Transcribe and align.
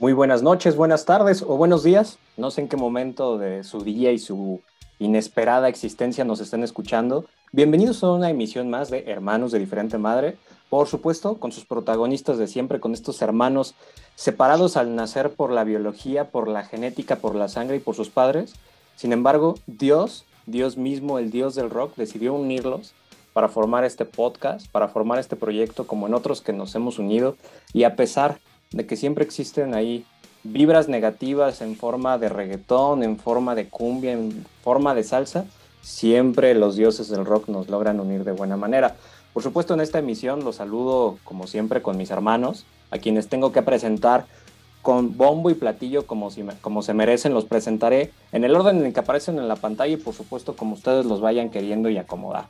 Muy 0.00 0.12
buenas 0.12 0.44
noches, 0.44 0.76
buenas 0.76 1.06
tardes 1.06 1.42
o 1.42 1.56
buenos 1.56 1.82
días. 1.82 2.20
No 2.36 2.52
sé 2.52 2.60
en 2.60 2.68
qué 2.68 2.76
momento 2.76 3.36
de 3.36 3.64
su 3.64 3.80
día 3.80 4.12
y 4.12 4.20
su 4.20 4.60
inesperada 5.00 5.68
existencia 5.68 6.24
nos 6.24 6.38
estén 6.38 6.62
escuchando. 6.62 7.24
Bienvenidos 7.50 8.04
a 8.04 8.12
una 8.12 8.30
emisión 8.30 8.70
más 8.70 8.90
de 8.90 9.10
Hermanos 9.10 9.50
de 9.50 9.58
Diferente 9.58 9.98
Madre. 9.98 10.36
Por 10.70 10.86
supuesto, 10.86 11.38
con 11.38 11.50
sus 11.50 11.64
protagonistas 11.64 12.38
de 12.38 12.46
siempre, 12.46 12.78
con 12.78 12.94
estos 12.94 13.20
hermanos 13.22 13.74
separados 14.14 14.76
al 14.76 14.94
nacer 14.94 15.32
por 15.32 15.50
la 15.50 15.64
biología, 15.64 16.30
por 16.30 16.46
la 16.46 16.62
genética, 16.62 17.16
por 17.16 17.34
la 17.34 17.48
sangre 17.48 17.78
y 17.78 17.80
por 17.80 17.96
sus 17.96 18.08
padres. 18.08 18.54
Sin 18.94 19.12
embargo, 19.12 19.56
Dios, 19.66 20.24
Dios 20.46 20.76
mismo, 20.76 21.18
el 21.18 21.32
Dios 21.32 21.56
del 21.56 21.70
rock, 21.70 21.96
decidió 21.96 22.34
unirlos 22.34 22.94
para 23.32 23.48
formar 23.48 23.82
este 23.82 24.04
podcast, 24.04 24.70
para 24.70 24.86
formar 24.86 25.18
este 25.18 25.34
proyecto, 25.34 25.88
como 25.88 26.06
en 26.06 26.14
otros 26.14 26.40
que 26.40 26.52
nos 26.52 26.72
hemos 26.76 27.00
unido. 27.00 27.34
Y 27.72 27.82
a 27.82 27.96
pesar 27.96 28.38
de 28.70 28.86
que 28.86 28.96
siempre 28.96 29.24
existen 29.24 29.74
ahí 29.74 30.04
vibras 30.44 30.88
negativas 30.88 31.60
en 31.60 31.76
forma 31.76 32.18
de 32.18 32.28
reggaetón, 32.28 33.02
en 33.02 33.18
forma 33.18 33.54
de 33.54 33.68
cumbia, 33.68 34.12
en 34.12 34.44
forma 34.62 34.94
de 34.94 35.04
salsa, 35.04 35.46
siempre 35.82 36.54
los 36.54 36.76
dioses 36.76 37.08
del 37.08 37.24
rock 37.24 37.48
nos 37.48 37.68
logran 37.68 38.00
unir 38.00 38.24
de 38.24 38.32
buena 38.32 38.56
manera. 38.56 38.96
Por 39.32 39.42
supuesto, 39.42 39.74
en 39.74 39.80
esta 39.80 39.98
emisión 39.98 40.44
los 40.44 40.56
saludo 40.56 41.18
como 41.24 41.46
siempre 41.46 41.82
con 41.82 41.96
mis 41.96 42.10
hermanos, 42.10 42.66
a 42.90 42.98
quienes 42.98 43.28
tengo 43.28 43.52
que 43.52 43.62
presentar 43.62 44.26
con 44.82 45.16
bombo 45.16 45.50
y 45.50 45.54
platillo 45.54 46.06
como, 46.06 46.30
si, 46.30 46.42
como 46.60 46.82
se 46.82 46.94
merecen, 46.94 47.34
los 47.34 47.44
presentaré 47.44 48.12
en 48.32 48.44
el 48.44 48.54
orden 48.54 48.84
en 48.84 48.92
que 48.92 49.00
aparecen 49.00 49.38
en 49.38 49.48
la 49.48 49.56
pantalla 49.56 49.92
y 49.92 49.96
por 49.96 50.14
supuesto 50.14 50.56
como 50.56 50.74
ustedes 50.74 51.04
los 51.04 51.20
vayan 51.20 51.50
queriendo 51.50 51.90
y 51.90 51.98
acomodar. 51.98 52.46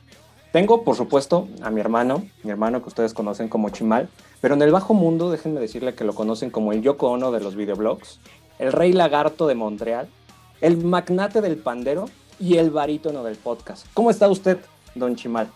Tengo, 0.51 0.83
por 0.83 0.95
supuesto, 0.95 1.47
a 1.61 1.69
mi 1.69 1.79
hermano, 1.79 2.27
mi 2.41 2.49
hermano 2.49 2.81
que 2.81 2.89
ustedes 2.89 3.13
conocen 3.13 3.49
como 3.49 3.69
Chimal, 3.69 4.09
pero 4.41 4.55
en 4.55 4.61
el 4.63 4.71
bajo 4.71 4.95
mundo 4.95 5.29
déjenme 5.29 5.59
decirle 5.59 5.93
que 5.93 6.03
lo 6.03 6.15
conocen 6.15 6.49
como 6.49 6.73
el 6.73 6.81
Yoko 6.81 7.09
Ono 7.09 7.31
de 7.31 7.39
los 7.39 7.55
videoblogs, 7.55 8.19
el 8.57 8.71
rey 8.71 8.91
lagarto 8.91 9.45
de 9.45 9.53
Montreal, 9.53 10.09
el 10.59 10.77
magnate 10.77 11.41
del 11.41 11.57
pandero 11.57 12.09
y 12.39 12.57
el 12.57 12.71
barítono 12.71 13.23
del 13.23 13.35
podcast. 13.35 13.85
¿Cómo 13.93 14.09
está 14.09 14.27
usted, 14.27 14.57
don 14.95 15.15
Chimal? 15.15 15.51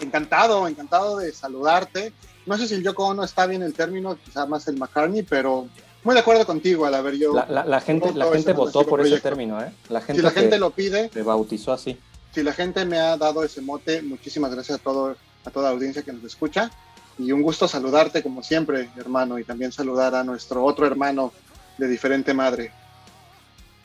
Encantado, 0.00 0.66
encantado 0.66 1.18
de 1.18 1.32
saludarte. 1.32 2.12
No 2.46 2.58
sé 2.58 2.66
si 2.66 2.74
el 2.74 2.82
Yoko 2.82 3.06
Ono 3.06 3.22
está 3.22 3.46
bien 3.46 3.62
el 3.62 3.74
término, 3.74 4.16
quizá 4.16 4.44
más 4.44 4.66
el 4.66 4.76
McCartney, 4.76 5.22
pero 5.22 5.68
muy 6.02 6.14
de 6.14 6.20
acuerdo 6.20 6.44
contigo 6.46 6.84
al 6.84 6.94
haber 6.94 7.16
yo. 7.16 7.32
La, 7.32 7.80
gente, 7.80 8.12
la 8.12 8.26
gente 8.32 8.54
votó 8.54 8.84
por 8.84 9.00
ese 9.06 9.20
término, 9.20 9.62
¿eh? 9.62 9.72
La 9.88 10.00
gente, 10.00 10.20
si 10.20 10.22
la 10.22 10.32
gente 10.32 10.58
lo 10.58 10.70
pide. 10.70 11.10
Se 11.10 11.22
bautizó 11.22 11.72
así 11.72 11.96
si 12.32 12.42
la 12.42 12.52
gente 12.52 12.84
me 12.84 12.98
ha 12.98 13.16
dado 13.16 13.42
ese 13.44 13.60
mote, 13.60 14.02
muchísimas 14.02 14.52
gracias 14.52 14.78
a, 14.78 14.82
todo, 14.82 15.16
a 15.44 15.50
toda 15.50 15.68
la 15.68 15.74
audiencia 15.74 16.02
que 16.02 16.12
nos 16.12 16.24
escucha. 16.24 16.70
Y 17.18 17.32
un 17.32 17.42
gusto 17.42 17.66
saludarte 17.66 18.22
como 18.22 18.42
siempre, 18.42 18.90
hermano, 18.96 19.38
y 19.38 19.44
también 19.44 19.72
saludar 19.72 20.14
a 20.14 20.22
nuestro 20.22 20.64
otro 20.64 20.86
hermano 20.86 21.32
de 21.76 21.88
diferente 21.88 22.32
madre. 22.32 22.70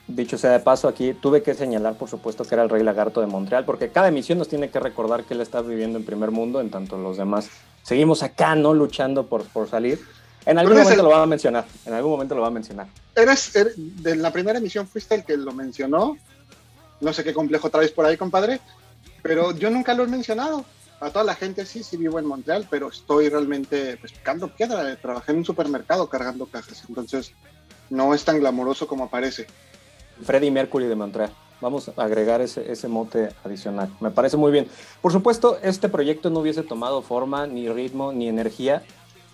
Dicho 0.06 0.36
sea 0.36 0.50
de 0.50 0.60
paso, 0.60 0.86
aquí 0.86 1.14
tuve 1.14 1.42
que 1.42 1.54
señalar, 1.54 1.96
por 1.96 2.10
supuesto, 2.10 2.44
que 2.44 2.54
era 2.54 2.62
el 2.62 2.68
Rey 2.68 2.82
Lagarto 2.82 3.20
de 3.20 3.26
Montreal, 3.26 3.64
porque 3.64 3.88
cada 3.88 4.08
emisión 4.08 4.38
nos 4.38 4.48
tiene 4.48 4.68
que 4.68 4.78
recordar 4.78 5.24
que 5.24 5.34
él 5.34 5.40
está 5.40 5.62
viviendo 5.62 5.98
en 5.98 6.04
primer 6.04 6.30
mundo, 6.30 6.60
en 6.60 6.70
tanto 6.70 6.98
los 6.98 7.16
demás 7.16 7.48
seguimos 7.82 8.22
acá, 8.22 8.54
¿no? 8.54 8.74
Luchando 8.74 9.26
por, 9.26 9.44
por 9.44 9.68
salir. 9.68 10.00
En 10.46 10.58
algún 10.58 10.76
momento 10.76 11.02
lo 11.02 11.08
va 11.08 11.22
a 11.22 11.26
mencionar, 11.26 11.64
en 11.86 11.94
algún 11.94 12.10
momento 12.10 12.34
lo 12.34 12.42
va 12.42 12.48
a 12.48 12.50
mencionar. 12.50 12.86
Eres, 13.16 13.56
eres, 13.56 13.74
de 13.76 14.16
la 14.16 14.30
primera 14.30 14.58
emisión 14.58 14.86
fuiste 14.86 15.14
el 15.14 15.24
que 15.24 15.38
lo 15.38 15.52
mencionó, 15.52 16.18
no 17.04 17.12
sé 17.12 17.22
qué 17.22 17.32
complejo 17.32 17.70
traes 17.70 17.92
por 17.92 18.06
ahí, 18.06 18.16
compadre, 18.16 18.60
pero 19.22 19.52
yo 19.52 19.70
nunca 19.70 19.94
lo 19.94 20.04
he 20.04 20.08
mencionado. 20.08 20.64
A 21.00 21.10
toda 21.10 21.24
la 21.24 21.34
gente 21.34 21.66
sí, 21.66 21.82
sí 21.82 21.96
vivo 21.96 22.18
en 22.18 22.24
Montreal, 22.24 22.66
pero 22.70 22.88
estoy 22.88 23.28
realmente 23.28 23.96
pues, 23.98 24.12
picando 24.12 24.48
piedra. 24.48 24.96
Trabajé 24.96 25.32
en 25.32 25.38
un 25.38 25.44
supermercado 25.44 26.08
cargando 26.08 26.46
cajas, 26.46 26.84
entonces 26.88 27.32
no 27.90 28.14
es 28.14 28.24
tan 28.24 28.40
glamoroso 28.40 28.86
como 28.86 29.10
parece. 29.10 29.46
Freddy 30.22 30.50
Mercury 30.50 30.86
de 30.86 30.94
Montreal. 30.94 31.30
Vamos 31.60 31.90
a 31.96 32.02
agregar 32.02 32.40
ese, 32.40 32.88
mote 32.88 33.30
adicional. 33.44 33.90
Me 34.00 34.10
parece 34.10 34.36
muy 34.36 34.52
bien. 34.52 34.68
Por 35.00 35.12
supuesto, 35.12 35.58
este 35.62 35.88
proyecto 35.88 36.30
no 36.30 36.40
hubiese 36.40 36.62
tomado 36.62 37.02
forma, 37.02 37.46
ni 37.46 37.68
ritmo, 37.68 38.12
ni 38.12 38.28
energía, 38.28 38.82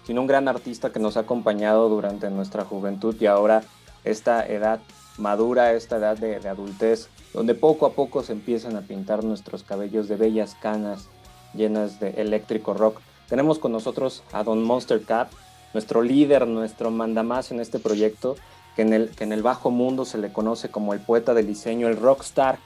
sino 0.07 0.21
un 0.21 0.27
gran 0.27 0.49
artista 0.49 0.91
que 0.91 1.01
nos 1.01 1.17
ha 1.17 1.21
acompañado 1.21 1.89
durante 1.89 2.31
nuestra 2.31 2.65
juventud 2.65 3.17
y 3.21 3.27
ahora 3.27 3.63
esta 4.05 4.47
edad 4.47 4.81
madura, 5.19 5.73
esta 5.73 5.97
edad 5.97 6.17
de 6.17 6.49
adultez, 6.49 7.09
donde 7.33 7.55
poco 7.55 7.87
a 7.87 7.93
poco 7.93 8.23
se 8.23 8.33
empiezan 8.33 8.77
a 8.77 8.83
pintar 8.83 9.25
nuestros 9.25 9.63
cabellos 9.63 10.09
de 10.09 10.17
bellas 10.17 10.57
canas 10.61 11.09
llenas 11.55 12.01
de 12.01 12.11
eléctrico 12.11 12.75
rock. 12.75 13.01
Tenemos 13.29 13.59
con 13.59 13.73
nosotros 13.73 14.23
a 14.33 14.43
Don 14.43 14.63
Monster 14.63 15.03
Cap, 15.03 15.31
nuestro 15.73 16.03
líder, 16.03 16.47
nuestro 16.47 16.91
mandamás 16.91 17.51
en 17.53 17.61
este 17.61 17.79
proyecto, 17.79 18.37
que 18.77 18.83
en, 18.83 18.93
el, 18.93 19.11
que 19.11 19.25
en 19.25 19.33
el 19.33 19.43
bajo 19.43 19.71
mundo 19.71 20.05
se 20.05 20.19
le 20.19 20.33
conoce 20.33 20.71
como 20.71 20.95
el 20.95 21.01
poeta 21.01 21.35
del 21.35 21.47
diseño, 21.47 21.89
el 21.89 21.97
rockstar 21.97 22.59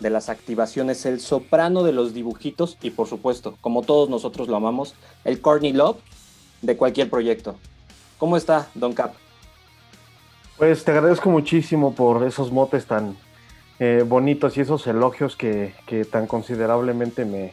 de 0.00 0.10
las 0.10 0.28
activaciones, 0.28 1.06
el 1.06 1.20
soprano 1.20 1.82
de 1.82 1.92
los 1.92 2.12
dibujitos 2.12 2.76
y 2.82 2.90
por 2.90 3.06
supuesto, 3.06 3.56
como 3.60 3.82
todos 3.82 4.08
nosotros 4.08 4.48
lo 4.48 4.56
amamos, 4.56 4.94
el 5.24 5.40
Courtney 5.40 5.72
Love 5.72 5.98
de 6.60 6.76
cualquier 6.76 7.08
proyecto. 7.08 7.56
¿Cómo 8.18 8.36
está, 8.36 8.68
Don 8.74 8.92
Cap? 8.92 9.14
Pues 10.58 10.84
te 10.84 10.90
agradezco 10.90 11.30
muchísimo 11.30 11.94
por 11.94 12.24
esos 12.24 12.52
motes 12.52 12.86
tan, 12.86 13.16
eh, 13.78 14.04
bonitos 14.06 14.56
y 14.56 14.60
esos 14.60 14.86
elogios 14.86 15.36
que, 15.36 15.74
tan 16.10 16.26
considerablemente 16.26 17.24
me 17.24 17.52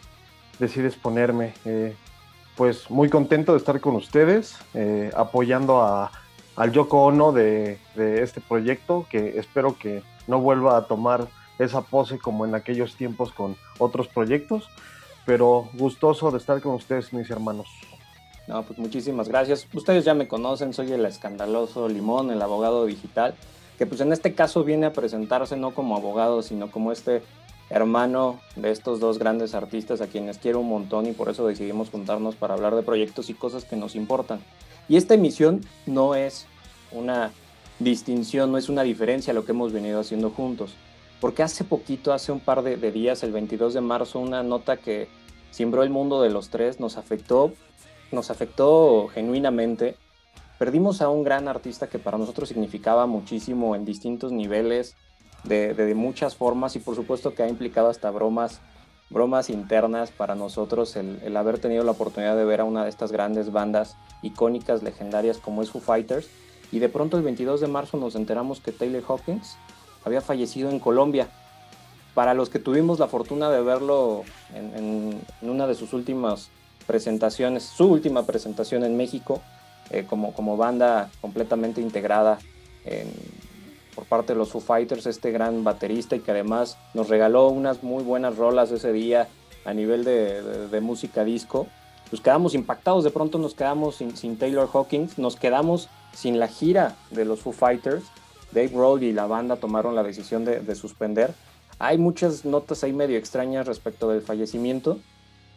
decides 0.60 0.96
ponerme. 0.96 1.54
Eh, 1.66 1.96
pues 2.56 2.90
muy 2.90 3.10
contento 3.10 3.54
de 3.54 3.58
estar 3.58 3.80
con 3.80 3.96
ustedes, 3.96 4.58
eh, 4.74 5.12
apoyando 5.16 5.82
a, 5.82 6.12
al 6.58 6.74
Yoko 6.74 7.06
Ono 7.06 7.32
de, 7.32 7.80
de, 7.96 8.22
este 8.22 8.42
proyecto, 8.42 9.06
que 9.10 9.40
espero 9.40 9.78
que 9.78 10.04
no 10.28 10.42
vuelva 10.42 10.76
a 10.76 10.86
tomar 10.86 11.28
esa 11.58 11.82
pose 11.82 12.20
como 12.20 12.46
en 12.46 12.56
aquellos 12.56 12.96
tiempos 12.96 13.32
con 13.32 13.56
otros 13.78 14.10
proyectos, 14.10 14.70
pero 15.26 15.70
gustoso 15.74 16.32
de 16.32 16.38
estar 16.38 16.62
con 16.62 16.74
ustedes, 16.74 17.14
mis 17.14 17.30
hermanos. 17.30 17.68
No, 18.48 18.64
pues 18.64 18.78
muchísimas 18.78 19.30
gracias. 19.30 19.68
Ustedes 19.74 20.04
ya 20.04 20.14
me 20.14 20.28
conocen, 20.28 20.74
soy 20.74 20.92
el 20.92 21.06
escandaloso 21.06 21.88
Limón, 21.88 22.32
el 22.32 22.42
abogado 22.42 22.86
digital 22.86 23.36
que 23.80 23.88
pues 23.88 24.02
en 24.02 24.12
este 24.12 24.36
caso 24.36 24.66
viene 24.66 24.88
a 24.88 24.94
presentarse 24.94 25.56
no 25.56 25.74
como 25.74 25.96
abogado, 25.96 26.42
sino 26.42 26.70
como 26.70 26.92
este 26.92 27.22
hermano 27.70 28.42
de 28.58 28.72
estos 28.72 29.00
dos 29.00 29.20
grandes 29.20 29.56
artistas 29.56 30.02
a 30.02 30.08
quienes 30.08 30.38
quiero 30.38 30.60
un 30.60 30.68
montón 30.68 31.06
y 31.06 31.14
por 31.14 31.30
eso 31.30 31.48
decidimos 31.48 31.90
juntarnos 31.90 32.36
para 32.36 32.56
hablar 32.56 32.76
de 32.76 32.84
proyectos 32.84 33.30
y 33.30 33.36
cosas 33.36 33.64
que 33.64 33.78
nos 33.78 33.96
importan. 33.96 34.42
Y 34.90 34.98
esta 34.98 35.14
emisión 35.14 35.62
no 35.86 36.14
es 36.14 36.46
una 36.92 37.32
distinción, 37.80 38.52
no 38.52 38.58
es 38.58 38.68
una 38.68 38.84
diferencia 38.84 39.32
a 39.32 39.34
lo 39.34 39.46
que 39.46 39.54
hemos 39.54 39.72
venido 39.72 40.02
haciendo 40.02 40.30
juntos. 40.30 40.74
Porque 41.22 41.42
hace 41.42 41.64
poquito, 41.64 42.12
hace 42.12 42.34
un 42.34 42.42
par 42.42 42.64
de, 42.64 42.76
días, 42.92 43.24
el 43.24 43.32
22 43.32 43.74
de 43.76 43.82
marzo, 43.82 44.20
una 44.20 44.44
nota 44.44 44.76
que 44.76 45.08
simbró 45.52 45.84
el 45.84 45.90
mundo 45.90 46.22
de 46.22 46.30
los 46.30 46.50
tres 46.50 46.82
nos 46.82 46.98
afectó, 46.98 47.54
nos 48.12 48.30
afectó 48.30 49.08
genuinamente 49.08 49.96
perdimos 50.60 51.02
a 51.02 51.10
un 51.10 51.24
gran 51.24 51.48
artista 51.48 51.88
que 51.88 52.00
para 52.00 52.18
nosotros 52.18 52.50
significaba 52.50 53.08
muchísimo 53.08 53.76
en 53.76 53.86
distintos 53.86 54.34
niveles, 54.34 54.96
de, 55.46 55.94
muchas 55.96 56.36
formas 56.36 56.76
y 56.76 56.80
por 56.80 56.96
supuesto 56.96 57.34
que 57.34 57.44
ha 57.44 57.48
implicado 57.48 57.88
hasta 57.88 58.12
bromas, 58.12 58.60
bromas 59.10 59.50
internas 59.50 60.12
para 60.12 60.36
nosotros 60.36 60.98
el, 60.98 61.36
haber 61.38 61.60
tenido 61.60 61.86
la 61.86 61.92
oportunidad 61.92 62.36
de 62.36 62.44
ver 62.44 62.60
a 62.60 62.66
una 62.66 62.84
de 62.84 62.90
estas 62.90 63.14
grandes 63.14 63.54
bandas 63.54 63.96
icónicas, 64.22 64.84
legendarias 64.84 65.38
como 65.38 65.62
es 65.62 65.72
Foo 65.72 65.82
Fighters. 65.82 66.28
Y 66.74 66.80
de 66.80 66.90
pronto 66.90 67.16
el 67.16 67.24
22 67.24 67.62
de 67.62 67.68
marzo 67.68 67.98
nos 67.98 68.16
enteramos 68.16 68.60
que 68.60 68.74
Taylor 68.74 69.04
Hawkins 69.08 69.56
había 70.04 70.20
fallecido 70.20 70.70
en 70.70 70.80
Colombia. 70.80 71.30
Para 72.14 72.34
los 72.34 72.50
que 72.50 72.60
tuvimos 72.60 73.00
la 73.00 73.08
fortuna 73.08 73.50
de 73.50 73.62
verlo 73.62 74.24
en 74.54 75.22
una 75.42 75.68
de 75.68 75.76
sus 75.76 75.94
últimas 75.94 76.50
presentaciones, 76.86 77.64
su 77.64 77.86
última 77.86 78.26
presentación 78.26 78.84
en 78.84 78.98
México, 78.98 79.42
eh, 79.92 80.06
como, 80.08 80.34
como 80.34 80.58
banda 80.58 81.10
completamente 81.22 81.82
integrada 81.82 82.40
por 84.00 84.06
parte 84.06 84.32
de 84.32 84.40
los 84.40 84.50
Foo 84.50 84.62
Fighters, 84.62 85.06
este 85.08 85.30
gran 85.32 85.66
baterista 85.66 86.16
y 86.16 86.22
que 86.22 86.32
además 86.32 86.78
nos 86.94 87.10
regaló 87.10 87.50
unas 87.50 87.84
muy 87.84 88.02
buenas 88.02 88.38
rolas 88.38 88.72
ese 88.72 88.94
día 88.94 89.28
a 89.66 89.74
nivel 89.74 90.06
de, 90.06 90.80
música 90.82 91.26
disco, 91.26 91.68
pues 92.10 92.22
quedamos 92.22 92.56
impactados, 92.56 93.04
de 93.04 93.12
pronto 93.12 93.38
nos 93.38 93.54
quedamos 93.56 93.98
sin, 93.98 94.38
Taylor 94.38 94.70
Hawkins, 94.74 95.18
nos 95.18 95.36
quedamos 95.36 95.90
sin 96.14 96.40
la 96.40 96.48
gira 96.48 96.96
de 97.12 97.26
los 97.26 97.42
Foo 97.42 97.52
Fighters, 97.52 98.06
Dave 98.54 98.70
Grohl 98.70 99.04
y 99.04 99.12
la 99.12 99.28
banda 99.28 99.58
tomaron 99.58 99.96
la 99.96 100.04
decisión 100.04 100.46
de, 100.46 100.62
de 100.62 100.76
suspender. 100.76 101.34
Hay 101.78 101.98
muchas 101.98 102.46
notas 102.46 102.86
ahí 102.86 102.94
medio 102.94 103.18
extrañas 103.18 103.68
respecto 103.68 104.10
del 104.10 104.22
fallecimiento, 104.22 104.98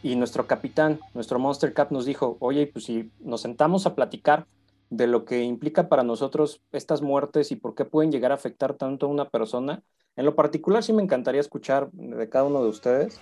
y 0.02 0.16
nuestro 0.16 0.46
capitán, 0.46 1.00
nuestro 1.14 1.38
Monster 1.38 1.72
Cap 1.72 1.92
nos 1.92 2.04
dijo, 2.04 2.36
oye, 2.40 2.66
pues 2.66 2.86
si 2.86 3.10
nos 3.20 3.40
sentamos 3.40 3.86
a 3.86 3.94
platicar 3.94 4.46
de 4.90 5.06
lo 5.06 5.24
que 5.24 5.42
implica 5.42 5.88
para 5.88 6.02
nosotros 6.02 6.60
estas 6.72 7.02
muertes 7.02 7.52
y 7.52 7.56
por 7.56 7.74
qué 7.74 7.84
pueden 7.84 8.12
llegar 8.12 8.32
a 8.32 8.34
afectar 8.34 8.74
tanto 8.74 9.06
a 9.06 9.08
una 9.08 9.28
persona, 9.30 9.82
en 10.16 10.24
lo 10.24 10.34
particular 10.34 10.82
sí 10.82 10.92
me 10.92 11.02
encantaría 11.02 11.40
escuchar 11.40 11.90
de 11.92 12.28
cada 12.28 12.44
uno 12.44 12.62
de 12.62 12.68
ustedes 12.68 13.20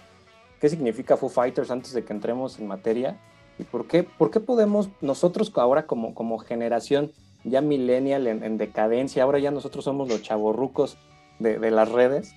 qué 0.60 0.68
significa 0.68 1.16
Foo 1.16 1.28
Fighters 1.28 1.70
antes 1.70 1.92
de 1.92 2.04
que 2.04 2.12
entremos 2.12 2.58
en 2.58 2.66
materia 2.66 3.18
y 3.58 3.64
por 3.64 3.86
qué, 3.86 4.02
por 4.02 4.30
qué 4.30 4.40
podemos 4.40 4.88
nosotros 5.00 5.52
ahora 5.56 5.86
como, 5.86 6.14
como 6.14 6.38
generación 6.38 7.12
ya 7.44 7.60
millennial 7.62 8.26
en, 8.26 8.58
decadencia, 8.58 9.22
ahora 9.22 9.38
ya 9.38 9.50
nosotros 9.50 9.84
somos 9.84 10.08
los 10.08 10.22
chavorrucos 10.22 10.98
de, 11.38 11.58
de, 11.58 11.70
las 11.70 11.90
redes. 11.90 12.34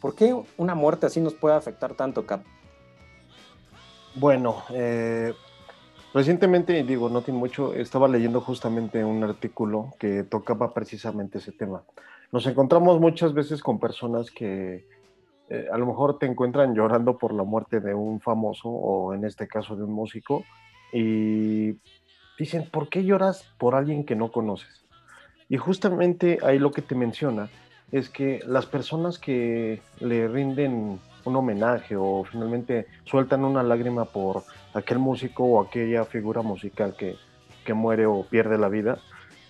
¿Por 0.00 0.14
qué 0.14 0.36
una 0.56 0.76
muerte 0.76 1.06
así 1.06 1.20
nos 1.20 1.34
puede 1.34 1.56
afectar 1.56 1.94
tanto, 1.94 2.24
Cap? 2.24 2.42
Bueno, 4.16 4.62
eh, 4.70 5.34
recientemente, 6.12 6.84
digo, 6.84 7.08
no 7.08 7.22
tiene 7.22 7.40
mucho, 7.40 7.74
estaba 7.74 8.06
leyendo 8.06 8.40
justamente 8.40 9.04
un 9.04 9.24
artículo 9.24 9.94
que 9.98 10.22
tocaba 10.22 10.72
precisamente 10.72 11.38
ese 11.38 11.50
tema. 11.50 11.82
Nos 12.30 12.46
encontramos 12.46 13.00
muchas 13.00 13.34
veces 13.34 13.60
con 13.60 13.80
personas 13.80 14.30
que 14.30 14.86
eh, 15.50 15.66
a 15.72 15.76
lo 15.78 15.86
mejor 15.86 16.18
te 16.18 16.26
encuentran 16.26 16.74
llorando 16.74 17.18
por 17.18 17.34
la 17.34 17.42
muerte 17.42 17.80
de 17.80 17.92
un 17.92 18.20
famoso 18.20 18.68
o 18.68 19.14
en 19.14 19.24
este 19.24 19.48
caso 19.48 19.74
de 19.74 19.82
un 19.82 19.92
músico 19.92 20.44
y 20.92 21.76
dicen, 22.38 22.68
¿por 22.70 22.88
qué 22.88 23.04
lloras 23.04 23.44
por 23.58 23.74
alguien 23.74 24.04
que 24.04 24.14
no 24.14 24.30
conoces? 24.30 24.84
Y 25.48 25.56
justamente 25.56 26.38
ahí 26.42 26.60
lo 26.60 26.70
que 26.70 26.82
te 26.82 26.94
menciona 26.94 27.50
es 27.90 28.08
que 28.08 28.40
las 28.46 28.66
personas 28.66 29.18
que 29.18 29.82
le 30.00 30.28
rinden 30.28 31.00
un 31.24 31.36
homenaje 31.36 31.96
o 31.96 32.24
finalmente 32.24 32.86
sueltan 33.04 33.44
una 33.44 33.62
lágrima 33.62 34.04
por 34.04 34.44
aquel 34.74 34.98
músico 34.98 35.44
o 35.44 35.60
aquella 35.60 36.04
figura 36.04 36.42
musical 36.42 36.94
que, 36.96 37.16
que 37.64 37.74
muere 37.74 38.06
o 38.06 38.24
pierde 38.24 38.58
la 38.58 38.68
vida, 38.68 38.98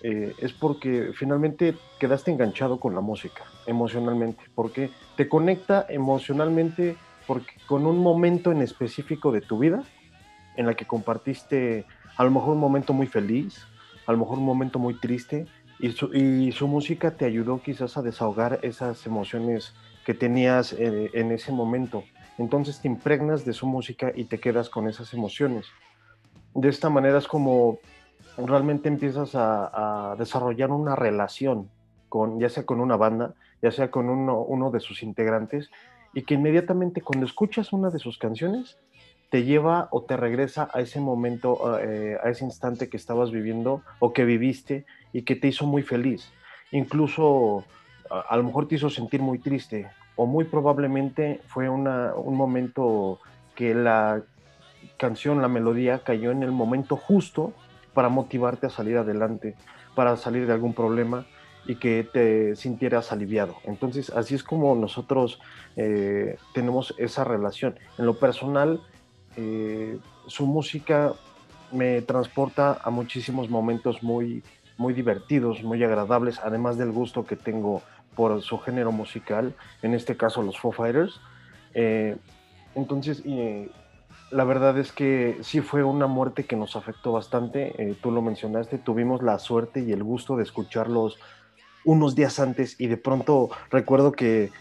eh, 0.01 0.33
es 0.39 0.53
porque 0.53 1.11
finalmente 1.15 1.75
quedaste 1.99 2.31
enganchado 2.31 2.79
con 2.79 2.93
la 2.93 3.01
música 3.01 3.43
emocionalmente, 3.65 4.43
porque 4.53 4.91
te 5.15 5.27
conecta 5.27 5.85
emocionalmente 5.89 6.95
porque 7.25 7.53
con 7.65 7.85
un 7.85 7.99
momento 7.99 8.51
en 8.51 8.61
específico 8.61 9.31
de 9.31 9.41
tu 9.41 9.57
vida 9.57 9.83
en 10.57 10.67
la 10.67 10.75
que 10.75 10.85
compartiste 10.85 11.85
a 12.17 12.23
lo 12.23 12.31
mejor 12.31 12.53
un 12.53 12.59
momento 12.59 12.93
muy 12.93 13.07
feliz, 13.07 13.65
a 14.05 14.11
lo 14.11 14.19
mejor 14.19 14.37
un 14.37 14.45
momento 14.45 14.79
muy 14.79 14.93
triste, 14.93 15.47
y 15.79 15.91
su, 15.91 16.13
y 16.13 16.51
su 16.51 16.67
música 16.67 17.11
te 17.11 17.25
ayudó 17.25 17.61
quizás 17.61 17.97
a 17.97 18.01
desahogar 18.01 18.59
esas 18.61 19.05
emociones 19.05 19.73
que 20.05 20.13
tenías 20.13 20.71
eh, 20.73 21.09
en 21.13 21.31
ese 21.31 21.51
momento. 21.51 22.03
Entonces 22.37 22.79
te 22.79 22.87
impregnas 22.87 23.43
de 23.43 23.53
su 23.53 23.65
música 23.65 24.11
y 24.15 24.25
te 24.25 24.39
quedas 24.39 24.69
con 24.69 24.87
esas 24.87 25.13
emociones. 25.13 25.65
De 26.53 26.69
esta 26.69 26.89
manera 26.89 27.17
es 27.17 27.27
como 27.27 27.79
realmente 28.37 28.87
empiezas 28.87 29.31
a, 29.33 30.15
desarrollar 30.17 30.71
una 30.71 30.95
relación 30.95 31.69
con, 32.09 32.39
ya 32.39 32.49
sea 32.49 32.65
con 32.65 32.79
una 32.79 32.95
banda, 32.95 33.33
ya 33.61 33.71
sea 33.71 33.91
con 33.91 34.09
uno, 34.09 34.71
de 34.71 34.79
sus 34.79 35.03
integrantes, 35.03 35.69
y 36.13 36.23
que 36.23 36.35
inmediatamente 36.35 37.01
cuando 37.01 37.25
escuchas 37.25 37.73
una 37.73 37.89
de 37.89 37.99
sus 37.99 38.17
canciones, 38.17 38.77
te 39.31 39.43
lleva 39.43 39.89
o 39.91 40.03
te 40.03 40.15
regresa 40.15 40.69
a 40.71 40.81
ese 40.81 41.01
momento, 41.01 41.77
eh, 41.79 42.17
a 42.23 42.29
ese 42.29 42.45
instante 42.45 42.89
que 42.89 42.97
estabas 42.97 43.31
viviendo 43.31 43.81
o 43.99 44.13
que 44.13 44.23
viviste 44.23 44.85
y 45.11 45.23
que 45.23 45.35
te 45.35 45.47
hizo 45.47 45.65
muy 45.65 45.81
feliz. 45.81 46.31
Incluso 46.71 47.65
a, 48.09 48.37
lo 48.37 48.43
mejor 48.43 48.67
te 48.67 48.75
hizo 48.75 48.89
sentir 48.89 49.21
muy 49.21 49.39
triste 49.39 49.87
o 50.15 50.25
muy 50.25 50.45
probablemente 50.45 51.41
fue 51.47 51.69
una, 51.69 52.13
un 52.15 52.35
momento 52.35 53.19
que 53.55 53.73
la 53.73 54.21
canción, 54.97 55.41
la 55.41 55.47
melodía 55.47 55.99
cayó 55.99 56.31
en 56.31 56.43
el 56.43 56.51
momento 56.51 56.95
justo 56.95 57.53
para 57.93 58.09
motivarte 58.09 58.67
a 58.67 58.69
salir 58.69 58.97
adelante, 58.97 59.55
para 59.95 60.17
salir 60.17 60.45
de 60.47 60.53
algún 60.53 60.73
problema 60.73 61.25
y 61.65 61.75
que 61.75 62.03
te 62.03 62.55
sintieras 62.55 63.11
aliviado. 63.11 63.55
Entonces, 63.63 64.09
así 64.11 64.35
es 64.35 64.43
como 64.43 64.75
nosotros 64.75 65.39
eh, 65.75 66.37
tenemos 66.53 66.93
esa 66.97 67.23
relación. 67.23 67.79
En 67.97 68.05
lo 68.05 68.19
personal, 68.19 68.81
eh, 69.35 69.97
su 70.27 70.45
música 70.45 71.13
me 71.71 72.01
transporta 72.01 72.77
a 72.83 72.89
muchísimos 72.91 73.49
momentos 73.49 74.03
muy, 74.03 74.43
muy 74.77 74.93
divertidos, 74.93 75.63
muy 75.63 75.83
agradables, 75.83 76.39
además 76.43 76.77
del 76.77 76.91
gusto 76.91 77.25
que 77.25 77.35
tengo 77.35 77.81
por 78.15 78.41
su 78.41 78.57
género 78.59 78.91
musical, 78.91 79.53
en 79.81 79.93
este 79.93 80.17
caso 80.17 80.41
los 80.41 80.57
Foo 80.59 80.71
Fighters. 80.71 81.19
Eh, 81.73 82.15
entonces, 82.75 83.23
la 84.31 84.43
verdad 84.43 84.77
es 84.77 84.91
que 84.91 85.37
sí 85.41 85.61
fue 85.61 85.83
una 85.83 86.07
muerte 86.07 86.45
que 86.45 86.55
nos 86.55 86.75
afectó 86.75 87.11
bastante. 87.11 87.73
Eh, 87.81 87.95
tú 88.01 88.11
lo 88.11 88.21
mencionaste, 88.21 88.77
tuvimos 88.77 89.21
la 89.21 89.39
suerte 89.39 89.81
y 89.81 89.91
el 89.91 90.03
gusto 90.03 90.35
de 90.35 90.43
escucharlos 90.43 91.17
unos 91.83 92.15
días 92.15 92.39
antes 92.39 92.79
y 92.79 92.87
de 92.87 92.97
pronto 92.97 93.49
recuerdo 93.69 94.11
que 94.11 94.51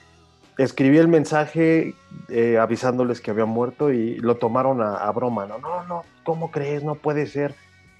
escribí 0.58 0.98
el 0.98 1.08
mensaje 1.08 1.94
eh, 2.28 2.58
avisándoles 2.58 3.20
que 3.20 3.30
había 3.30 3.46
muerto 3.46 3.90
y 3.90 4.16
lo 4.18 4.36
tomaron 4.36 4.82
a, 4.82 5.10
broma. 5.10 5.46
No, 5.46 5.58
no, 5.58 5.84
no, 5.84 6.02
¿cómo 6.22 6.50
crees? 6.50 6.84
No 6.84 6.96
puede 6.96 7.26
ser. 7.26 7.54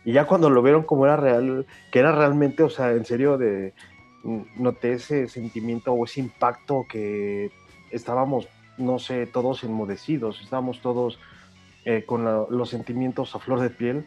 Y 0.04 0.12
ya 0.12 0.26
cuando 0.26 0.50
lo 0.50 0.62
vieron 0.62 0.82
como 0.82 1.06
era 1.06 1.16
real, 1.16 1.66
que 1.90 1.98
era 1.98 2.12
realmente, 2.12 2.62
o 2.62 2.68
sea, 2.68 2.90
en 2.90 3.06
serio, 3.06 3.38
de, 3.38 3.72
noté 4.56 4.94
ese 4.94 5.28
sentimiento 5.28 5.92
o 5.92 6.04
ese 6.04 6.20
impacto 6.20 6.86
que 6.88 7.50
estábamos, 7.90 8.48
no 8.78 8.98
sé, 8.98 9.26
todos 9.26 9.62
enmudecidos, 9.64 10.40
estábamos 10.42 10.80
todos 10.80 11.18
eh, 11.84 12.04
con 12.06 12.24
los 12.24 12.70
sentimientos 12.70 13.34
a 13.34 13.38
flor 13.38 13.60
de 13.60 13.70
piel. 13.70 14.06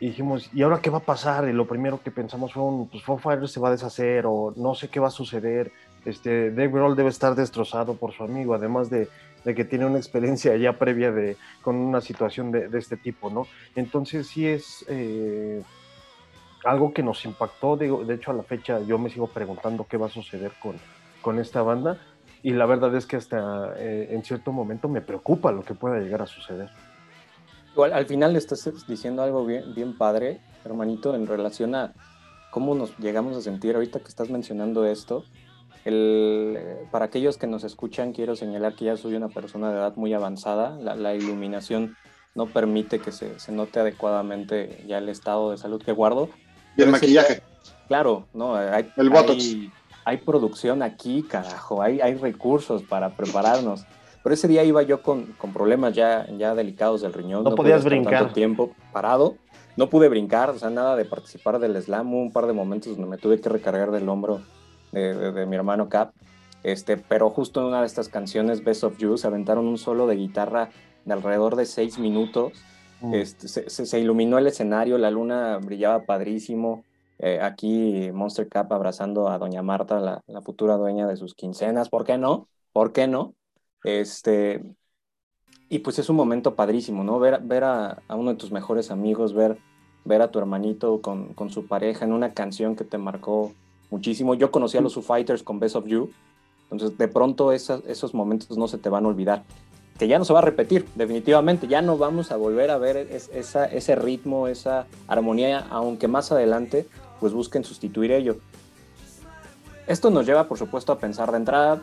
Y 0.00 0.08
dijimos, 0.08 0.50
¿y 0.54 0.62
ahora 0.62 0.80
qué 0.80 0.88
va 0.88 0.98
a 0.98 1.02
pasar? 1.02 1.46
Y 1.48 1.52
lo 1.52 1.68
primero 1.68 2.02
que 2.02 2.10
pensamos 2.10 2.54
fue, 2.54 2.62
un, 2.62 2.88
pues 2.88 3.04
se 3.52 3.60
va 3.60 3.68
a 3.68 3.72
deshacer 3.72 4.24
o 4.26 4.54
no 4.56 4.74
sé 4.74 4.88
qué 4.88 4.98
va 4.98 5.08
a 5.08 5.10
suceder. 5.12 5.72
Este, 6.06 6.50
Dave 6.50 6.68
Grohl 6.68 6.96
debe 6.96 7.10
estar 7.10 7.34
destrozado 7.34 7.94
por 7.94 8.12
su 8.12 8.24
amigo, 8.24 8.54
además 8.54 8.88
de, 8.88 9.08
de 9.44 9.54
que 9.54 9.66
tiene 9.66 9.84
una 9.84 9.98
experiencia 9.98 10.56
ya 10.56 10.72
previa 10.72 11.12
de, 11.12 11.36
con 11.60 11.76
una 11.76 12.00
situación 12.00 12.50
de, 12.50 12.68
de 12.68 12.78
este 12.78 12.96
tipo, 12.96 13.28
¿no? 13.28 13.46
Entonces 13.76 14.26
sí 14.26 14.46
es 14.46 14.86
eh, 14.88 15.62
algo 16.64 16.92
que 16.92 17.02
nos 17.02 17.24
impactó, 17.24 17.76
de, 17.76 17.90
de, 18.04 18.14
hecho 18.14 18.30
a 18.30 18.34
la 18.34 18.42
fecha 18.42 18.80
yo 18.80 18.98
me 18.98 19.10
sigo 19.10 19.26
preguntando 19.28 19.86
qué 19.88 19.96
va 19.96 20.06
a 20.06 20.10
suceder 20.10 20.52
con, 20.62 20.76
con 21.22 21.38
esta 21.38 21.62
banda, 21.62 21.98
y 22.42 22.52
la 22.52 22.66
verdad 22.66 22.94
es 22.94 23.06
que 23.06 23.16
hasta 23.16 23.74
eh, 23.76 24.08
en 24.10 24.24
cierto 24.24 24.52
momento 24.52 24.88
me 24.88 25.00
preocupa 25.00 25.52
lo 25.52 25.62
que 25.62 25.74
pueda 25.74 25.98
llegar 25.98 26.22
a 26.22 26.26
suceder. 26.26 26.70
Igual, 27.72 27.92
al 27.92 28.06
final 28.06 28.34
estás 28.36 28.68
diciendo 28.86 29.22
algo 29.22 29.44
bien, 29.44 29.74
bien 29.74 29.96
padre, 29.96 30.40
hermanito, 30.64 31.14
en 31.14 31.26
relación 31.26 31.74
a 31.74 31.92
cómo 32.50 32.74
nos 32.74 32.96
llegamos 32.98 33.36
a 33.36 33.42
sentir 33.42 33.74
ahorita 33.74 34.00
que 34.00 34.08
estás 34.08 34.30
mencionando 34.30 34.84
esto. 34.84 35.24
El, 35.84 36.58
para 36.90 37.06
aquellos 37.06 37.38
que 37.38 37.46
nos 37.46 37.64
escuchan, 37.64 38.12
quiero 38.12 38.36
señalar 38.36 38.74
que 38.74 38.86
ya 38.86 38.96
soy 38.96 39.14
una 39.14 39.28
persona 39.28 39.70
de 39.70 39.78
edad 39.78 39.96
muy 39.96 40.12
avanzada. 40.12 40.76
La, 40.80 40.94
la 40.94 41.14
iluminación 41.14 41.96
no 42.34 42.46
permite 42.46 42.98
que 42.98 43.12
se, 43.12 43.38
se, 43.38 43.52
note 43.52 43.80
adecuadamente 43.80 44.84
ya 44.86 44.98
el 44.98 45.08
estado 45.08 45.50
de 45.50 45.58
salud 45.58 45.82
que 45.82 45.92
guardo. 45.92 46.28
Y 46.76 46.82
el 46.82 46.90
maquillaje. 46.90 47.42
claro, 47.88 48.26
no, 48.32 48.54
hay, 48.54 48.90
el 48.96 49.10
botox 49.10 49.56
hay 50.04 50.16
producción 50.16 50.82
aquí, 50.82 51.22
carajo, 51.22 51.82
hay, 51.82 52.00
hay 52.00 52.14
recursos 52.14 52.82
para 52.82 53.10
prepararnos. 53.10 53.84
Pero 54.22 54.34
ese 54.34 54.48
día 54.48 54.64
iba 54.64 54.82
yo 54.82 55.02
con, 55.02 55.26
con 55.38 55.52
problemas 55.52 55.94
ya, 55.94 56.26
ya 56.36 56.54
delicados 56.54 57.00
del 57.00 57.12
riñón. 57.12 57.44
No, 57.44 57.54
podías 57.54 57.84
brincar. 57.84 58.18
Tanto 58.20 58.34
tiempo 58.34 58.72
parado. 58.92 59.36
No 59.76 59.88
pude 59.88 60.08
brincar, 60.08 60.50
o 60.50 60.58
sea, 60.58 60.68
nada 60.68 60.96
de 60.96 61.04
participar 61.04 61.58
del 61.58 61.80
slam. 61.80 62.12
un 62.12 62.32
par 62.32 62.46
de 62.46 62.52
momentos 62.52 62.96
donde 62.96 63.08
me 63.08 63.16
tuve 63.16 63.40
que 63.40 63.48
recargar 63.48 63.92
del 63.92 64.08
hombro 64.08 64.42
de, 64.92 65.32
de, 65.32 65.46
mi 65.46 65.56
hermano 65.56 65.88
Cap. 65.88 66.12
Este, 66.62 66.98
pero 66.98 67.30
justo 67.30 67.60
en 67.60 67.66
una 67.66 67.80
de 67.80 67.86
estas 67.86 68.08
canciones, 68.08 68.62
Best 68.62 68.84
of 68.84 68.98
You, 68.98 69.16
se 69.16 69.26
aventaron 69.26 69.66
un 69.66 69.78
solo 69.78 70.06
de 70.06 70.16
guitarra 70.16 70.70
de 71.04 71.12
alrededor 71.12 71.56
de 71.56 71.64
seis 71.64 71.98
minutos. 71.98 72.52
Mm. 73.00 73.14
Este, 73.14 73.48
se, 73.48 73.70
se, 73.70 73.86
se, 73.86 74.00
iluminó 74.00 74.38
el 74.38 74.46
escenario, 74.46 74.98
la 74.98 75.10
luna 75.10 75.58
brillaba 75.58 76.04
padrísimo. 76.04 76.84
Eh, 77.18 77.38
aquí 77.40 78.10
Monster 78.12 78.48
Cup 78.48 78.72
abrazando 78.72 79.28
a 79.28 79.38
Doña 79.38 79.62
Marta, 79.62 80.00
la, 80.00 80.22
la, 80.26 80.40
futura 80.40 80.76
dueña 80.76 81.06
de 81.06 81.16
sus 81.16 81.34
quincenas. 81.34 81.88
¿Por 81.88 82.04
qué 82.04 82.16
no? 82.16 82.48
¿Por 82.72 82.92
qué 82.92 83.06
no? 83.06 83.34
Este, 83.84 84.62
y 85.68 85.80
pues 85.80 85.98
es 85.98 86.08
un 86.08 86.16
momento 86.16 86.54
padrísimo, 86.54 87.04
¿no? 87.04 87.18
Ver, 87.18 87.40
ver 87.42 87.64
a, 87.64 88.02
a 88.08 88.16
uno 88.16 88.30
de 88.30 88.36
tus 88.36 88.52
mejores 88.52 88.90
amigos, 88.90 89.34
ver, 89.34 89.58
ver 90.04 90.22
a 90.22 90.30
tu 90.30 90.38
hermanito 90.38 91.00
con, 91.00 91.34
con, 91.34 91.50
su 91.50 91.66
pareja 91.66 92.04
en 92.04 92.12
una 92.12 92.32
canción 92.34 92.74
que 92.74 92.84
te 92.84 92.98
marcó 92.98 93.52
muchísimo. 93.90 94.34
Yo 94.34 94.50
conocí 94.50 94.78
a 94.78 94.80
los 94.80 94.94
Foo 94.94 95.02
Fighters 95.02 95.42
con 95.42 95.60
Best 95.60 95.76
of 95.76 95.86
You, 95.86 96.10
entonces 96.70 96.98
de 96.98 97.08
pronto 97.08 97.52
esas, 97.52 97.82
esos 97.86 98.14
momentos 98.14 98.56
no 98.58 98.66
se 98.66 98.78
te 98.78 98.88
van 98.88 99.04
a 99.04 99.08
olvidar. 99.08 99.44
Que 100.00 100.08
ya 100.08 100.18
no 100.18 100.24
se 100.24 100.32
va 100.32 100.38
a 100.38 100.42
repetir, 100.42 100.86
definitivamente, 100.94 101.68
ya 101.68 101.82
no 101.82 101.98
vamos 101.98 102.32
a 102.32 102.36
volver 102.36 102.70
a 102.70 102.78
ver 102.78 102.96
ese 102.96 103.94
ritmo, 103.96 104.48
esa 104.48 104.86
armonía, 105.06 105.66
aunque 105.68 106.08
más 106.08 106.32
adelante 106.32 106.86
pues 107.20 107.34
busquen 107.34 107.64
sustituir 107.64 108.10
ello. 108.10 108.38
Esto 109.86 110.08
nos 110.08 110.24
lleva, 110.24 110.48
por 110.48 110.56
supuesto, 110.56 110.92
a 110.92 110.98
pensar 110.98 111.30
de 111.32 111.36
entrada. 111.36 111.82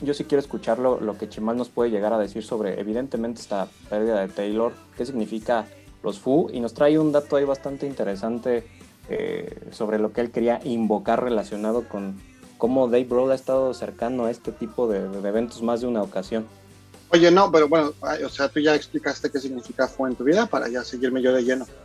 Yo 0.00 0.12
sí 0.12 0.24
quiero 0.24 0.40
escuchar 0.40 0.80
lo, 0.80 1.16
que 1.16 1.28
Chimal 1.28 1.56
nos 1.56 1.68
puede 1.68 1.92
llegar 1.92 2.12
a 2.12 2.18
decir 2.18 2.42
sobre, 2.42 2.80
evidentemente, 2.80 3.40
esta 3.40 3.68
pérdida 3.88 4.18
de 4.18 4.26
Taylor, 4.26 4.72
qué 4.96 5.06
significa 5.06 5.66
los 6.02 6.18
Fu, 6.18 6.50
y 6.52 6.58
nos 6.58 6.74
trae 6.74 6.98
un 6.98 7.12
dato 7.12 7.36
ahí 7.36 7.44
bastante 7.44 7.86
interesante 7.86 8.66
eh, 9.08 9.68
sobre 9.70 10.00
lo 10.00 10.12
que 10.12 10.20
él 10.20 10.32
quería 10.32 10.60
invocar 10.64 11.22
relacionado 11.22 11.88
con 11.88 12.18
cómo 12.58 12.88
Dave 12.88 13.04
Grohl 13.04 13.30
ha 13.30 13.36
estado 13.36 13.72
cercano 13.72 14.24
a 14.24 14.32
este 14.32 14.50
tipo 14.50 14.88
de, 14.88 14.98
eventos 15.28 15.62
más 15.62 15.80
de 15.80 15.86
una 15.86 16.02
ocasión. 16.02 16.46
Oye, 17.12 17.30
no, 17.30 17.52
pero 17.52 17.68
bueno, 17.68 17.92
o 18.24 18.28
sea, 18.30 18.48
tú 18.48 18.58
ya 18.58 18.74
explicaste 18.74 19.30
qué 19.30 19.38
significa 19.38 19.86
Fu 19.86 20.06
en 20.06 20.14
tu 20.14 20.24
vida 20.24 20.46
para 20.46 20.68
ya 20.68 20.82
seguirme 20.82 21.20
yo 21.20 21.34
de 21.34 21.44
lleno. 21.44 21.66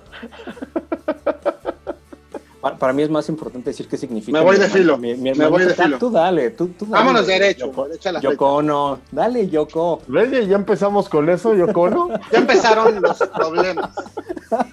para, 2.79 2.93
mí 2.93 3.03
es 3.03 3.09
más 3.09 3.27
importante 3.27 3.71
decir 3.71 3.89
qué 3.89 3.97
significa. 3.97 4.37
Me 4.37 4.43
voy 4.43 4.57
de 4.57 4.69
filo. 4.69 4.97
me 4.97 5.33
voy 5.49 5.65
de 5.65 5.75
filo. 5.75 5.97
Tú 5.97 6.09
dale, 6.09 6.51
tú, 6.51 6.69
tú 6.69 6.85
dale. 6.85 7.03
Vámonos 7.03 7.27
derecho. 7.27 7.73
Yoko 8.21 8.61
no. 8.61 9.01
Dale, 9.11 9.49
Yoko. 9.49 10.01
¿Ves? 10.07 10.47
Ya 10.47 10.55
empezamos 10.55 11.09
con 11.09 11.29
eso, 11.29 11.53
Yoko 11.53 11.89
no. 11.89 12.07
ya 12.31 12.39
empezaron 12.39 13.01
los 13.01 13.17
problemas. 13.17 13.89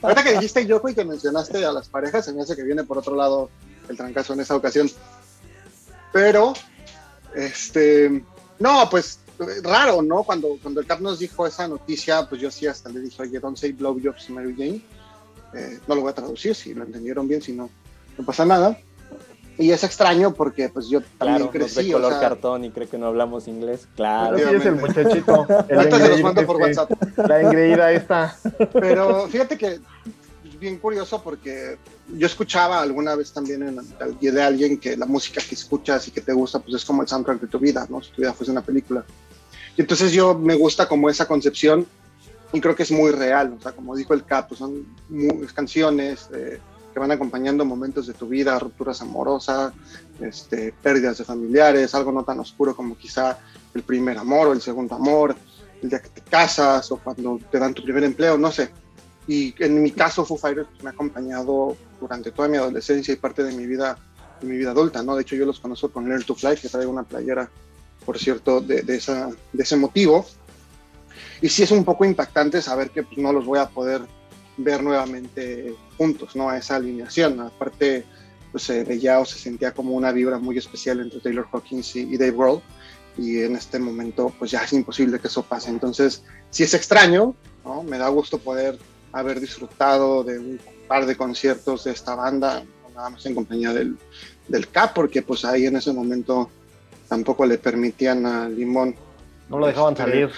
Ahorita 0.03 0.23
que 0.23 0.35
dijiste 0.35 0.67
Yoko 0.67 0.89
y 0.89 0.95
que 0.95 1.05
mencionaste 1.05 1.65
a 1.65 1.73
las 1.73 1.89
parejas, 1.89 2.25
se 2.25 2.33
me 2.33 2.43
hace 2.43 2.55
que 2.55 2.63
viene 2.63 2.85
por 2.85 2.99
otro 2.99 3.17
lado 3.17 3.51
el 3.89 3.97
trancazo 3.97 4.35
en 4.35 4.41
esa 4.41 4.55
ocasión. 4.55 4.89
Pero, 6.13 6.53
este, 7.35 8.23
no, 8.61 8.89
pues 8.89 9.19
raro, 9.63 10.03
¿no? 10.03 10.23
Cuando, 10.23 10.59
cuando 10.63 10.81
el 10.81 10.87
Cap 10.87 11.01
nos 11.01 11.19
dijo 11.19 11.47
esa 11.47 11.69
noticia, 11.69 12.29
pues 12.29 12.41
yo 12.41 12.51
sí 12.51 12.67
hasta 12.67 12.89
le 12.89 13.01
dije, 13.01 13.23
oye, 13.23 13.39
don't 13.41 13.57
say 13.57 13.73
blowjobs 13.73 14.31
Mary 14.31 14.55
Jane. 14.57 14.81
Eh, 15.55 15.79
no 15.87 15.95
lo 15.95 16.03
voy 16.03 16.11
a 16.11 16.15
traducir, 16.15 16.55
si 16.55 16.75
lo 16.75 16.85
entendieron 16.85 17.29
bien, 17.29 17.41
si 17.41 17.53
no, 17.53 17.71
no 18.19 18.25
pasa 18.25 18.45
nada. 18.45 18.79
Y 19.57 19.71
es 19.71 19.85
extraño 19.85 20.35
porque 20.35 20.69
pues 20.69 20.89
yo 20.89 21.01
también 21.17 21.49
claro, 21.49 21.51
crecí. 21.51 21.87
de 21.87 21.93
color 21.93 22.19
cartón 22.19 22.65
y 22.65 22.71
creo 22.71 22.89
que 22.91 22.99
no 22.99 23.07
hablamos 23.07 23.47
inglés. 23.47 23.87
Claro. 23.95 24.37
Sí, 24.37 24.45
es 24.53 24.67
el 24.67 24.75
muchachito. 24.75 25.47
El 25.69 25.93
se 25.93 26.09
los 26.09 26.23
mando 26.23 26.45
por 26.45 26.57
WhatsApp. 26.57 26.91
La 27.17 27.41
engreída 27.41 27.93
esta. 27.93 28.37
Pero 28.73 29.29
fíjate 29.29 29.57
que 29.57 29.67
es 29.75 30.59
bien 30.59 30.79
curioso 30.79 31.23
porque 31.23 31.79
yo 32.17 32.27
escuchaba 32.27 32.81
alguna 32.81 33.15
vez 33.15 33.33
también 33.33 33.63
en, 33.63 33.79
de 34.21 34.43
alguien 34.43 34.79
que 34.79 34.97
la 34.97 35.07
música 35.07 35.41
que 35.49 35.55
escuchas 35.55 36.09
y 36.09 36.11
que 36.11 36.21
te 36.21 36.33
gusta 36.33 36.59
pues 36.59 36.75
es 36.75 36.85
como 36.85 37.03
el 37.03 37.09
soundtrack 37.09 37.41
de 37.41 37.47
tu 37.47 37.61
vida, 37.61 37.87
¿no? 37.89 38.03
Si 38.03 38.11
tu 38.11 38.23
vida 38.23 38.33
fuese 38.33 38.51
una 38.51 38.63
película. 38.63 39.05
Y 39.77 39.81
entonces 39.81 40.13
yo 40.13 40.35
me 40.35 40.55
gusta 40.55 40.89
como 40.89 41.11
esa 41.11 41.27
concepción 41.27 41.87
y 42.53 42.61
creo 42.61 42.77
que 42.77 42.85
es 42.85 42.93
muy 42.93 43.11
real, 43.11 43.57
o 43.59 43.61
sea, 43.61 43.73
como 43.73 43.97
dijo 43.97 44.15
el 44.15 44.25
Cap, 44.25 44.49
pues 44.49 44.61
son 44.61 44.87
canciones 45.53 46.29
eh, 46.33 46.61
que 46.93 47.01
van 47.01 47.11
acompañando 47.11 47.65
momentos 47.65 48.07
de 48.07 48.15
tu 48.15 48.29
vida, 48.29 48.57
rupturas 48.61 49.03
amorosas, 49.03 49.73
este, 50.21 50.73
pérdidas 50.81 51.19
de 51.19 51.25
familiares, 51.25 51.93
algo 51.97 52.13
no 52.13 52.23
tan 52.23 52.39
oscuro 52.39 52.77
como 52.77 52.97
quizá 52.97 53.39
el 53.75 53.83
primer 53.83 54.17
amor 54.17 54.47
o 54.47 54.53
el 54.53 54.63
segundo 54.63 54.95
amor, 54.95 55.35
el 55.83 55.91
día 55.91 56.01
que 56.01 56.11
te 56.11 56.21
casas 56.21 56.93
o 56.93 56.99
cuando 56.99 57.41
te 57.51 57.59
dan 57.59 57.75
tu 57.75 57.83
primer 57.83 58.05
empleo, 58.05 58.39
no 58.39 58.53
sé. 58.53 58.71
Y 59.27 59.53
en 59.59 59.83
mi 59.83 59.91
caso 59.91 60.25
Foo 60.25 60.37
Fighters 60.37 60.69
me 60.83 60.91
ha 60.91 60.93
acompañado 60.93 61.77
durante 62.01 62.31
toda 62.31 62.47
mi 62.47 62.57
adolescencia 62.57 63.13
y 63.13 63.17
parte 63.17 63.43
de 63.43 63.53
mi 63.53 63.67
vida, 63.67 63.99
de 64.41 64.47
mi 64.47 64.57
vida 64.57 64.71
adulta, 64.71 65.03
¿no? 65.03 65.17
De 65.17 65.23
hecho 65.23 65.35
yo 65.35 65.45
los 65.45 65.59
conozco 65.59 65.91
con 65.91 66.09
Learn 66.09 66.23
to 66.23 66.37
Fly, 66.37 66.57
que 66.57 66.69
traigo 66.69 66.93
una 66.93 67.03
playera, 67.03 67.51
por 68.05 68.19
cierto, 68.19 68.61
de, 68.61 68.83
de, 68.83 68.97
esa, 68.97 69.31
de 69.53 69.63
ese 69.63 69.77
motivo 69.77 70.27
y 71.45 71.49
sí 71.51 71.63
es 71.63 71.71
un 71.71 71.85
poco 71.85 72.07
impactante 72.07 72.63
saber 72.63 72.91
que 72.91 73.03
pues, 73.03 73.19
no 73.19 73.31
los 73.31 73.45
voy 73.45 73.59
a 73.59 73.69
poder 73.69 74.01
ver 74.57 74.83
nuevamente 74.83 75.75
juntos, 75.99 76.35
¿no? 76.37 76.49
A 76.49 76.57
esa 76.57 76.77
alineación. 76.77 77.39
Aparte, 77.41 78.05
pues 78.51 78.65
se 78.65 78.83
veía 78.85 79.19
o 79.21 79.27
se 79.27 79.39
sentía 79.39 79.73
como 79.73 79.93
una 79.93 80.11
vibra 80.11 80.39
muy 80.39 80.57
especial 80.57 81.01
entre 81.01 81.21
Taylor 81.21 81.47
Hawkins 81.53 81.97
y, 81.97 82.17
Dave 82.17 82.31
Grohl. 82.31 82.63
Y 83.19 83.41
en 83.43 83.57
este 83.57 83.79
momento, 83.79 84.33
pues 84.39 84.53
ya 84.53 84.65
es 84.65 84.73
imposible 84.73 85.19
que 85.19 85.29
eso 85.29 85.43
pase. 85.43 85.69
Entonces, 85.69 86.23
sí 86.49 86.63
es 86.63 86.73
extraño, 86.73 87.35
¿no? 87.65 87.83
Me 87.83 87.99
da 87.99 88.09
gusto 88.09 88.39
poder 88.39 88.79
haber 89.13 89.39
disfrutado 89.39 90.25
de 90.25 90.39
un 90.39 90.61
par 90.89 91.05
de 91.05 91.15
conciertos 91.15 91.85
de 91.85 91.93
esta 91.93 92.15
banda, 92.15 92.65
nada 92.95 93.11
más 93.11 93.27
en 93.27 93.35
compañía 93.35 93.73
del, 93.73 93.99
del 94.49 94.69
CAP, 94.69 94.95
porque 94.95 95.21
pues 95.21 95.45
ahí 95.45 95.67
en 95.67 95.77
ese 95.77 95.93
momento 95.93 96.49
tampoco 97.09 97.47
le 97.47 97.59
permitían 97.59 98.27
a 98.27 98.49
Limón. 98.49 98.95
No 99.49 99.59
lo 99.59 99.67
dejaban 99.67 99.93
este, 99.93 100.05
salir. 100.05 100.31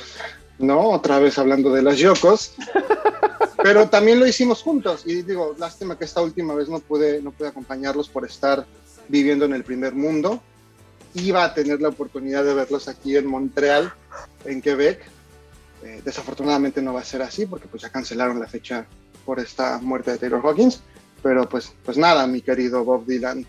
¿no? 0.59 0.91
Otra 0.91 1.19
vez 1.19 1.39
hablando 1.39 1.73
de 1.73 1.83
las 1.83 1.99
Yokos. 1.99 2.55
Pero 3.63 3.89
también 3.89 4.21
lo 4.21 4.27
hicimos 4.27 4.63
juntos 4.63 5.03
y 5.07 5.23
digo, 5.23 5.55
lástima 5.59 5.99
que 5.99 6.05
esta 6.05 6.21
última 6.21 6.55
vez 6.55 6.69
no 6.69 6.79
pude, 6.79 7.21
no 7.23 7.33
pude 7.33 7.49
acompañarlos 7.49 8.09
por 8.09 8.25
estar 8.25 8.67
viviendo 9.09 9.45
en 9.45 9.55
el 9.55 9.65
primer 9.65 9.95
mundo. 9.95 10.41
Iba 11.15 11.45
a 11.45 11.55
tener 11.55 11.81
la 11.81 11.89
oportunidad 11.89 12.45
de 12.45 12.55
verlos 12.55 12.89
aquí 12.89 13.17
en 13.17 13.27
Montreal, 13.27 13.93
en 14.45 14.61
Quebec. 14.61 15.01
Eh, 15.83 16.01
desafortunadamente 16.05 16.83
no 16.83 16.95
va 16.95 17.01
a 17.01 17.05
ser 17.05 17.23
así 17.23 17.47
porque 17.47 17.69
pues 17.69 17.83
ya 17.83 17.91
cancelaron 17.91 18.39
la 18.39 18.47
fecha 18.47 18.87
por 19.25 19.41
esta 19.41 19.79
muerte 19.79 20.13
de 20.13 20.19
Taylor 20.19 20.43
Hawkins. 20.45 20.81
Pero 21.23 21.49
pues, 21.49 21.73
pues 21.85 21.97
nada, 21.97 22.27
mi 22.27 22.43
querido 22.43 22.85
Bob 22.85 23.07
Dylan 23.07 23.45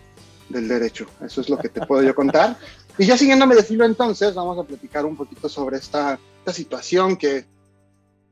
del 0.48 0.68
derecho. 0.68 1.06
Eso 1.24 1.42
es 1.42 1.48
lo 1.48 1.58
que 1.58 1.68
te 1.68 1.84
puedo 1.86 2.02
yo 2.02 2.14
contar. 2.14 2.56
Y 2.98 3.06
ya 3.06 3.16
siguiéndome 3.16 3.54
de 3.54 3.62
filo 3.62 3.84
entonces, 3.84 4.34
vamos 4.34 4.58
a 4.58 4.66
platicar 4.66 5.06
un 5.06 5.16
poquito 5.16 5.48
sobre 5.48 5.76
esta 5.76 6.18
situación 6.48 7.16
que 7.16 7.46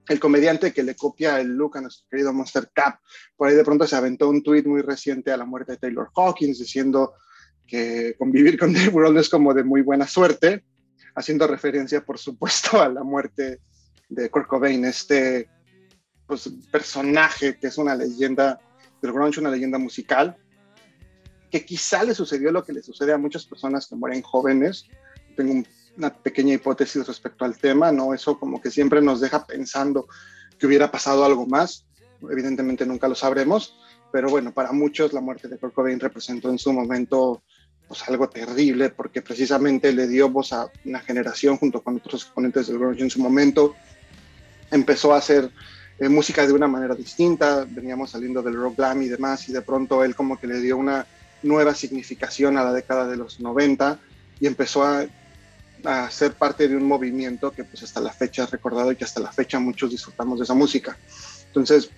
el 0.09 0.19
comediante 0.19 0.73
que 0.73 0.83
le 0.83 0.97
copia 0.97 1.41
el 1.41 1.49
look 1.57 1.77
a 1.77 1.83
nuestro 1.83 2.07
querido 2.11 2.33
Monster 2.33 2.71
Cap, 2.75 2.99
por 3.37 3.49
ahí 3.49 3.55
de 3.55 3.65
pronto 3.65 3.87
se 3.87 3.95
aventó 3.95 4.29
un 4.29 4.43
tweet 4.43 4.65
muy 4.65 4.83
reciente 4.83 5.31
a 5.31 5.37
la 5.37 5.45
muerte 5.45 5.73
de 5.73 5.79
Taylor 5.79 6.11
Hawkins 6.17 6.59
diciendo 6.59 7.15
que 7.65 8.17
convivir 8.19 8.59
con 8.59 8.73
Dave 8.75 8.91
Grohl 8.91 9.17
es 9.19 9.29
como 9.29 9.55
de 9.55 9.63
muy 9.63 9.83
buena 9.83 10.07
suerte, 10.07 10.65
haciendo 11.15 11.47
referencia, 11.47 12.05
por 12.05 12.19
supuesto, 12.19 12.83
a 12.83 12.89
la 12.89 13.05
muerte 13.05 13.61
de 14.09 14.31
Kurt 14.31 14.49
Cobain, 14.49 14.85
este 14.85 15.49
pues, 16.27 16.51
personaje 16.73 17.57
que 17.57 17.69
es 17.69 17.79
una 17.79 17.95
leyenda 17.95 18.61
del 19.01 19.13
grunge, 19.13 19.39
una 19.39 19.51
leyenda 19.51 19.79
musical, 19.79 20.37
que 21.61 21.65
quizá 21.67 22.03
le 22.05 22.15
sucedió 22.15 22.53
lo 22.53 22.65
que 22.65 22.73
le 22.73 22.83
sucede 22.83 23.13
a 23.13 23.19
muchas 23.19 23.47
personas 23.47 23.87
que 23.87 23.97
mueren 23.97 24.23
jóvenes. 24.23 24.87
Tengo 25.37 25.53
un 25.53 25.67
una 25.97 26.15
pequeña 26.15 26.55
hipótesis 26.55 27.07
respecto 27.07 27.45
al 27.45 27.57
tema, 27.57 27.91
¿no? 27.93 28.15
Eso 28.15 28.39
como 28.39 28.61
que 28.61 28.71
siempre 28.71 29.01
nos 29.01 29.21
deja 29.21 29.47
pensando 29.47 30.07
que 30.59 30.67
hubiera 30.67 30.91
pasado 30.91 31.25
algo 31.25 31.47
más. 31.47 31.85
Evidentemente 32.31 32.87
nunca 32.87 33.09
lo 33.09 33.15
sabremos, 33.15 33.77
pero 34.13 34.29
bueno, 34.29 34.53
para 34.53 34.73
muchos 34.73 35.13
la 35.13 35.21
muerte 35.21 35.49
de 35.49 35.59
Kurt 35.59 35.75
Cobain 35.75 36.01
representó 36.01 36.51
en 36.51 36.59
su 36.59 36.73
momento 36.73 37.43
pues 37.89 38.03
algo 38.09 38.29
terrible 38.29 38.91
porque 38.91 39.23
precisamente 39.23 39.93
le 39.93 40.09
dio 40.09 40.29
voz 40.29 40.53
a 40.53 40.69
una 40.85 41.01
generación 41.01 41.57
junto 41.57 41.83
con 41.83 41.97
otros 41.97 42.25
exponentes 42.25 42.67
del 42.67 42.79
grunge 42.79 43.03
en 43.03 43.11
su 43.11 43.21
momento. 43.21 43.75
Empezó 44.71 45.15
a 45.15 45.19
hacer 45.19 45.51
eh, 45.99 46.09
música 46.09 46.47
de 46.47 46.53
una 46.53 46.67
manera 46.67 46.95
distinta, 46.95 47.65
veníamos 47.69 48.11
saliendo 48.11 48.43
del 48.43 48.57
rock 48.57 48.77
glam 48.77 49.03
y 49.03 49.09
demás 49.09 49.49
y 49.49 49.53
de 49.53 49.63
pronto 49.63 50.03
él 50.03 50.17
como 50.17 50.39
que 50.39 50.49
le 50.49 50.61
dio 50.61 50.77
una 50.77 51.07
nueva 51.43 51.75
significación 51.75 52.57
a 52.57 52.65
la 52.65 52.73
década 52.73 53.07
de 53.07 53.17
los 53.17 53.41
90 53.41 53.99
y 54.41 54.47
empezó 54.47 54.85
a 54.85 55.07
ser 56.11 56.33
parte 56.33 56.67
de 56.67 56.77
un 56.77 56.85
movimiento 56.85 57.53
que 57.53 57.63
pues 57.63 57.83
hasta 57.83 58.01
la 58.01 58.13
fecha 58.13 58.45
es 58.45 58.51
recordado 58.51 58.91
y 58.91 58.97
que 58.97 59.05
hasta 59.05 59.21
la 59.21 59.31
fecha 59.31 59.61
muchos 59.61 59.91
disfrutamos 59.91 60.39
de 60.39 60.45
esa 60.45 60.55
música. 60.55 60.97
Entonces, 61.47 61.91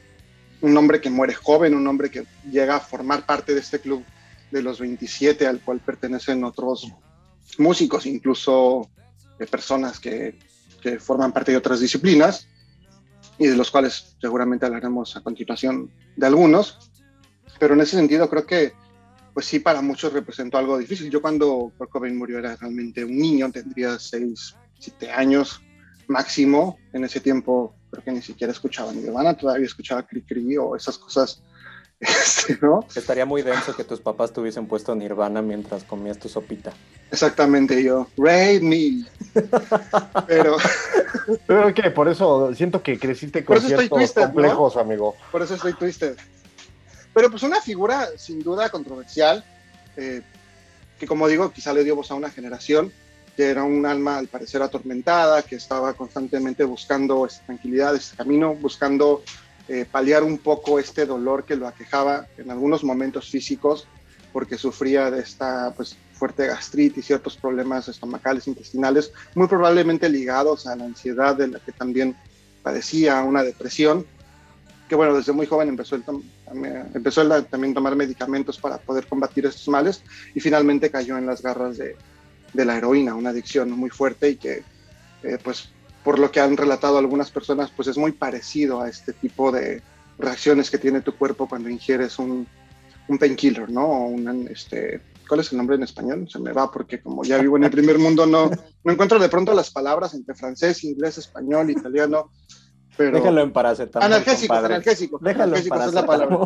un 0.60 0.76
hombre 0.76 1.00
que 1.00 1.08
muere 1.08 1.34
joven, 1.34 1.74
un 1.74 1.86
hombre 1.86 2.10
que 2.10 2.26
llega 2.50 2.76
a 2.76 2.80
formar 2.80 3.24
parte 3.24 3.54
de 3.54 3.60
este 3.60 3.80
club 3.80 4.04
de 4.50 4.62
los 4.62 4.80
27 4.80 5.46
al 5.46 5.60
cual 5.60 5.80
pertenecen 5.80 6.44
otros 6.44 6.92
músicos, 7.56 8.06
incluso 8.06 8.90
de 9.38 9.46
personas 9.46 10.00
que 10.00 10.36
forman 11.00 11.32
parte 11.32 11.52
de 11.52 11.58
otras 11.58 11.80
disciplinas 11.80 12.46
y 13.38 13.46
de 13.46 13.56
los 13.56 13.70
cuales 13.70 14.16
seguramente 14.20 14.66
hablaremos 14.66 15.16
a 15.16 15.22
continuación 15.22 15.90
de 16.16 16.26
algunos. 16.26 16.90
Pero 17.58 17.74
en 17.74 17.80
ese 17.80 17.96
sentido 17.96 18.28
creo 18.28 18.46
que 18.46 18.72
pues 19.38 19.46
sí, 19.46 19.60
para 19.60 19.80
muchos 19.80 20.12
representó 20.12 20.58
algo 20.58 20.78
difícil. 20.78 21.10
Yo 21.10 21.22
cuando 21.22 21.70
Kurt 21.78 21.90
Cobain 21.90 22.18
murió 22.18 22.40
era 22.40 22.56
realmente 22.56 23.04
un 23.04 23.16
niño, 23.16 23.48
tendría 23.52 23.96
6, 23.96 24.56
7 24.80 25.12
años 25.12 25.62
máximo. 26.08 26.76
En 26.92 27.04
ese 27.04 27.20
tiempo 27.20 27.72
creo 27.88 28.02
que 28.02 28.10
ni 28.10 28.20
siquiera 28.20 28.52
escuchaba 28.52 28.92
Nirvana, 28.92 29.36
todavía 29.36 29.64
escuchaba 29.64 30.04
Cri 30.04 30.22
Cri 30.22 30.56
o 30.56 30.74
esas 30.74 30.98
cosas. 30.98 31.40
Este, 32.00 32.58
¿no? 32.60 32.84
Estaría 32.94 33.26
muy 33.26 33.42
denso 33.42 33.76
que 33.76 33.84
tus 33.84 34.00
papás 34.00 34.32
te 34.32 34.40
hubiesen 34.40 34.66
puesto 34.66 34.94
Nirvana 34.96 35.40
mientras 35.40 35.84
comías 35.84 36.18
tu 36.18 36.28
sopita. 36.28 36.72
Exactamente, 37.12 37.80
yo, 37.82 38.08
Raid 38.16 38.62
me. 38.62 39.04
Pero. 40.26 40.56
Pero 41.46 41.74
que 41.74 41.90
por 41.90 42.08
eso 42.08 42.52
siento 42.54 42.82
que 42.82 42.98
creciste 42.98 43.44
con 43.44 43.60
ciertos 43.60 44.12
complejos, 44.12 44.76
amigo. 44.76 45.14
Por 45.30 45.42
eso 45.42 45.54
estoy 45.54 45.74
twisted. 45.74 46.16
Pero 47.18 47.32
pues 47.32 47.42
una 47.42 47.60
figura 47.60 48.10
sin 48.16 48.44
duda 48.44 48.70
controversial, 48.70 49.44
eh, 49.96 50.22
que 51.00 51.04
como 51.08 51.26
digo, 51.26 51.50
quizá 51.50 51.72
le 51.72 51.82
dio 51.82 51.96
voz 51.96 52.12
a 52.12 52.14
una 52.14 52.30
generación, 52.30 52.92
que 53.36 53.50
era 53.50 53.64
un 53.64 53.84
alma 53.86 54.18
al 54.18 54.28
parecer 54.28 54.62
atormentada, 54.62 55.42
que 55.42 55.56
estaba 55.56 55.94
constantemente 55.94 56.62
buscando 56.62 57.26
esta 57.26 57.44
tranquilidad, 57.46 57.96
este 57.96 58.16
camino, 58.16 58.54
buscando 58.54 59.24
eh, 59.66 59.84
paliar 59.90 60.22
un 60.22 60.38
poco 60.38 60.78
este 60.78 61.06
dolor 61.06 61.44
que 61.44 61.56
lo 61.56 61.66
aquejaba 61.66 62.28
en 62.36 62.52
algunos 62.52 62.84
momentos 62.84 63.28
físicos, 63.28 63.88
porque 64.32 64.56
sufría 64.56 65.10
de 65.10 65.18
esta 65.18 65.74
pues, 65.76 65.96
fuerte 66.12 66.46
gastritis 66.46 66.98
y 66.98 67.06
ciertos 67.08 67.36
problemas 67.36 67.88
estomacales, 67.88 68.46
intestinales, 68.46 69.10
muy 69.34 69.48
probablemente 69.48 70.08
ligados 70.08 70.68
a 70.68 70.76
la 70.76 70.84
ansiedad 70.84 71.34
de 71.34 71.48
la 71.48 71.58
que 71.58 71.72
también 71.72 72.14
padecía, 72.62 73.24
una 73.24 73.42
depresión, 73.42 74.06
que 74.88 74.94
bueno, 74.94 75.14
desde 75.14 75.32
muy 75.32 75.46
joven 75.46 75.68
empezó, 75.68 75.96
el 75.96 76.04
empezó 76.94 77.20
a 77.20 77.42
también 77.42 77.74
tomar 77.74 77.94
medicamentos 77.94 78.58
para 78.58 78.78
poder 78.78 79.06
combatir 79.06 79.46
estos 79.46 79.68
males 79.68 80.02
y 80.34 80.40
finalmente 80.40 80.90
cayó 80.90 81.18
en 81.18 81.26
las 81.26 81.42
garras 81.42 81.76
de, 81.76 81.96
de 82.52 82.64
la 82.64 82.76
heroína, 82.76 83.14
una 83.14 83.30
adicción 83.30 83.70
muy 83.70 83.90
fuerte 83.90 84.30
y 84.30 84.36
que 84.36 84.62
eh, 85.22 85.38
pues 85.42 85.70
por 86.02 86.18
lo 86.18 86.30
que 86.30 86.40
han 86.40 86.56
relatado 86.56 86.98
algunas 86.98 87.30
personas 87.30 87.70
pues 87.70 87.88
es 87.88 87.98
muy 87.98 88.12
parecido 88.12 88.80
a 88.80 88.88
este 88.88 89.12
tipo 89.12 89.52
de 89.52 89.82
reacciones 90.18 90.70
que 90.70 90.78
tiene 90.78 91.00
tu 91.00 91.14
cuerpo 91.14 91.48
cuando 91.48 91.68
ingieres 91.68 92.18
un, 92.18 92.46
un 93.08 93.18
painkiller, 93.18 93.70
¿no? 93.70 94.06
Un, 94.06 94.48
este, 94.50 95.00
¿Cuál 95.28 95.40
es 95.40 95.52
el 95.52 95.58
nombre 95.58 95.76
en 95.76 95.82
español? 95.82 96.28
Se 96.30 96.38
me 96.38 96.52
va 96.52 96.70
porque 96.70 97.00
como 97.00 97.22
ya 97.24 97.38
vivo 97.38 97.56
en 97.56 97.64
el 97.64 97.70
primer 97.70 97.98
mundo 97.98 98.26
no, 98.26 98.50
no 98.84 98.92
encuentro 98.92 99.18
de 99.18 99.28
pronto 99.28 99.52
las 99.52 99.70
palabras 99.70 100.14
entre 100.14 100.34
francés, 100.34 100.84
inglés, 100.84 101.18
español, 101.18 101.70
italiano. 101.70 102.30
Pero... 102.98 103.16
Déjalo 103.16 103.42
en 103.42 103.52
paracetamol. 103.52 104.12
Analgésicos, 104.12 104.58
analgésicos. 104.58 105.22
Déjalo 105.22 105.54
analgésicos 105.54 105.80
en 105.80 105.88
es 105.88 105.94
la 105.94 106.06
palabra. 106.06 106.38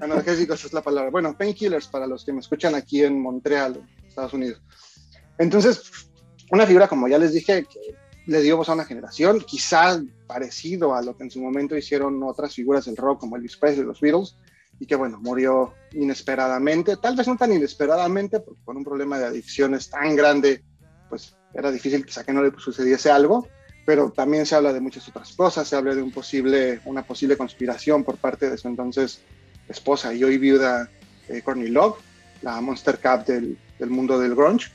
Analgésicos 0.00 0.64
es 0.64 0.72
la 0.72 0.82
palabra. 0.82 1.10
Bueno, 1.10 1.36
painkillers 1.36 1.88
para 1.88 2.06
los 2.06 2.24
que 2.24 2.32
me 2.32 2.40
escuchan 2.40 2.74
aquí 2.74 3.04
en 3.04 3.20
Montreal, 3.20 3.86
Estados 4.08 4.32
Unidos. 4.32 4.62
Entonces, 5.38 6.08
una 6.50 6.66
figura, 6.66 6.88
como 6.88 7.06
ya 7.06 7.18
les 7.18 7.34
dije, 7.34 7.64
que 7.64 7.94
le 8.26 8.40
dio 8.40 8.56
voz 8.56 8.70
a 8.70 8.72
una 8.72 8.86
generación, 8.86 9.40
quizá 9.40 10.02
parecido 10.26 10.94
a 10.94 11.02
lo 11.02 11.16
que 11.16 11.24
en 11.24 11.30
su 11.30 11.40
momento 11.40 11.76
hicieron 11.76 12.22
otras 12.22 12.54
figuras 12.54 12.86
del 12.86 12.96
rock 12.96 13.20
como 13.20 13.36
Elvis 13.36 13.58
Presley, 13.58 13.84
los 13.84 14.00
Beatles, 14.00 14.36
y 14.78 14.86
que 14.86 14.96
bueno, 14.96 15.18
murió 15.20 15.74
inesperadamente, 15.92 16.96
tal 16.96 17.14
vez 17.14 17.28
no 17.28 17.36
tan 17.36 17.52
inesperadamente, 17.52 18.40
porque 18.40 18.62
con 18.64 18.78
un 18.78 18.84
problema 18.84 19.18
de 19.18 19.26
adicciones 19.26 19.90
tan 19.90 20.16
grande, 20.16 20.64
pues 21.10 21.36
era 21.52 21.70
difícil 21.70 22.06
quizá 22.06 22.24
que 22.24 22.32
no 22.32 22.42
le 22.42 22.52
sucediese 22.58 23.10
algo, 23.10 23.46
pero 23.90 24.08
también 24.08 24.46
se 24.46 24.54
habla 24.54 24.72
de 24.72 24.78
muchas 24.78 25.08
otras 25.08 25.32
cosas, 25.32 25.66
se 25.66 25.74
habla 25.74 25.96
de 25.96 26.00
un 26.00 26.12
posible, 26.12 26.78
una 26.84 27.02
posible 27.02 27.36
conspiración 27.36 28.04
por 28.04 28.18
parte 28.18 28.48
de 28.48 28.56
su 28.56 28.68
entonces 28.68 29.18
esposa 29.68 30.14
y 30.14 30.22
hoy 30.22 30.38
viuda 30.38 30.88
eh, 31.28 31.42
Courtney 31.42 31.70
Love, 31.70 31.96
la 32.40 32.60
Monster 32.60 33.00
Cup 33.00 33.24
del, 33.24 33.58
del 33.80 33.90
mundo 33.90 34.16
del 34.20 34.36
grunge. 34.36 34.70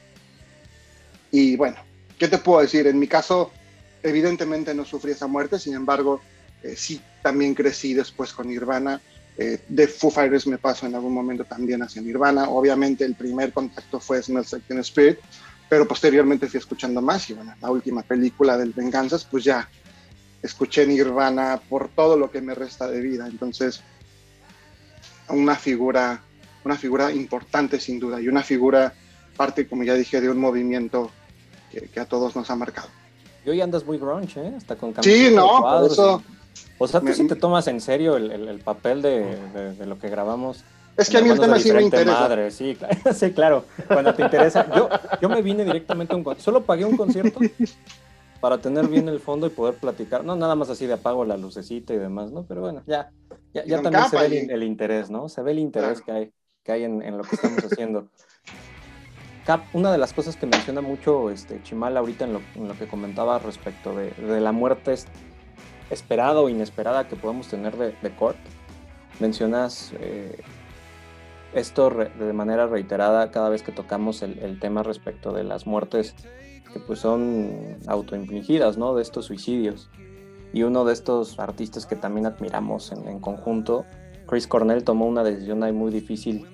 Y 1.31 1.55
bueno, 1.55 1.77
¿qué 2.19 2.27
te 2.27 2.39
puedo 2.39 2.59
decir? 2.59 2.87
En 2.87 2.99
mi 2.99 3.07
caso, 3.07 3.51
evidentemente 4.03 4.73
no 4.73 4.83
sufrí 4.83 5.13
esa 5.13 5.27
muerte, 5.27 5.59
sin 5.59 5.75
embargo, 5.75 6.19
eh, 6.61 6.75
sí 6.75 6.99
también 7.23 7.55
crecí 7.55 7.93
después 7.93 8.33
con 8.33 8.49
Nirvana, 8.49 8.99
eh, 9.37 9.61
de 9.69 9.87
Foo 9.87 10.11
Fighters 10.11 10.45
me 10.45 10.57
paso 10.57 10.87
en 10.87 10.95
algún 10.95 11.13
momento 11.13 11.45
también 11.45 11.81
hacia 11.83 12.01
Nirvana. 12.01 12.49
Obviamente 12.49 13.05
el 13.05 13.15
primer 13.15 13.53
contacto 13.53 14.01
fue 14.01 14.21
Smells 14.21 14.51
Like 14.51 14.79
Spirit, 14.81 15.19
pero 15.69 15.87
posteriormente 15.87 16.47
fui 16.47 16.59
escuchando 16.59 17.01
más 17.01 17.29
y 17.29 17.33
bueno, 17.33 17.53
la 17.61 17.71
última 17.71 18.03
película 18.03 18.57
del 18.57 18.71
Venganzas, 18.71 19.25
pues 19.25 19.43
ya 19.43 19.67
escuché 20.41 20.85
Nirvana 20.85 21.59
por 21.69 21.89
todo 21.89 22.17
lo 22.17 22.29
que 22.29 22.41
me 22.41 22.53
resta 22.53 22.87
de 22.87 23.01
vida. 23.01 23.27
Entonces, 23.27 23.81
una 25.29 25.55
figura, 25.55 26.21
una 26.63 26.75
figura 26.75 27.11
importante 27.11 27.79
sin 27.79 27.99
duda 27.99 28.21
y 28.21 28.27
una 28.27 28.43
figura 28.43 28.93
parte, 29.35 29.67
como 29.67 29.83
ya 29.83 29.95
dije, 29.95 30.21
de 30.21 30.29
un 30.29 30.39
movimiento 30.39 31.11
que, 31.71 31.81
que 31.81 31.99
a 31.99 32.05
todos 32.05 32.35
nos 32.35 32.49
ha 32.49 32.55
marcado. 32.55 32.89
Y 33.45 33.49
hoy 33.49 33.61
andas 33.61 33.85
muy 33.85 33.97
grunge, 33.97 34.39
¿eh? 34.39 34.53
Hasta 34.55 34.75
con 34.75 34.93
Sí, 35.03 35.29
no, 35.33 35.61
por 35.61 35.91
eso... 35.91 36.23
O 36.77 36.87
sea, 36.87 36.99
tú 36.99 37.13
sí 37.13 37.27
te 37.27 37.35
tomas 37.35 37.67
en 37.67 37.79
serio 37.79 38.17
el, 38.17 38.31
el, 38.31 38.47
el 38.47 38.59
papel 38.59 39.01
de, 39.01 39.37
de, 39.53 39.75
de, 39.75 39.85
lo 39.85 39.97
que 39.97 40.09
grabamos. 40.09 40.63
Es 40.97 41.09
que 41.09 41.17
a 41.17 41.21
mí 41.21 41.29
el 41.29 41.39
tema 41.39 41.59
sí 41.59 41.71
me 41.71 41.81
interesa. 41.83 42.19
Madre. 42.19 42.51
Sí, 42.51 42.75
claro, 42.75 42.97
sí, 43.13 43.31
claro. 43.31 43.65
Cuando 43.87 44.13
te 44.13 44.23
interesa. 44.23 44.65
Yo, 44.75 44.89
yo 45.21 45.29
me 45.29 45.41
vine 45.41 45.65
directamente 45.65 46.13
a 46.13 46.17
un 46.17 46.23
concierto. 46.23 46.43
Solo 46.43 46.65
pagué 46.65 46.85
un 46.85 46.95
concierto 46.95 47.39
para 48.39 48.59
tener 48.59 48.87
bien 48.87 49.09
el 49.09 49.19
fondo 49.19 49.47
y 49.47 49.49
poder 49.49 49.75
platicar. 49.75 50.23
No, 50.23 50.35
nada 50.35 50.55
más 50.55 50.69
así 50.69 50.85
de 50.85 50.93
apago 50.93 51.25
la 51.25 51.37
lucecita 51.37 51.93
y 51.93 51.97
demás, 51.97 52.31
¿no? 52.31 52.43
Pero 52.43 52.61
bueno, 52.61 52.83
ya, 52.85 53.11
ya, 53.53 53.65
ya 53.65 53.81
también 53.81 54.09
se 54.09 54.17
ve 54.17 54.25
el, 54.25 54.51
el, 54.51 54.63
interés, 54.63 55.09
¿no? 55.09 55.29
Se 55.29 55.41
ve 55.41 55.51
el 55.51 55.59
interés 55.59 56.01
claro. 56.01 56.05
que 56.05 56.25
hay, 56.25 56.33
que 56.63 56.71
hay 56.71 56.83
en, 56.83 57.01
en 57.01 57.17
lo 57.17 57.23
que 57.23 57.35
estamos 57.35 57.63
haciendo. 57.63 58.07
Cap, 59.45 59.63
una 59.73 59.91
de 59.91 59.97
las 59.97 60.13
cosas 60.13 60.35
que 60.37 60.47
menciona 60.47 60.81
mucho 60.81 61.29
este, 61.29 61.61
Chimal 61.61 61.97
ahorita 61.97 62.25
en 62.25 62.33
lo, 62.33 62.41
en 62.55 62.67
lo 62.67 62.77
que 62.77 62.87
comentaba 62.87 63.37
respecto 63.37 63.95
de, 63.95 64.09
de 64.11 64.39
la 64.41 64.51
muerte 64.51 64.95
esperada 65.89 66.39
o 66.39 66.49
inesperada 66.49 67.07
que 67.07 67.15
podemos 67.15 67.47
tener 67.47 67.75
de, 67.77 67.95
de 68.01 68.09
Kurt. 68.11 68.37
Mencionas 69.19 69.93
eh, 69.99 70.43
esto 71.55 71.89
re, 71.89 72.09
de 72.19 72.33
manera 72.33 72.67
reiterada 72.67 73.31
cada 73.31 73.49
vez 73.49 73.63
que 73.63 73.71
tocamos 73.71 74.21
el, 74.21 74.39
el, 74.39 74.59
tema 74.59 74.83
respecto 74.83 75.31
de 75.31 75.43
las 75.43 75.65
muertes 75.65 76.15
que 76.73 76.79
pues 76.79 76.99
son 76.99 77.77
autoinfligidas, 77.87 78.77
¿no? 78.77 78.93
De 78.93 79.01
estos 79.01 79.25
suicidios. 79.25 79.89
Y 80.51 80.63
uno 80.63 80.83
de 80.83 80.93
estos 80.93 81.39
artistas 81.39 81.85
que 81.85 81.95
también 81.95 82.25
admiramos 82.25 82.91
en, 82.91 83.07
en 83.07 83.19
conjunto, 83.19 83.85
Chris 84.27 84.47
Cornell, 84.47 84.83
tomó 84.83 85.05
una 85.05 85.23
decisión 85.23 85.63
ahí 85.63 85.71
muy 85.71 85.91
difícil 85.91 86.45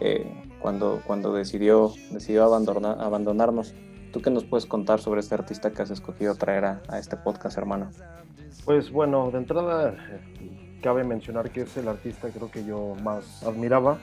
eh, 0.00 0.32
cuando, 0.60 1.02
cuando 1.04 1.32
decidió, 1.32 1.92
decidió 2.10 2.44
abandonar, 2.44 2.98
abandonarnos. 3.00 3.74
¿Tú 4.12 4.22
qué 4.22 4.30
nos 4.30 4.44
puedes 4.44 4.66
contar 4.66 5.00
sobre 5.00 5.20
este 5.20 5.34
artista 5.34 5.72
que 5.72 5.82
has 5.82 5.90
escogido 5.90 6.36
traer 6.36 6.64
a, 6.64 6.82
a 6.88 7.00
este 7.00 7.16
podcast, 7.16 7.58
hermano? 7.58 7.90
Pues 8.64 8.92
bueno, 8.92 9.30
de 9.32 9.38
entrada 9.38 9.96
cabe 10.80 11.02
mencionar 11.02 11.50
que 11.50 11.62
es 11.62 11.76
el 11.76 11.88
artista 11.88 12.28
creo 12.28 12.50
que 12.50 12.64
yo 12.64 12.94
más 13.02 13.42
admiraba 13.42 13.98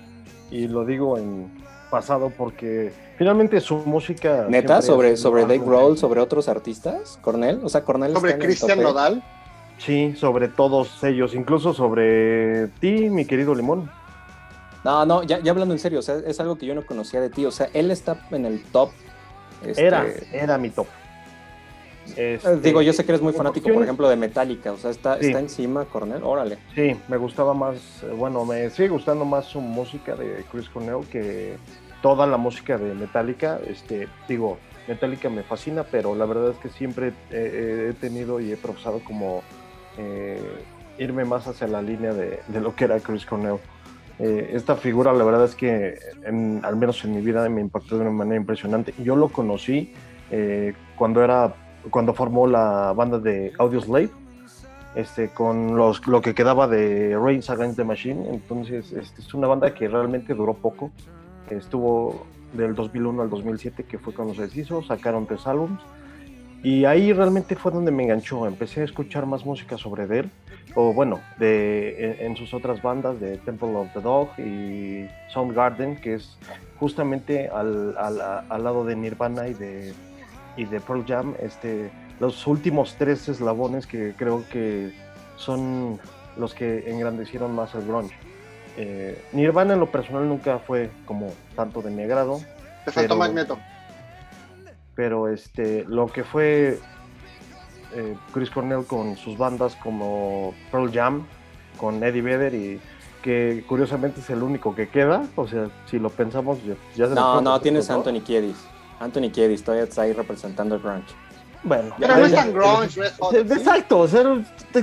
y 0.50 0.68
lo 0.68 0.86
digo 0.86 1.18
en 1.18 1.50
pasado 1.90 2.32
porque 2.36 2.94
finalmente 3.18 3.60
su 3.60 3.78
música 3.78 4.46
neta 4.50 4.82
sobre 4.82 5.18
sobre 5.18 5.42
Dave 5.44 5.60
Grohl 5.60 5.98
sobre 5.98 6.22
otros 6.22 6.48
artistas 6.48 7.20
Cornell 7.22 7.60
o 7.64 7.70
sea 7.70 7.84
Cornell 7.84 8.14
sobre 8.14 8.38
Cristian 8.38 8.82
Nodal 8.82 9.24
sí 9.78 10.16
sobre 10.16 10.48
todos 10.48 11.04
ellos 11.04 11.36
incluso 11.36 11.74
sobre 11.74 12.68
ti 12.80 13.10
mi 13.10 13.26
querido 13.26 13.54
Limón. 13.54 13.92
No 14.84 15.06
no 15.06 15.24
ya, 15.24 15.40
ya 15.40 15.52
hablando 15.52 15.74
en 15.74 15.80
serio 15.80 16.00
o 16.00 16.02
sea 16.02 16.16
es 16.26 16.40
algo 16.40 16.58
que 16.58 16.66
yo 16.66 16.74
no 16.74 16.86
conocía 16.86 17.20
de 17.22 17.30
ti 17.30 17.46
o 17.46 17.52
sea 17.52 17.70
él 17.74 17.92
está 17.92 18.18
en 18.32 18.46
el 18.46 18.64
top 18.64 18.90
este... 19.64 19.86
era 19.86 20.06
era 20.32 20.58
mi 20.58 20.70
top 20.70 20.88
este, 22.16 22.58
Digo, 22.58 22.82
yo 22.82 22.94
sé 22.94 23.06
que 23.06 23.12
eres 23.12 23.22
muy 23.22 23.34
fanático, 23.34 23.72
por 23.74 23.84
ejemplo, 23.84 24.10
de 24.10 24.16
Metallica, 24.16 24.72
o 24.72 24.78
sea, 24.78 24.92
está, 24.92 25.20
sí. 25.20 25.28
está 25.28 25.40
encima 25.40 25.86
Cornell, 25.86 26.24
órale. 26.24 26.58
Sí, 26.76 26.96
me 27.08 27.18
gustaba 27.18 27.54
más, 27.54 28.04
bueno, 28.18 28.46
me 28.46 28.70
sigue 28.70 28.90
gustando 28.90 29.26
más 29.26 29.46
su 29.46 29.62
música 29.62 30.16
de 30.16 30.44
Chris 30.52 30.70
Cornell 30.70 31.06
que 31.12 31.58
toda 32.02 32.26
la 32.28 32.38
música 32.38 32.78
de 32.78 32.94
Metallica. 32.94 33.60
Este, 33.68 34.08
digo, 34.28 34.58
Metallica 34.88 35.30
me 35.30 35.44
fascina, 35.44 35.84
pero 35.84 36.16
la 36.16 36.26
verdad 36.26 36.52
es 36.52 36.58
que 36.58 36.70
siempre 36.70 37.14
he, 37.32 37.90
he 37.90 37.94
tenido 37.94 38.40
y 38.40 38.52
he 38.52 38.58
profesado 38.58 39.00
como 39.04 39.44
eh, 39.98 40.40
irme 40.98 41.26
más 41.26 41.48
hacia 41.48 41.68
la 41.68 41.82
línea 41.82 42.14
de, 42.14 42.40
de, 42.48 42.62
lo 42.62 42.76
que 42.76 42.86
era 42.86 43.00
Chris 43.00 43.26
Cornell. 43.26 43.58
Eh, 44.20 44.52
esta 44.54 44.76
figura, 44.76 45.14
la 45.14 45.24
verdad 45.24 45.46
es 45.46 45.56
que, 45.56 45.98
en, 46.24 46.62
al 46.64 46.76
menos 46.76 47.04
en 47.04 47.16
mi 47.16 47.22
vida, 47.22 47.48
me 47.50 47.62
impactó 47.62 47.96
de 47.96 48.02
una 48.02 48.12
manera 48.12 48.38
impresionante. 48.38 48.94
Yo 49.04 49.16
lo 49.16 49.30
conocí 49.30 49.94
eh, 50.30 50.74
cuando 50.96 51.24
era 51.24 51.56
cuando 51.90 52.14
formó 52.14 52.48
la 52.48 52.94
banda 52.94 53.20
de 53.20 53.54
Audioslave, 53.58 54.10
este, 54.96 55.30
con 55.30 55.78
los, 55.78 56.06
lo 56.08 56.22
que 56.22 56.36
quedaba 56.36 56.68
de 56.68 57.18
Reigns 57.18 57.50
Against 57.50 57.78
the 57.78 57.84
Machine. 57.84 58.30
Entonces, 58.30 58.92
este, 58.92 59.22
es 59.22 59.34
una 59.34 59.48
banda 59.48 59.74
que 59.74 59.88
realmente 59.88 60.34
duró 60.34 60.54
poco. 60.54 60.92
Estuvo 61.50 62.26
del 62.54 62.76
2001 62.76 63.22
al 63.22 63.30
2007, 63.30 63.84
que 63.84 63.98
fue 63.98 64.14
cuando 64.14 64.34
se 64.34 64.44
deshizo, 64.44 64.84
sacaron 64.84 65.26
tres 65.26 65.48
álbumes. 65.48 65.80
Y 66.64 66.86
ahí 66.86 67.12
realmente 67.12 67.56
fue 67.56 67.72
donde 67.72 67.92
me 67.92 68.04
enganchó. 68.04 68.46
Empecé 68.46 68.82
a 68.82 68.84
escuchar 68.84 69.26
más 69.26 69.46
música 69.46 69.78
sobre 69.78 70.04
él, 70.20 70.30
o 70.76 70.94
bueno, 70.94 71.20
de, 71.40 72.18
en, 72.20 72.32
en 72.32 72.38
sus 72.38 72.54
otras 72.54 72.82
bandas 72.82 73.20
de 73.20 73.38
Temple 73.38 73.76
of 73.76 73.94
the 73.94 74.02
Dog 74.02 74.30
y 74.38 75.08
Soundgarden, 75.30 75.96
que 76.00 76.16
es 76.16 76.38
justamente 76.80 77.50
al, 77.50 77.98
al, 77.98 78.22
al 78.48 78.64
lado 78.64 78.86
de 78.86 78.96
Nirvana 78.96 79.48
y 79.48 79.54
de 79.54 79.94
y 80.58 80.66
de 80.66 80.80
Pearl 80.80 81.06
Jam, 81.08 81.36
este, 81.40 81.92
los 82.20 82.46
últimos 82.48 82.96
tres 82.98 83.28
eslabones 83.30 83.88
que 83.88 84.14
creo 84.18 84.44
que 84.50 84.94
son 85.38 86.00
los 86.38 86.54
que 86.54 86.90
engrandecieron 86.90 87.54
más 87.54 87.74
el 87.76 87.86
grunge. 87.86 88.16
Eh, 88.78 89.24
Nirvana 89.34 89.74
en 89.74 89.80
lo 89.80 89.92
personal 89.92 90.28
nunca 90.28 90.60
fue 90.60 90.92
como 91.06 91.34
tanto 91.56 91.82
de 91.82 91.92
mi 91.92 92.04
agrado. 92.04 92.40
Te 92.86 92.92
faltó 92.92 93.16
Magneto. 93.16 93.58
Pero 94.96 95.28
este, 95.28 95.84
lo 95.86 96.08
que 96.08 96.24
fue 96.24 96.80
eh, 97.94 98.16
Chris 98.34 98.50
Cornell 98.50 98.86
con 98.86 99.18
sus 99.18 99.38
bandas 99.38 99.76
como 99.76 100.54
Pearl 100.72 100.92
Jam, 100.92 101.26
con 101.78 102.04
Eddie 102.04 102.22
Vedder 102.22 102.54
y 102.54 102.80
que 103.22 103.64
curiosamente 103.68 104.22
es 104.22 104.30
el 104.30 104.42
único 104.42 104.74
que 104.74 104.90
queda, 104.90 105.24
o 105.36 105.48
sea, 105.48 105.70
si 105.86 106.00
lo 106.00 106.10
pensamos 106.10 106.58
ya, 106.64 106.74
ya 106.96 107.08
se 107.08 107.16
No, 107.16 107.40
no, 107.42 107.60
tienes 107.62 107.90
a 107.90 107.96
Anthony 107.96 108.22
Kiedis. 108.22 108.56
Anthony 109.02 109.32
Kiedis 109.32 109.64
todavía 109.64 109.86
está 109.86 110.04
ahí 110.04 110.14
representando 110.14 110.76
el 110.76 110.82
grunge. 110.82 111.14
Bueno, 111.64 111.96
pero 112.00 112.18
no 112.18 112.26
es 112.26 112.34
tan 112.34 112.54
grunge, 112.54 113.02
Exacto, 113.34 114.00
o 114.00 114.08
sea, 114.08 114.24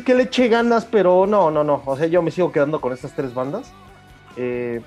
que 0.04 0.14
le 0.14 0.24
eche 0.24 0.48
ganas, 0.48 0.84
pero 0.84 1.26
no, 1.26 1.50
no, 1.50 1.64
no. 1.64 1.82
O 1.86 1.96
sea, 1.96 2.06
yo 2.06 2.20
me 2.22 2.30
sigo 2.30 2.52
quedando 2.52 2.80
con 2.80 2.92
estas 2.92 3.14
tres 3.14 3.32
bandas. 3.32 3.72
Eh, 4.36 4.80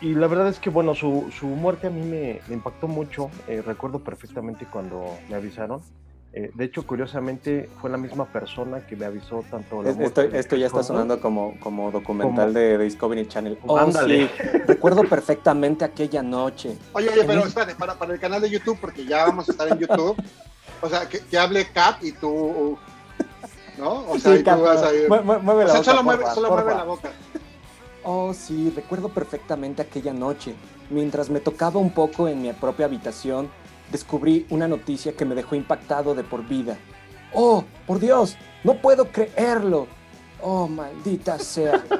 y 0.00 0.14
la 0.14 0.28
verdad 0.28 0.48
es 0.48 0.60
que, 0.60 0.70
bueno, 0.70 0.94
su, 0.94 1.28
su 1.36 1.46
muerte 1.46 1.88
a 1.88 1.90
mí 1.90 2.02
me, 2.02 2.40
me 2.46 2.54
impactó 2.54 2.86
mucho. 2.86 3.30
Eh, 3.48 3.62
recuerdo 3.64 3.98
perfectamente 4.00 4.66
cuando 4.70 5.04
me 5.28 5.34
avisaron. 5.34 5.80
Eh, 6.34 6.50
de 6.54 6.64
hecho, 6.64 6.86
curiosamente, 6.86 7.68
fue 7.78 7.90
la 7.90 7.98
misma 7.98 8.24
persona 8.24 8.86
que 8.86 8.96
me 8.96 9.04
avisó 9.04 9.44
tanto. 9.50 9.82
esto, 9.84 10.22
esto 10.22 10.56
ya 10.56 10.66
está 10.66 10.82
sonando 10.82 11.20
como, 11.20 11.60
como 11.60 11.90
documental 11.90 12.48
como... 12.48 12.58
De, 12.58 12.78
Discovery 12.78 13.28
Channel. 13.28 13.58
Oh, 13.66 13.76
Ándale. 13.76 14.28
Sí. 14.28 14.58
Recuerdo 14.66 15.04
perfectamente 15.04 15.84
aquella 15.84 16.22
noche. 16.22 16.78
Oye, 16.94 17.10
oye, 17.10 17.24
pero 17.26 17.46
espérate, 17.46 17.74
para, 17.74 17.94
para 17.94 18.14
el 18.14 18.20
canal 18.20 18.40
de 18.40 18.48
YouTube, 18.48 18.78
porque 18.80 19.04
ya 19.04 19.26
vamos 19.26 19.46
a 19.48 19.52
estar 19.52 19.68
en 19.68 19.78
YouTube. 19.78 20.16
o 20.80 20.88
sea, 20.88 21.06
que, 21.06 21.20
que 21.20 21.38
hable 21.38 21.66
Cap 21.70 21.96
y 22.02 22.12
tú. 22.12 22.78
¿No? 23.76 24.08
O 24.08 24.18
sea, 24.18 24.32
sí, 24.34 24.40
y 24.40 24.42
tú 24.42 24.60
vas 24.62 24.82
a 24.82 24.94
ir. 24.94 25.08
Mueve, 25.08 25.38
mueve 25.38 25.64
o 25.64 25.66
la 25.66 25.72
sea, 25.72 25.80
boca, 25.80 25.90
solo, 25.90 26.02
mueve, 26.02 26.20
porfa, 26.20 26.34
solo 26.34 26.48
porfa. 26.48 26.64
mueve 26.64 26.78
la 26.78 26.84
boca. 26.84 27.10
Oh, 28.04 28.32
sí, 28.32 28.72
recuerdo 28.74 29.10
perfectamente 29.10 29.82
aquella 29.82 30.14
noche. 30.14 30.54
Mientras 30.88 31.28
me 31.28 31.40
tocaba 31.40 31.78
un 31.78 31.92
poco 31.92 32.26
en 32.26 32.42
mi 32.42 32.52
propia 32.52 32.86
habitación, 32.86 33.50
descubrí 33.90 34.46
una 34.50 34.68
noticia 34.68 35.12
que 35.12 35.24
me 35.24 35.34
dejó 35.34 35.54
impactado 35.54 36.14
de 36.14 36.24
por 36.24 36.46
vida. 36.46 36.76
¡Oh, 37.32 37.64
por 37.86 37.98
Dios! 37.98 38.36
¡No 38.64 38.74
puedo 38.74 39.08
creerlo! 39.08 39.86
¡Oh, 40.40 40.68
maldita 40.68 41.38
sea! 41.38 41.82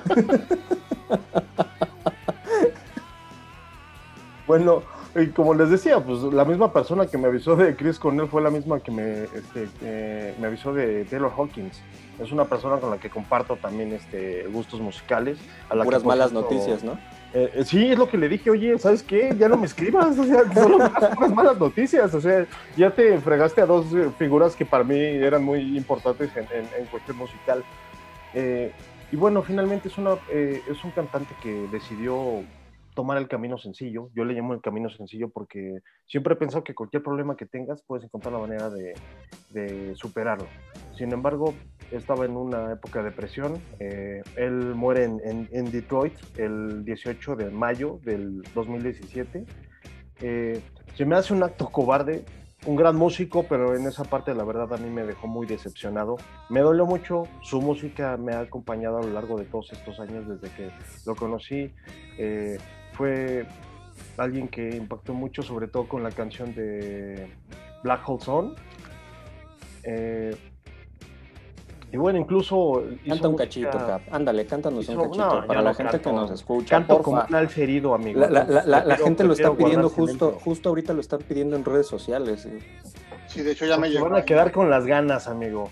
bueno, 4.47 4.83
y 5.15 5.29
como 5.29 5.55
les 5.55 5.71
decía, 5.71 6.01
pues 6.01 6.23
la 6.23 6.45
misma 6.45 6.73
persona 6.73 7.07
que 7.07 7.19
me 7.19 7.29
avisó 7.29 7.57
de 7.57 7.77
Chris 7.77 7.99
Cornell 7.99 8.29
fue 8.29 8.41
la 8.41 8.51
misma 8.51 8.81
que 8.81 8.91
me, 8.91 9.25
este, 9.25 10.35
me 10.41 10.47
avisó 10.47 10.73
de 10.73 11.05
Taylor 11.05 11.33
Hawkins. 11.37 11.83
Es 12.19 12.33
una 12.33 12.47
persona 12.47 12.79
con 12.79 12.91
la 12.91 12.99
que 12.99 13.11
comparto 13.11 13.57
también 13.57 13.93
este, 13.93 14.47
gustos 14.49 14.81
musicales. 14.81 15.39
A 15.69 15.75
la 15.75 15.85
Puras 15.85 16.05
malas 16.05 16.33
noticias, 16.33 16.83
¿no? 16.83 16.99
Eh, 17.35 17.51
eh, 17.55 17.65
sí, 17.65 17.91
es 17.91 17.99
lo 17.99 18.09
que 18.09 18.19
le 18.19 18.29
dije, 18.29 18.51
oye, 18.51 18.79
¿sabes 18.79 19.03
qué? 19.03 19.35
Ya 19.39 19.49
no 19.49 19.57
me 19.57 19.67
escribas, 19.67 20.19
o 20.19 20.25
sea, 20.25 20.53
solo 20.55 20.77
unas 20.77 21.35
malas 21.35 21.59
noticias, 21.59 22.13
o 22.15 22.21
sea, 22.21 22.47
ya 22.77 22.91
te 22.91 23.19
fregaste 23.19 23.63
a 23.63 23.67
dos 23.67 23.87
eh, 23.95 24.11
figuras 24.19 24.55
que 24.55 24.67
para 24.67 24.85
mí 24.85 24.99
eran 24.99 25.43
muy 25.43 25.77
importantes 25.77 26.31
en, 26.37 26.87
cuestión 26.87 27.17
musical. 27.17 27.65
y 28.35 29.17
bueno, 29.17 29.43
finalmente 29.43 29.89
es, 29.89 29.97
una, 29.97 30.17
es 30.31 30.85
un 30.85 30.91
cantante 30.91 31.35
que 31.43 31.67
decidió 31.71 32.43
tomar 32.95 33.19
el 33.19 33.29
camino 33.29 33.59
sencillo. 33.59 34.11
Yo 34.15 34.25
le 34.25 34.35
llamo 34.35 34.55
el 34.55 34.61
camino 34.61 34.91
sencillo 34.91 35.31
porque 35.31 35.81
siempre 36.07 36.35
he 36.35 36.37
pensado 36.37 36.65
que 36.65 36.75
cualquier 36.75 37.03
problema 37.03 37.37
que 37.37 37.47
tengas 37.47 37.83
puedes 37.83 38.05
encontrar 38.05 38.35
la 38.35 38.41
manera 38.41 38.71
de, 38.71 38.95
de 39.51 39.95
superarlo. 39.97 40.47
Sin 40.97 41.13
embargo, 41.13 41.55
estaba 41.91 42.25
en 42.25 42.37
una 42.37 42.73
época 42.73 43.01
de 43.01 43.11
depresión. 43.11 43.61
Eh, 43.79 44.23
él 44.37 44.75
muere 44.75 45.05
en, 45.05 45.49
en, 45.51 45.71
Detroit 45.71 46.15
el 46.37 46.85
18 46.85 47.37
de 47.37 47.51
mayo 47.51 47.99
del 48.05 48.43
2017. 48.55 49.45
Eh, 50.21 50.61
se 50.95 51.05
me 51.05 51.17
hace 51.17 51.33
un 51.33 51.43
acto 51.43 51.69
cobarde. 51.71 52.25
Un 52.65 52.77
gran 52.77 52.95
músico, 52.95 53.45
pero 53.49 53.75
en 53.75 53.89
esa 53.89 54.05
parte 54.05 54.33
la 54.37 54.45
verdad 54.45 54.73
a 54.73 54.77
mí 54.77 54.89
me 54.89 55.03
dejó 55.03 55.27
muy 55.27 55.49
decepcionado. 55.49 56.17
Me 56.49 56.61
dolió 56.61 56.87
mucho, 56.87 57.25
su 57.41 57.61
música 57.61 58.17
me 58.17 58.35
ha 58.35 58.41
acompañado 58.41 58.99
a 58.99 59.03
lo 59.03 59.09
largo 59.09 59.37
de 59.37 59.47
todos 59.47 59.73
estos 59.73 59.99
años 59.99 60.29
desde 60.29 60.55
que 60.55 60.71
lo 61.05 61.17
conocí. 61.17 61.75
Eh, 62.19 62.59
fue 63.03 63.45
alguien 64.17 64.47
que 64.47 64.77
impactó 64.77 65.13
mucho, 65.13 65.43
sobre 65.43 65.67
todo 65.67 65.89
con 65.89 66.05
la 66.05 66.13
canción 66.13 66.55
de 66.55 67.33
Black 67.83 68.09
Hole 68.09 68.23
Zone. 68.23 68.55
Eh, 69.83 70.37
y 71.93 71.97
bueno, 71.97 72.21
incluso. 72.21 72.85
Canta 73.05 73.27
un 73.27 73.37
cachito, 73.37 73.73
Cap. 73.73 74.03
Ándale, 74.13 74.47
cántanos 74.47 74.89
un 74.89 75.03
cachito 75.03 75.45
para 75.49 75.63
la 75.63 75.75
gente 75.75 76.01
que 76.01 76.13
nos 76.13 76.31
escucha. 76.31 76.77
Canto 76.77 77.03
como 77.03 77.25
un 77.29 77.35
alferido, 77.35 77.93
amigo. 77.93 78.21
La, 78.21 78.97
gente 78.97 79.25
lo 79.25 79.33
está 79.33 79.53
pidiendo 79.53 79.89
justo, 79.89 80.39
justo 80.45 80.69
ahorita 80.69 80.93
lo 80.93 81.01
están 81.01 81.23
pidiendo 81.23 81.57
en 81.57 81.65
redes 81.65 81.89
sociales. 81.89 82.47
Sí, 83.27 83.43
de 83.43 83.51
hecho 83.51 83.67
ya 83.67 83.79
me 83.79 83.91
llegó. 83.91 84.09
van 84.09 84.21
a 84.21 84.25
quedar 84.25 84.53
con 84.53 84.71
las 84.71 84.87
ganas, 84.87 85.27
amigo. 85.27 85.71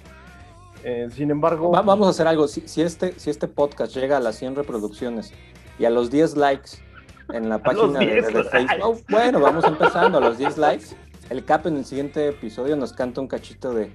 Eh, 0.83 1.09
sin 1.13 1.31
embargo. 1.31 1.71
vamos 1.71 2.09
a 2.09 2.11
hacer 2.11 2.27
algo. 2.27 2.49
Si, 2.49 2.63
si, 2.67 2.83
este, 2.83 3.17
si 3.21 3.31
este 3.31 3.47
podcast 3.47 3.95
llega 3.95 4.17
a 4.17 4.21
las 4.21 4.35
100 4.35 4.57
reproducciones 4.57 5.33
y 5.79 5.85
a 5.85 5.91
los 5.91 6.11
10 6.11 6.37
likes 6.37 6.90
en 7.33 7.49
la 7.49 7.59
página 7.59 7.99
de, 8.01 8.23
Facebook. 8.23 9.05
bueno, 9.09 9.41
vamos 9.41 9.65
empezando 9.65 10.19
a 10.19 10.21
los 10.21 10.39
10 10.39 10.59
likes. 10.59 10.87
El 11.29 11.45
Cap 11.45 11.67
en 11.67 11.77
el 11.77 11.85
siguiente 11.85 12.29
episodio 12.29 12.77
nos 12.77 12.93
canta 12.93 13.21
un 13.21 13.29
cachito 13.29 13.73
de 13.73 13.93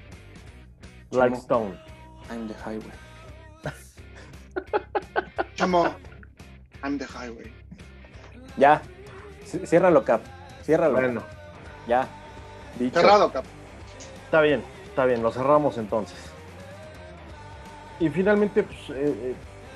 Lightstone. 1.12 1.78
I'm 2.30 2.48
the 2.48 2.54
highway. 2.54 2.92
Chamo, 5.56 5.94
I'm 6.84 6.98
the 6.98 7.06
highway. 7.06 7.52
Ya, 8.58 8.82
ciérralo, 9.66 10.04
Cap. 10.04 10.22
Ciérralo. 10.64 10.94
Bueno. 10.94 11.24
Ya. 11.88 12.08
Cerrado, 12.94 13.32
Cap. 13.32 13.46
Está 14.26 14.42
bien, 14.42 14.64
está 14.86 15.06
bien, 15.06 15.22
lo 15.22 15.32
cerramos 15.32 15.78
entonces. 15.78 16.18
Y 18.00 18.10
finalmente, 18.10 18.64
pues, 18.64 18.90
eh, 18.90 18.94
eh, 19.08 19.36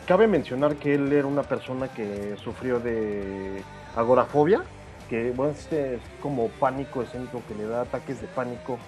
cabe 0.10 0.26
mencionar 0.26 0.76
que 0.78 0.95
él 0.95 1.13
era 1.13 1.28
una 1.28 1.43
persona 1.43 1.88
que 1.88 2.36
sufrió 2.43 2.80
de 2.80 3.62
agorafobia, 3.95 4.63
que 5.08 5.30
bueno, 5.30 5.52
este 5.52 5.98
es 5.98 6.02
como 6.19 6.48
pánico 6.48 7.04
escénico 7.04 7.43
que 7.48 7.54
le 7.54 7.67
da 7.67 7.82
ataques 7.82 8.19
de 8.19 8.26
pánico. 8.30 8.80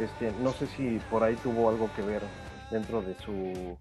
Este, 0.00 0.32
no 0.42 0.50
sé 0.52 0.66
si 0.68 0.98
por 1.10 1.24
ahí 1.24 1.36
tuvo 1.42 1.68
algo 1.68 1.90
que 1.94 2.00
ver 2.00 2.22
dentro 2.70 3.02
de 3.02 3.14
su, 3.16 3.76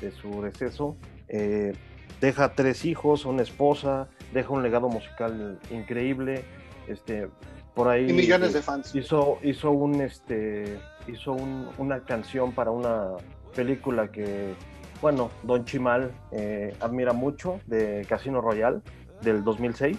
de 0.00 0.10
su 0.10 0.42
deceso. 0.42 0.96
Eh, 1.28 1.74
deja 2.20 2.56
tres 2.56 2.86
hijos, 2.86 3.24
una 3.24 3.42
esposa, 3.42 4.08
deja 4.34 4.50
un 4.50 4.64
legado 4.64 4.88
musical 4.88 5.60
increíble. 5.70 6.44
Este, 6.88 7.28
por 7.72 7.86
ahí 7.86 8.10
y 8.10 8.12
millones 8.12 8.52
de 8.52 8.62
fans. 8.62 8.92
Hizo, 8.96 9.38
hizo 9.44 9.70
un 9.70 10.00
este 10.00 10.80
hizo 11.06 11.36
una 11.78 12.00
canción 12.00 12.50
para 12.50 12.72
una 12.72 13.12
película 13.54 14.10
que 14.10 14.54
bueno, 15.02 15.32
Don 15.42 15.64
Chimal 15.64 16.12
eh, 16.30 16.74
admira 16.80 17.12
mucho 17.12 17.58
de 17.66 18.06
Casino 18.08 18.40
Royale 18.40 18.80
del 19.20 19.42
2006 19.42 19.98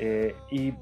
eh, 0.00 0.34
y 0.50 0.74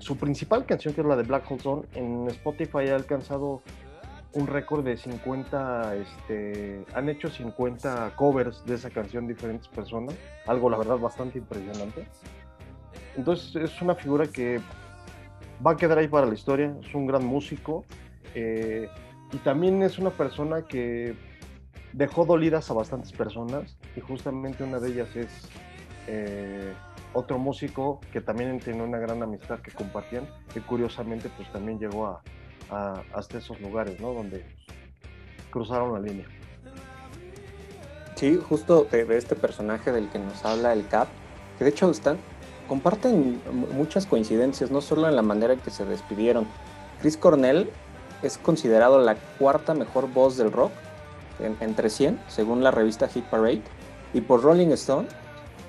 su, 0.00 0.16
principal 0.16 0.66
canción, 0.66 0.94
que 0.94 1.02
es 1.02 1.06
la 1.06 1.16
de 1.16 1.22
Black 1.22 1.48
Hole 1.48 1.60
Zone, 1.60 1.82
en 1.94 2.26
Spotify 2.28 2.88
ha 2.88 2.96
alcanzado 2.96 3.62
un 4.32 4.46
récord 4.46 4.84
de 4.84 4.96
50, 4.96 5.96
este, 5.96 6.84
han 6.94 7.08
hecho 7.08 7.28
50 7.28 8.16
covers 8.16 8.64
de 8.64 8.74
esa 8.74 8.90
canción 8.90 9.28
diferentes 9.28 9.68
personas, 9.68 10.14
algo 10.46 10.70
la 10.70 10.78
verdad 10.78 10.96
bastante 10.96 11.38
impresionante. 11.38 12.08
Entonces 13.16 13.54
es 13.54 13.80
una 13.82 13.94
figura 13.94 14.26
que 14.26 14.60
va 15.64 15.72
a 15.72 15.76
quedar 15.76 15.98
ahí 15.98 16.08
para 16.08 16.26
la 16.26 16.34
historia, 16.34 16.74
es 16.82 16.94
un 16.94 17.06
gran 17.06 17.24
músico 17.24 17.84
eh, 18.34 18.88
y 19.30 19.36
también 19.38 19.82
es 19.82 19.98
una 19.98 20.10
persona 20.10 20.62
que 20.62 21.27
dejó 21.98 22.24
dolidas 22.24 22.70
a 22.70 22.74
bastantes 22.74 23.10
personas 23.12 23.76
y 23.96 24.00
justamente 24.00 24.62
una 24.62 24.78
de 24.78 24.88
ellas 24.88 25.16
es 25.16 25.28
eh, 26.06 26.72
otro 27.12 27.38
músico 27.38 28.00
que 28.12 28.20
también 28.20 28.60
tiene 28.60 28.84
una 28.84 28.98
gran 28.98 29.20
amistad 29.20 29.58
que 29.58 29.72
compartían 29.72 30.24
y 30.54 30.60
curiosamente 30.60 31.28
pues 31.36 31.50
también 31.52 31.80
llegó 31.80 32.06
a, 32.06 33.02
hasta 33.12 33.38
esos 33.38 33.60
lugares, 33.60 34.00
¿no? 34.00 34.12
Donde 34.12 34.44
cruzaron 35.50 35.92
la 35.92 35.98
línea. 35.98 36.26
Sí, 38.14 38.38
justo 38.48 38.86
de, 38.90 39.16
este 39.16 39.34
personaje 39.34 39.90
del 39.90 40.08
que 40.08 40.20
nos 40.20 40.44
habla 40.44 40.72
el 40.74 40.86
Cap, 40.86 41.08
que 41.58 41.64
de 41.64 41.70
hecho 41.70 41.90
están, 41.90 42.18
comparten 42.68 43.40
muchas 43.74 44.06
coincidencias, 44.06 44.70
no 44.70 44.82
solo 44.82 45.08
en 45.08 45.16
la 45.16 45.22
manera 45.22 45.54
en 45.54 45.60
que 45.60 45.70
se 45.70 45.84
despidieron. 45.84 46.46
Chris 47.00 47.16
Cornell 47.16 47.70
es 48.22 48.38
considerado 48.38 49.00
la 49.00 49.16
cuarta 49.38 49.74
mejor 49.74 50.12
voz 50.12 50.36
del 50.36 50.52
rock 50.52 50.70
entre 51.40 51.90
100, 51.90 52.20
según 52.28 52.62
la 52.62 52.70
revista 52.70 53.08
Hit 53.08 53.24
Parade, 53.24 53.62
y 54.12 54.20
por 54.20 54.42
Rolling 54.42 54.68
Stone, 54.68 55.08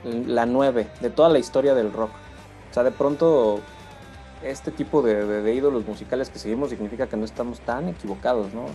la 0.03 0.45
9 0.45 0.87
de 1.01 1.09
toda 1.09 1.29
la 1.29 1.39
historia 1.39 1.73
del 1.73 1.91
rock. 1.91 2.11
O 2.69 2.73
sea, 2.73 2.83
de 2.83 2.91
pronto 2.91 3.59
este 4.43 4.71
tipo 4.71 5.01
de, 5.01 5.53
ídolos 5.53 5.85
musicales 5.85 6.29
que 6.29 6.39
seguimos 6.39 6.69
significa 6.69 7.07
que 7.07 7.17
no 7.17 7.25
estamos 7.25 7.59
tan 7.61 7.89
equivocados, 7.89 8.53
¿no? 8.53 8.65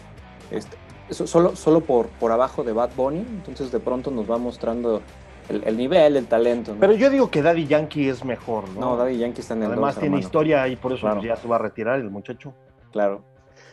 Este, 0.51 0.77
solo 1.11 1.57
solo 1.57 1.81
por, 1.81 2.09
por 2.09 2.33
abajo 2.33 2.65
de 2.65 2.73
Bad 2.73 2.91
Bunny, 2.97 3.21
entonces 3.21 3.73
de 3.73 3.81
pronto 3.81 4.11
nos 4.11 4.31
va 4.31 4.37
mostrando 4.37 5.03
el, 5.49 5.77
nivel, 5.77 6.17
el 6.17 6.27
talento. 6.27 6.77
Pero 6.79 6.95
yo 6.95 7.11
digo 7.11 7.31
que 7.31 7.43
Daddy 7.43 7.67
Yankee 7.67 8.09
es 8.09 8.25
mejor, 8.25 8.69
¿no? 8.71 8.81
No, 8.81 8.97
Daddy 8.97 9.19
Yankee 9.19 9.41
está 9.41 9.55
en 9.55 9.65
el 9.65 9.73
Además 9.73 9.99
tiene 9.99 10.19
historia 10.19 10.67
y 10.69 10.77
por 10.77 10.93
eso 10.93 11.21
ya 11.23 11.37
se 11.37 11.49
va 11.49 11.57
a 11.57 11.59
retirar 11.59 12.01
el 12.01 12.11
muchacho. 12.11 12.55
Claro. 12.93 13.23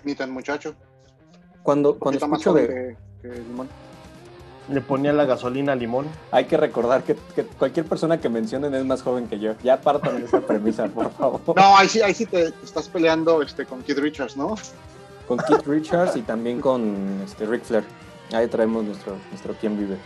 Ni 0.04 0.16
tan 0.16 0.32
muchacho. 0.32 0.76
Cuando, 1.64 1.98
cuando 2.00 2.20
escucho 2.20 2.54
de 2.54 2.98
limón. 3.24 3.70
Le 4.70 4.82
ponía 4.82 5.12
la 5.12 5.26
gasolina 5.26 5.76
limón. 5.76 6.08
Hay 6.32 6.46
que 6.46 6.56
recordar 6.56 7.04
que, 7.04 7.16
cualquier 7.58 7.86
persona 7.86 8.20
que 8.20 8.30
mencionen 8.30 8.74
es 8.76 8.86
más 8.86 9.02
joven 9.02 9.28
que 9.28 9.40
yo. 9.40 9.54
Ya 9.64 9.82
partan 9.82 10.20
de 10.20 10.26
esa 10.26 10.42
premisa, 10.42 10.88
por 10.88 11.12
favor. 11.12 11.42
No, 11.56 11.78
ahí 11.78 11.90
sí, 11.90 12.02
ahí 12.02 12.14
sí 12.14 12.26
te, 12.26 12.54
estás 12.64 12.88
peleando 12.88 13.42
este, 13.42 13.66
con 13.66 13.82
Keith 13.82 13.98
Richards, 13.98 14.38
¿no? 14.38 14.56
Con 15.28 15.40
Keith 15.40 15.66
Richards 15.66 16.16
y 16.16 16.22
también 16.22 16.62
con 16.62 17.22
este, 17.24 17.46
Ric 17.46 17.64
Flair. 17.64 17.84
Ahí 18.34 18.48
traemos 18.48 18.86
nuestro, 18.86 19.18
nuestro 19.30 19.56
quién 19.60 19.78
vive. 19.78 19.98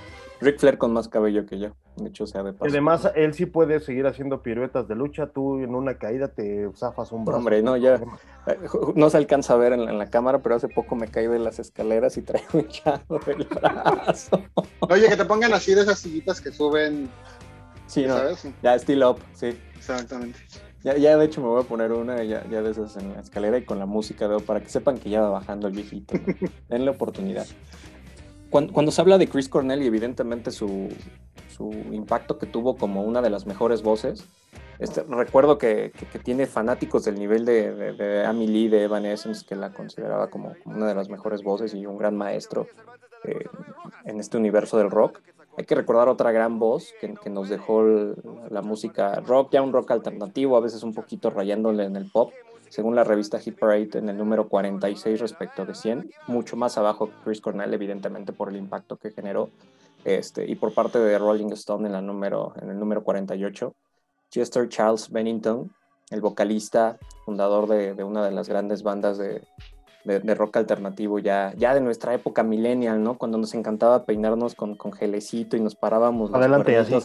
Ric 0.42 0.60
Flair 0.60 0.78
con 0.78 0.94
más 0.94 1.08
cabello 1.08 1.46
que 1.46 1.60
yo, 1.60 1.70
de 1.96 2.10
hecho, 2.10 2.28
sea 2.28 2.44
de 2.44 2.54
paso. 2.54 2.66
Además, 2.70 3.10
él 3.16 3.34
sí 3.34 3.46
puede 3.46 3.80
seguir 3.80 4.06
haciendo 4.06 4.42
piruetas 4.42 4.88
de 4.88 4.96
lucha. 4.96 5.28
Tú 5.28 5.60
en 5.60 5.76
una 5.76 5.98
caída 5.98 6.28
te 6.28 6.70
zafas 6.76 7.12
un 7.12 7.24
brazo. 7.24 7.38
Hombre, 7.38 7.62
no, 7.62 7.78
ya 7.78 7.96
eh, 8.48 8.60
no 8.96 9.10
se 9.10 9.18
alcanza 9.18 9.54
a 9.54 9.58
ver 9.58 9.74
en, 9.74 9.98
la 9.98 10.10
cámara, 10.10 10.40
pero 10.40 10.56
hace 10.56 10.68
poco 10.68 10.96
me 10.96 11.08
caí 11.08 11.28
de 11.28 11.40
las 11.40 11.60
escaleras 11.60 12.18
y 12.18 12.22
traigo 12.22 12.60
hinchado 12.60 13.20
el 13.28 13.46
brazo. 13.46 14.44
Oye, 14.82 15.08
que 15.08 15.16
te 15.16 15.26
pongan 15.26 15.54
así 15.54 15.74
de 15.74 15.82
esas 15.82 16.00
sillitas 16.00 16.42
que 16.42 16.52
suben. 16.52 17.10
Sí, 17.88 18.06
no, 18.06 18.18
ya 18.64 18.80
still 18.80 19.04
up, 19.04 19.20
sí. 19.34 19.58
Exactamente. 19.76 20.40
Ya, 20.84 20.98
ya, 20.98 21.18
de 21.18 21.26
hecho 21.26 21.42
me 21.42 21.48
voy 21.48 21.64
a 21.64 21.68
poner 21.68 21.92
una 21.92 22.24
ya, 22.24 22.48
ya 22.48 22.62
de 22.62 22.70
esas 22.72 22.96
en 22.98 23.14
la 23.14 23.20
escalera 23.20 23.58
y 23.58 23.66
con 23.66 23.80
la 23.80 23.88
música, 23.88 24.28
veo, 24.28 24.40
para 24.40 24.62
que 24.62 24.70
sepan 24.70 25.00
que 25.00 25.10
ya 25.10 25.22
va 25.22 25.30
bajando 25.30 25.68
el 25.68 25.74
viejito. 25.74 26.14
Den 26.70 26.86
la 26.86 26.92
oportunidad. 26.92 27.48
Cuando, 28.72 28.92
se 28.92 29.02
habla 29.02 29.18
de 29.18 29.28
Chris 29.28 29.50
Cornell 29.50 29.84
y 29.84 29.88
evidentemente 29.88 30.50
su, 30.52 30.88
su, 31.54 31.72
impacto 31.92 32.38
que 32.38 32.46
tuvo 32.46 32.78
como 32.78 33.04
una 33.04 33.22
de 33.22 33.30
las 33.30 33.46
mejores 33.46 33.82
voces, 33.82 34.26
este, 34.80 35.04
recuerdo 35.04 35.58
que, 35.58 35.92
que, 36.12 36.20
tiene 36.20 36.46
fanáticos 36.46 37.04
del 37.04 37.16
nivel 37.16 37.44
de, 37.44 37.74
de, 37.74 38.26
Amy 38.26 38.48
Lee 38.48 38.70
de 38.70 38.84
Evanescence, 38.84 39.46
que 39.46 39.56
la 39.56 39.74
consideraba 39.74 40.30
como, 40.30 40.54
una 40.66 40.88
de 40.88 40.96
las 40.96 41.10
mejores 41.10 41.44
voces 41.44 41.74
y 41.74 41.86
un 41.86 41.98
gran 41.98 42.16
maestro 42.16 42.68
eh, 43.26 43.46
en 44.06 44.22
este 44.22 44.38
universo 44.38 44.78
del 44.78 44.90
rock. 44.90 45.20
Hay 45.58 45.66
que 45.66 45.76
recordar 45.76 46.08
otra 46.08 46.32
gran 46.32 46.58
voz 46.58 46.94
que 47.00 47.30
nos 47.30 47.50
dejó 47.50 47.84
la 48.50 48.62
música 48.62 49.22
rock, 49.22 49.52
ya 49.52 49.62
un 49.62 49.74
rock 49.74 49.92
alternativo, 49.92 50.56
a 50.56 50.62
veces 50.62 50.84
un 50.84 50.94
poquito 50.94 51.30
rayándole 51.30 51.86
en 51.86 51.96
el 51.96 52.10
pop, 52.10 52.32
según 52.70 52.96
la 52.96 53.04
revista 53.04 53.40
Hit 53.40 53.58
Parade 53.58 53.90
en 53.94 54.10
el 54.10 54.18
número 54.18 54.48
46 54.48 55.20
respecto 55.20 55.66
de 55.66 55.76
100, 55.76 56.12
mucho 56.28 56.56
más 56.56 56.78
abajo 56.78 57.08
que 57.08 57.16
Chris 57.24 57.42
Cornell, 57.42 57.74
evidentemente 57.74 58.34
por 58.34 58.50
el 58.50 58.58
impacto 58.58 58.98
que 58.98 59.12
generó, 59.12 59.50
este, 60.04 60.50
y 60.50 60.56
por 60.56 60.74
parte 60.74 61.00
de 61.00 61.18
Rolling 61.18 61.52
Stone 61.54 61.88
en, 61.88 61.94
la 61.94 62.02
número, 62.02 62.54
en 62.62 62.70
el 62.70 62.80
número 62.80 63.04
48. 63.04 63.74
Chester 64.30 64.68
Charles 64.70 65.10
Bennington, 65.10 65.72
el 66.10 66.22
vocalista, 66.22 66.98
fundador 67.26 67.68
de, 67.68 67.94
de 67.94 68.04
una 68.04 68.24
de 68.24 68.32
las 68.32 68.50
grandes 68.50 68.84
bandas 68.84 69.18
de, 69.18 69.42
de, 70.06 70.36
rock 70.36 70.58
alternativo 70.58 71.20
ya, 71.20 71.54
ya 71.58 71.74
de 71.74 71.82
nuestra 71.82 72.14
época 72.14 72.44
millennial, 72.44 73.02
¿no? 73.02 73.18
Cuando 73.18 73.38
nos 73.38 73.54
encantaba 73.54 74.06
peinarnos 74.06 74.56
con, 74.56 74.76
con 74.76 74.94
gelecito 74.94 75.58
y 75.58 75.60
nos 75.60 75.76
parábamos. 75.76 76.34
Adelante, 76.34 76.78
así. 76.78 76.96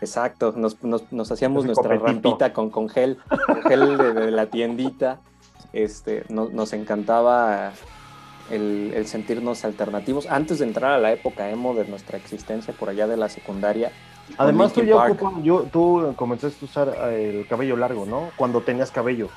Exacto, 0.00 0.52
nos, 0.56 0.82
nos, 0.82 1.12
nos 1.12 1.30
hacíamos 1.30 1.64
nuestra 1.64 1.96
rampita 1.96 2.52
con, 2.52 2.70
con 2.70 2.88
gel, 2.88 3.18
con 3.46 3.62
gel 3.62 3.98
de, 3.98 4.30
la 4.30 4.46
tiendita. 4.46 5.20
Este, 5.72 6.24
nos 6.28 6.72
encantaba 6.72 7.72
el, 8.50 8.92
el, 8.94 9.06
sentirnos 9.06 9.64
alternativos 9.64 10.26
antes 10.26 10.58
de 10.58 10.66
entrar 10.66 10.92
a 10.92 10.98
la 10.98 11.12
época 11.12 11.50
emo 11.50 11.74
de 11.74 11.84
nuestra 11.84 12.18
existencia 12.18 12.74
por 12.74 12.88
allá 12.88 13.06
de 13.06 13.16
la 13.16 13.28
secundaria 13.28 13.92
Además, 14.38 14.72
tú 14.72 14.82
ya 14.82 15.16
yo, 15.42 15.62
tú 15.70 16.12
comenzaste 16.16 16.64
a 16.64 16.64
usar 16.64 16.94
eh, 17.10 17.40
el 17.40 17.46
cabello 17.46 17.76
largo, 17.76 18.06
¿no? 18.06 18.30
Cuando 18.36 18.60
tenías 18.60 18.90
cabello. 18.90 19.28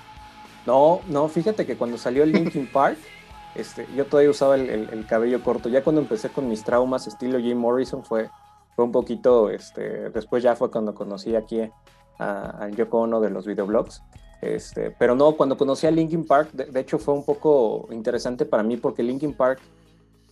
No, 0.65 1.01
no, 1.07 1.27
fíjate 1.27 1.65
que 1.65 1.75
cuando 1.75 1.97
salió 1.97 2.23
el 2.23 2.31
Linkin 2.31 2.67
Park, 2.67 2.97
este, 3.55 3.87
yo 3.95 4.05
todavía 4.05 4.31
usaba 4.31 4.55
el, 4.55 5.05
cabello 5.07 5.43
corto. 5.43 5.69
Ya 5.69 5.83
cuando 5.83 6.01
empecé 6.01 6.29
con 6.29 6.47
mis 6.47 6.63
traumas 6.63 7.07
estilo 7.07 7.39
Jim 7.39 7.57
Morrison 7.57 8.03
fue, 8.03 8.29
fue 8.75 8.85
un 8.85 8.91
poquito, 8.91 9.49
este, 9.49 10.09
después 10.09 10.43
ya 10.43 10.55
fue 10.55 10.71
cuando 10.71 10.93
conocí 10.93 11.35
aquí 11.35 11.61
a, 12.19 12.69
Yoko 12.75 13.01
Ono 13.01 13.21
de 13.21 13.29
los 13.29 13.45
videoblogs. 13.45 14.01
Este, 14.41 14.91
pero 14.91 15.15
no, 15.15 15.33
cuando 15.33 15.57
conocí 15.57 15.87
a 15.87 15.91
Linkin 15.91 16.25
Park, 16.25 16.51
de, 16.51 16.65
de, 16.65 16.79
hecho 16.79 16.99
fue 16.99 17.13
un 17.13 17.23
poco 17.23 17.87
interesante 17.91 18.45
para 18.45 18.61
mí 18.61 18.75
porque 18.75 19.01
Linkin 19.01 19.33
Park 19.33 19.59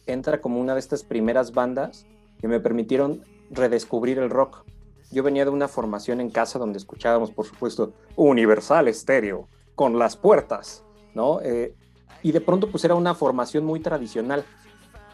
entra 0.05 0.41
como 0.41 0.59
una 0.59 0.73
de 0.73 0.81
estas 0.81 1.03
primeras 1.03 1.53
bandas 1.53 2.05
que 2.39 2.47
me 2.47 2.59
permitieron 2.59 3.23
redescubrir 3.49 4.19
el 4.19 4.29
rock. 4.29 4.65
Yo 5.11 5.23
venía 5.23 5.45
de 5.45 5.51
una 5.51 5.67
formación 5.67 6.21
en 6.21 6.29
casa 6.29 6.59
donde 6.59 6.77
escuchábamos, 6.77 7.31
por 7.31 7.45
supuesto, 7.45 7.93
Universal 8.15 8.87
Estéreo, 8.87 9.47
con 9.75 9.99
las 9.99 10.15
puertas, 10.17 10.83
¿no? 11.13 11.41
Eh, 11.41 11.75
y 12.23 12.31
de 12.31 12.41
pronto 12.41 12.69
pues 12.69 12.83
era 12.85 12.95
una 12.95 13.15
formación 13.15 13.65
muy 13.65 13.79
tradicional, 13.79 14.45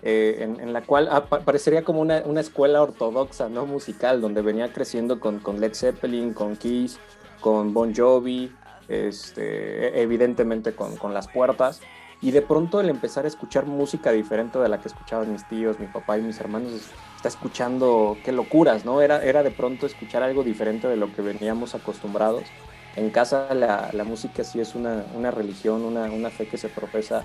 eh, 0.02 0.38
en, 0.60 0.74
la 0.74 0.82
cual 0.82 1.10
parecería 1.44 1.84
como 1.84 2.02
una, 2.02 2.22
una, 2.26 2.42
escuela 2.42 2.82
ortodoxa, 2.82 3.50
¿no? 3.50 3.66
Musical, 3.66 4.22
donde 4.22 4.42
venía 4.42 4.72
creciendo 4.72 5.20
con, 5.20 5.40
con 5.40 5.60
Led 5.60 5.74
Zeppelin, 5.74 6.34
con 6.34 6.56
Kiss, 6.56 7.00
con 7.42 7.74
Bon 7.74 7.94
Jovi, 7.96 8.52
este, 8.88 10.02
evidentemente 10.02 10.74
con, 10.74 10.96
con 10.98 11.14
las 11.14 11.28
puertas. 11.28 11.82
Y 12.20 12.32
de 12.32 12.42
pronto 12.42 12.80
el 12.80 12.90
empezar 12.90 13.26
a 13.26 13.28
escuchar 13.28 13.66
música 13.66 14.12
diferente 14.12 14.58
de 14.58 14.70
la 14.70 14.80
que 14.80 14.88
escuchaban 14.88 15.32
mis 15.32 15.48
tíos, 15.48 15.80
mi 15.80 15.86
papá 15.86 16.18
y 16.18 16.22
mis 16.22 16.40
hermanos, 16.40 16.72
está 17.16 17.28
escuchando 17.28 18.18
qué 18.24 18.32
locuras, 18.32 18.86
¿no? 18.86 19.02
Era, 19.02 19.24
era 19.24 19.44
de 19.44 19.52
pronto 19.52 19.86
escuchar 19.86 20.24
algo 20.24 20.44
diferente 20.44 20.88
de 20.88 20.98
lo 20.98 21.14
que 21.14 21.22
veníamos 21.22 21.76
acostumbrados. 21.76 22.44
En 22.96 23.12
casa 23.12 23.54
la, 23.54 23.92
la 23.94 24.04
música 24.04 24.44
sí 24.44 24.60
es 24.60 24.74
una, 24.74 25.06
una 25.16 25.30
religión, 25.30 25.84
una, 25.84 26.06
una, 26.06 26.32
fe 26.32 26.48
que 26.48 26.58
se 26.58 26.70
profesa 26.70 27.24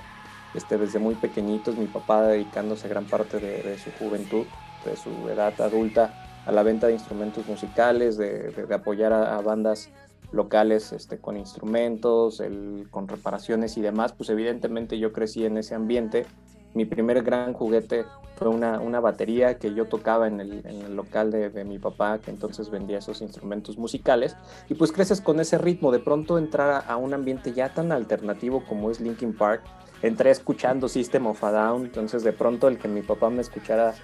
este, 0.55 0.79
desde 0.79 0.99
muy 0.99 1.15
pequeñitos, 1.15 1.77
mi 1.77 1.87
papá 1.87 2.23
dedicándose 2.23 2.88
gran 2.88 3.05
parte 3.07 3.38
de, 3.38 3.79
su 3.79 3.91
juventud, 3.93 4.45
de 4.85 4.97
su 4.97 5.11
edad 5.29 5.59
adulta, 5.61 6.43
a 6.47 6.53
la 6.53 6.62
venta 6.62 6.88
de 6.88 6.95
instrumentos 6.95 7.47
musicales, 7.47 8.17
de, 8.17 8.51
de 8.51 8.75
apoyar 8.75 9.12
a, 9.12 9.37
a 9.37 9.41
bandas 9.41 9.91
locales 10.33 10.93
este, 10.93 11.19
con 11.19 11.37
instrumentos, 11.37 12.41
el, 12.41 12.88
con 12.91 13.07
reparaciones 13.07 13.77
y 13.77 13.83
demás, 13.83 14.12
pues 14.12 14.31
evidentemente 14.31 14.99
yo 14.99 15.12
crecí 15.12 15.45
en 15.45 15.59
ese 15.59 15.75
ambiente. 15.75 16.27
Mi 16.75 16.87
primer 16.87 17.23
gran 17.23 17.53
juguete 17.53 18.07
fue 18.37 18.49
una, 18.49 18.81
una 18.81 18.99
batería 18.99 19.59
que 19.59 19.75
yo 19.75 19.85
tocaba 19.85 20.27
en 20.27 20.41
el, 20.41 20.67
en 20.67 20.81
el 20.81 20.97
local 20.97 21.31
de, 21.31 21.51
de, 21.51 21.65
mi 21.65 21.79
papá, 21.79 22.19
que 22.19 22.31
entonces 22.31 22.71
vendía 22.71 22.99
esos 22.99 23.21
instrumentos 23.21 23.77
musicales. 23.77 24.37
Y 24.71 24.75
pues 24.75 24.91
creces 24.91 25.21
con 25.21 25.38
ese 25.38 25.59
ritmo, 25.59 25.93
de 25.93 25.99
pronto 25.99 26.38
entrar 26.38 26.85
a, 26.88 26.97
un 26.97 27.12
ambiente 27.12 27.53
ya 27.53 27.75
tan 27.75 27.93
alternativo 27.93 28.65
como 28.67 28.91
es 28.91 29.01
Linkin 29.01 29.37
Park. 29.37 29.62
Entré 30.03 30.31
escuchando 30.31 30.88
System 30.88 31.27
of 31.29 31.43
a 31.45 31.53
Down, 31.53 31.85
entonces 31.85 32.25
de 32.25 32.33
pronto 32.33 32.69
el 32.69 32.79
que 32.79 32.88
mi 32.88 33.03
papá 33.03 33.31
me 33.31 33.41
escuchara 33.41 33.95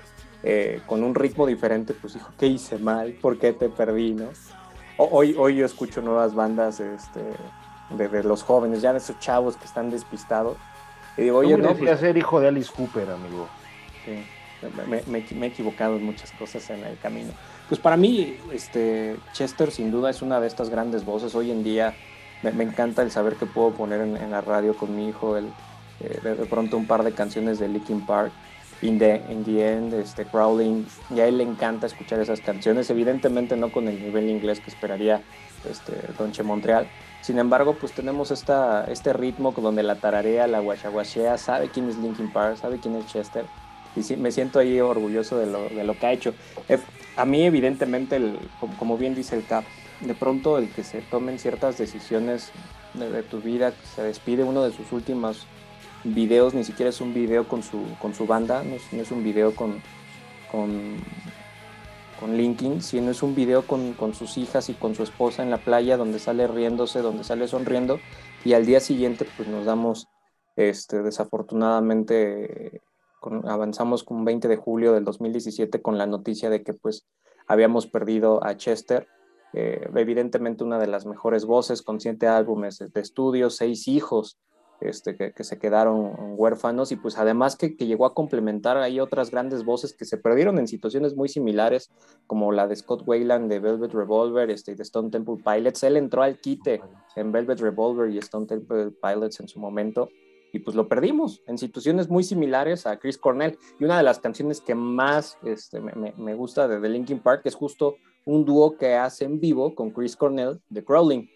eh, 0.42 0.80
con 0.86 1.02
un 1.02 1.14
ritmo 1.14 1.46
diferente, 1.46 1.94
pues 1.94 2.14
dijo, 2.14 2.30
¿qué 2.38 2.46
hice 2.46 2.78
mal? 2.78 3.14
¿Por 3.20 3.38
qué 3.38 3.52
te 3.52 3.68
perdí? 3.68 4.14
¿no? 4.14 4.28
hoy, 4.98 5.34
hoy 5.38 5.56
yo 5.56 5.66
escucho 5.66 6.02
nuevas 6.02 6.34
bandas 6.34 6.80
este, 6.80 7.20
de, 7.90 8.22
los 8.22 8.42
jóvenes, 8.42 8.82
ya 8.82 8.92
de 8.92 8.98
esos 8.98 9.18
chavos 9.18 9.56
que 9.56 9.64
están 9.64 9.90
despistados. 9.90 10.56
Y 11.16 11.22
digo, 11.22 11.38
oye, 11.38 11.56
no. 11.56 11.74
Pues, 11.74 11.98
ser 12.00 12.16
hijo 12.16 12.40
de 12.40 12.48
Alice 12.48 12.70
Cooper, 12.74 13.10
amigo. 13.10 13.48
Sí, 14.04 14.24
me, 15.06 15.46
he 15.46 15.46
equivocado 15.46 15.96
en 15.96 16.04
muchas 16.04 16.30
cosas 16.32 16.68
en 16.70 16.84
el 16.84 16.98
camino. 16.98 17.32
Pues 17.68 17.80
para 17.80 17.96
mí, 17.96 18.36
este, 18.52 19.16
Chester 19.32 19.70
sin 19.70 19.90
duda 19.90 20.10
es 20.10 20.22
una 20.22 20.40
de 20.40 20.46
estas 20.46 20.68
grandes 20.68 21.04
voces. 21.04 21.34
Hoy 21.34 21.50
en 21.50 21.62
día 21.62 21.94
me, 22.42 22.62
encanta 22.62 23.02
el 23.02 23.10
saber 23.10 23.34
que 23.34 23.46
puedo 23.46 23.72
poner 23.72 24.00
en, 24.00 24.30
la 24.30 24.40
radio 24.40 24.76
con 24.76 24.94
mi 24.94 25.08
hijo 25.08 25.36
el, 25.36 25.48
eh, 26.00 26.20
de, 26.22 26.46
pronto 26.46 26.76
un 26.76 26.86
par 26.86 27.02
de 27.04 27.12
canciones 27.12 27.58
de 27.58 27.68
Linkin 27.68 28.04
Park 28.06 28.32
In 28.80 28.96
the, 28.96 29.20
in 29.28 29.44
the 29.44 29.72
End, 29.72 29.92
este, 29.92 30.24
Crawling, 30.24 30.86
y 31.10 31.18
a 31.18 31.26
él 31.26 31.38
le 31.38 31.42
encanta 31.44 31.88
escuchar 31.88 32.20
esas 32.20 32.40
canciones, 32.40 32.88
evidentemente 32.90 33.56
no 33.56 33.72
con 33.72 33.88
el 33.88 34.00
nivel 34.00 34.30
inglés 34.30 34.60
que 34.60 34.70
esperaría 34.70 35.20
este, 35.68 35.94
Donche 36.16 36.44
Montreal. 36.44 36.86
Sin 37.20 37.40
embargo, 37.40 37.74
pues 37.74 37.90
tenemos 37.92 38.30
esta, 38.30 38.84
este 38.84 39.12
ritmo 39.12 39.50
donde 39.50 39.82
la 39.82 39.96
tararea, 39.96 40.46
la 40.46 40.60
guachaguachea, 40.60 41.38
sabe 41.38 41.70
quién 41.70 41.88
es 41.88 41.96
Linkin 41.98 42.32
Park, 42.32 42.58
sabe 42.58 42.78
quién 42.78 42.94
es 42.94 43.06
Chester, 43.06 43.46
y 43.96 44.04
sí, 44.04 44.16
me 44.16 44.30
siento 44.30 44.60
ahí 44.60 44.80
orgulloso 44.80 45.36
de 45.38 45.46
lo, 45.46 45.68
de 45.68 45.82
lo 45.82 45.98
que 45.98 46.06
ha 46.06 46.12
hecho. 46.12 46.32
Eh, 46.68 46.78
a 47.16 47.24
mí, 47.24 47.42
evidentemente, 47.42 48.14
el, 48.14 48.38
como 48.78 48.96
bien 48.96 49.16
dice 49.16 49.34
el 49.34 49.44
CAP, 49.44 49.64
de 50.02 50.14
pronto 50.14 50.56
el 50.56 50.70
que 50.70 50.84
se 50.84 51.00
tomen 51.00 51.40
ciertas 51.40 51.78
decisiones 51.78 52.52
de, 52.94 53.10
de 53.10 53.24
tu 53.24 53.40
vida, 53.40 53.72
se 53.96 54.04
despide 54.04 54.44
uno 54.44 54.62
de 54.62 54.70
sus 54.70 54.92
últimos 54.92 55.48
videos, 56.04 56.54
ni 56.54 56.64
siquiera 56.64 56.90
es 56.90 57.00
un 57.00 57.12
video 57.12 57.48
con 57.48 57.62
su, 57.62 57.82
con 58.00 58.14
su 58.14 58.26
banda, 58.26 58.62
no 58.62 58.74
es, 59.00 59.10
un 59.10 59.24
video 59.24 59.54
con, 59.54 59.82
con, 60.50 60.96
con 62.20 62.36
Linkin, 62.36 62.80
sino 62.82 63.10
es 63.10 63.22
un 63.22 63.34
video 63.34 63.66
con, 63.66 63.94
con, 63.94 64.14
sus 64.14 64.38
hijas 64.38 64.68
y 64.68 64.74
con 64.74 64.94
su 64.94 65.02
esposa 65.02 65.42
en 65.42 65.50
la 65.50 65.58
playa, 65.58 65.96
donde 65.96 66.18
sale 66.18 66.46
riéndose, 66.46 67.00
donde 67.00 67.24
sale 67.24 67.48
sonriendo, 67.48 67.98
y 68.44 68.52
al 68.52 68.66
día 68.66 68.80
siguiente 68.80 69.26
pues 69.36 69.48
nos 69.48 69.64
damos, 69.64 70.06
este, 70.56 71.02
desafortunadamente, 71.02 72.80
avanzamos 73.44 74.04
con 74.04 74.24
20 74.24 74.48
de 74.48 74.56
julio 74.56 74.92
del 74.92 75.04
2017 75.04 75.82
con 75.82 75.98
la 75.98 76.06
noticia 76.06 76.50
de 76.50 76.62
que 76.62 76.72
pues 76.72 77.06
habíamos 77.48 77.86
perdido 77.86 78.44
a 78.44 78.56
Chester, 78.56 79.08
eh, 79.54 79.88
evidentemente 79.96 80.62
una 80.62 80.78
de 80.78 80.86
las 80.86 81.06
mejores 81.06 81.44
voces, 81.44 81.82
con 81.82 82.00
siete 82.00 82.26
álbumes 82.26 82.78
de 82.78 83.00
estudio, 83.00 83.50
seis 83.50 83.88
hijos, 83.88 84.38
este, 84.80 85.16
que, 85.16 85.44
se 85.44 85.58
quedaron 85.58 86.34
huérfanos 86.36 86.92
y 86.92 86.96
pues 86.96 87.18
además 87.18 87.56
que, 87.56 87.70
llegó 87.70 88.06
a 88.06 88.14
complementar 88.14 88.76
ahí 88.76 89.00
otras 89.00 89.30
grandes 89.30 89.64
voces 89.64 89.92
que 89.92 90.04
se 90.04 90.18
perdieron 90.18 90.58
en 90.58 90.68
situaciones 90.68 91.16
muy 91.16 91.28
similares 91.28 91.90
como 92.26 92.52
la 92.52 92.66
de 92.66 92.76
Scott 92.76 93.02
Wayland 93.06 93.50
de 93.50 93.60
Velvet 93.60 93.92
Revolver 93.92 94.50
este, 94.50 94.72
y 94.72 94.74
de 94.74 94.82
Stone 94.82 95.10
Temple 95.10 95.36
Pilots. 95.44 95.82
Él 95.82 95.96
entró 95.96 96.22
al 96.22 96.38
quite 96.40 96.80
en 97.16 97.32
Velvet 97.32 97.60
Revolver 97.60 98.10
y 98.10 98.18
Stone 98.18 98.46
Temple 98.46 98.92
Pilots 99.02 99.40
en 99.40 99.48
su 99.48 99.58
momento 99.58 100.08
y 100.52 100.60
pues 100.60 100.76
lo 100.76 100.88
perdimos 100.88 101.42
en 101.46 101.58
situaciones 101.58 102.08
muy 102.08 102.24
similares 102.24 102.86
a 102.86 102.98
Chris 102.98 103.18
Cornell. 103.18 103.58
Y 103.78 103.84
una 103.84 103.98
de 103.98 104.02
las 104.02 104.18
canciones 104.18 104.60
que 104.60 104.74
más 104.74 105.38
este, 105.42 105.80
me, 105.80 106.14
me, 106.16 106.34
gusta 106.34 106.68
de 106.68 106.80
The 106.80 106.88
Linkin 106.88 107.20
Park 107.20 107.42
es 107.44 107.54
justo 107.54 107.96
un 108.24 108.44
dúo 108.44 108.76
que 108.76 108.94
hace 108.94 109.24
en 109.24 109.40
vivo 109.40 109.74
con 109.74 109.90
Chris 109.90 110.16
Cornell 110.16 110.60
de 110.68 110.84
Crawling 110.84 111.28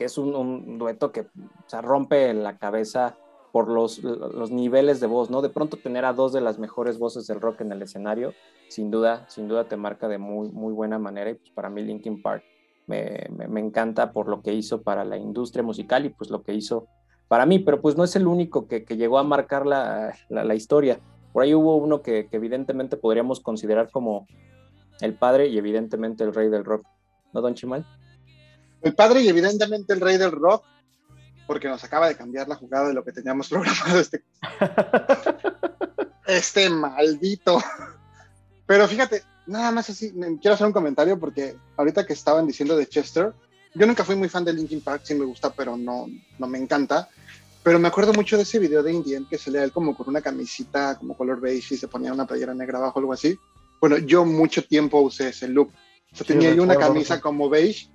que 0.00 0.06
es 0.06 0.16
un, 0.16 0.78
dueto 0.78 1.12
que 1.12 1.26
se 1.66 1.82
rompe 1.82 2.32
la 2.32 2.56
cabeza 2.56 3.18
por 3.52 3.68
los, 3.68 3.98
los, 3.98 4.50
niveles 4.50 4.98
de 4.98 5.06
voz, 5.06 5.28
¿no? 5.28 5.42
De 5.42 5.50
pronto 5.50 5.76
tener 5.76 6.06
a 6.06 6.14
dos 6.14 6.32
de 6.32 6.40
las 6.40 6.58
mejores 6.58 6.98
voces 6.98 7.26
del 7.26 7.38
rock 7.38 7.60
en 7.60 7.70
el 7.70 7.82
escenario, 7.82 8.32
sin 8.70 8.90
duda, 8.90 9.26
sin 9.28 9.46
duda 9.46 9.68
te 9.68 9.76
marca 9.76 10.08
de 10.08 10.16
muy, 10.16 10.52
muy 10.52 10.72
buena 10.72 10.98
manera 10.98 11.28
y 11.28 11.34
pues 11.34 11.50
para 11.50 11.68
mí 11.68 11.82
Linkin 11.82 12.22
Park 12.22 12.42
me, 12.86 13.26
me, 13.46 13.60
encanta 13.60 14.10
por 14.10 14.26
lo 14.26 14.40
que 14.40 14.54
hizo 14.54 14.80
para 14.80 15.04
la 15.04 15.18
industria 15.18 15.62
musical 15.62 16.06
y 16.06 16.08
pues 16.08 16.30
lo 16.30 16.42
que 16.42 16.54
hizo 16.54 16.86
para 17.28 17.44
mí, 17.44 17.58
pero 17.58 17.82
pues 17.82 17.94
no 17.94 18.04
es 18.04 18.16
el 18.16 18.26
único 18.26 18.66
que, 18.68 18.86
que 18.86 18.96
llegó 18.96 19.18
a 19.18 19.22
marcar 19.22 19.66
la, 19.66 20.14
la, 20.30 20.44
la, 20.44 20.54
historia. 20.54 20.98
Por 21.34 21.42
ahí 21.42 21.54
hubo 21.54 21.76
uno 21.76 22.00
que, 22.00 22.26
evidentemente 22.32 22.96
podríamos 22.96 23.40
considerar 23.40 23.90
como 23.90 24.26
el 25.02 25.12
padre 25.12 25.48
y 25.48 25.58
evidentemente 25.58 26.24
el 26.24 26.32
rey 26.32 26.48
del 26.48 26.64
rock. 26.64 26.86
¿No, 27.34 27.42
Don 27.42 27.54
Chimal? 27.54 27.84
El 28.82 28.94
padre 28.94 29.22
y 29.22 29.28
evidentemente 29.28 29.92
el 29.92 30.00
rey 30.00 30.16
del 30.16 30.32
rock, 30.32 30.64
porque 31.46 31.68
nos 31.68 31.82
acaba 31.84 32.08
de 32.08 32.16
cambiar 32.16 32.48
la 32.48 32.54
jugada 32.54 32.88
de 32.88 32.94
lo 32.94 33.04
que 33.04 33.12
teníamos 33.12 33.48
programado 33.50 34.00
este, 34.00 34.22
este 36.26 36.70
maldito. 36.70 37.62
Pero 38.66 38.86
fíjate, 38.86 39.22
nada 39.46 39.70
más 39.72 39.90
así, 39.90 40.12
quiero 40.40 40.54
hacer 40.54 40.66
un 40.66 40.72
comentario 40.72 41.18
porque 41.18 41.56
ahorita 41.76 42.06
que 42.06 42.12
estaban 42.12 42.46
diciendo 42.46 42.76
de 42.76 42.86
Chester, 42.86 43.32
yo 43.74 43.86
nunca 43.86 44.04
fui 44.04 44.16
muy 44.16 44.28
fan 44.28 44.44
de 44.44 44.52
Linkin 44.52 44.80
Park, 44.80 45.02
sí 45.04 45.14
me 45.14 45.24
gusta, 45.24 45.52
pero 45.52 45.76
no, 45.76 46.06
no 46.38 46.46
me 46.46 46.58
encanta. 46.58 47.08
Pero 47.62 47.78
me 47.78 47.88
acuerdo 47.88 48.14
mucho 48.14 48.36
de 48.36 48.44
ese 48.44 48.58
video 48.58 48.82
de 48.82 48.92
Indien 48.92 49.26
que 49.28 49.36
se 49.36 49.56
a 49.56 49.62
él 49.62 49.70
como 49.70 49.94
con 49.94 50.08
una 50.08 50.22
camisita 50.22 50.96
como 50.98 51.16
color 51.16 51.40
beige 51.40 51.74
y 51.74 51.78
se 51.78 51.88
ponía 51.88 52.12
una 52.12 52.26
playera 52.26 52.54
negra 52.54 52.78
abajo, 52.78 52.98
algo 53.00 53.12
así. 53.12 53.38
Bueno, 53.80 53.98
yo 53.98 54.24
mucho 54.24 54.64
tiempo 54.64 55.00
usé 55.00 55.28
ese 55.28 55.48
look. 55.48 55.70
O 56.18 56.24
tenía 56.24 56.54
yo 56.54 56.62
una 56.62 56.76
camisa 56.76 57.20
como 57.20 57.48
beige 57.48 57.88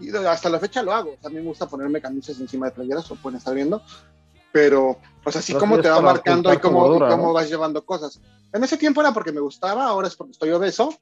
y 0.00 0.14
hasta 0.14 0.48
la 0.48 0.58
fecha 0.58 0.82
lo 0.82 0.92
hago. 0.92 1.16
a 1.24 1.28
mí 1.28 1.36
me 1.36 1.42
gusta 1.42 1.66
ponerme 1.66 2.00
camisas 2.00 2.38
encima 2.40 2.66
de 2.66 2.72
playeras, 2.72 3.08
lo 3.10 3.16
pueden 3.16 3.38
estar 3.38 3.54
viendo. 3.54 3.82
Pero, 4.52 4.98
pues 5.22 5.34
así 5.34 5.52
como 5.54 5.80
te 5.80 5.88
va 5.88 6.00
marcando 6.00 6.52
y 6.52 6.58
cómo, 6.58 6.98
cómo 6.98 7.32
vas 7.32 7.48
llevando 7.48 7.84
cosas. 7.84 8.20
En 8.52 8.62
ese 8.62 8.76
tiempo 8.76 9.00
era 9.00 9.12
porque 9.12 9.32
me 9.32 9.40
gustaba, 9.40 9.84
ahora 9.84 10.06
es 10.06 10.14
porque 10.14 10.32
estoy 10.32 10.50
obeso. 10.50 10.94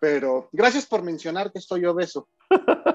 Pero 0.00 0.48
gracias 0.52 0.86
por 0.86 1.02
mencionar 1.02 1.52
que 1.52 1.58
estoy 1.58 1.84
obeso. 1.84 2.28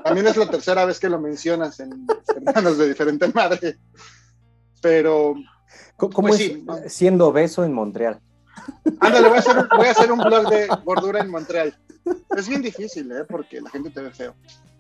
También 0.04 0.28
es 0.28 0.38
la 0.38 0.50
tercera 0.50 0.86
vez 0.86 1.00
que 1.00 1.10
lo 1.10 1.20
mencionas 1.20 1.80
en 1.80 2.08
Hermanos 2.36 2.78
de 2.78 2.88
Diferente 2.88 3.28
Madre. 3.28 3.78
Pero. 4.82 5.36
¿Cómo 5.98 6.30
pues 6.30 6.40
es 6.40 6.94
siendo 6.94 7.28
obeso 7.28 7.64
en 7.64 7.74
Montreal? 7.74 8.22
Ándale, 9.00 9.28
voy 9.28 9.38
a, 9.38 9.40
hacer, 9.40 9.68
voy 9.78 9.88
a 9.88 9.92
hacer 9.92 10.12
un 10.12 10.20
blog 10.20 10.50
de 10.50 10.68
gordura 10.84 11.20
en 11.20 11.30
Montreal. 11.30 11.78
Es 12.36 12.48
bien 12.48 12.62
difícil, 12.62 13.12
¿eh? 13.12 13.24
Porque 13.28 13.62
la 13.62 13.70
gente 13.70 13.90
te 13.90 14.02
ve 14.02 14.12
feo. 14.12 14.36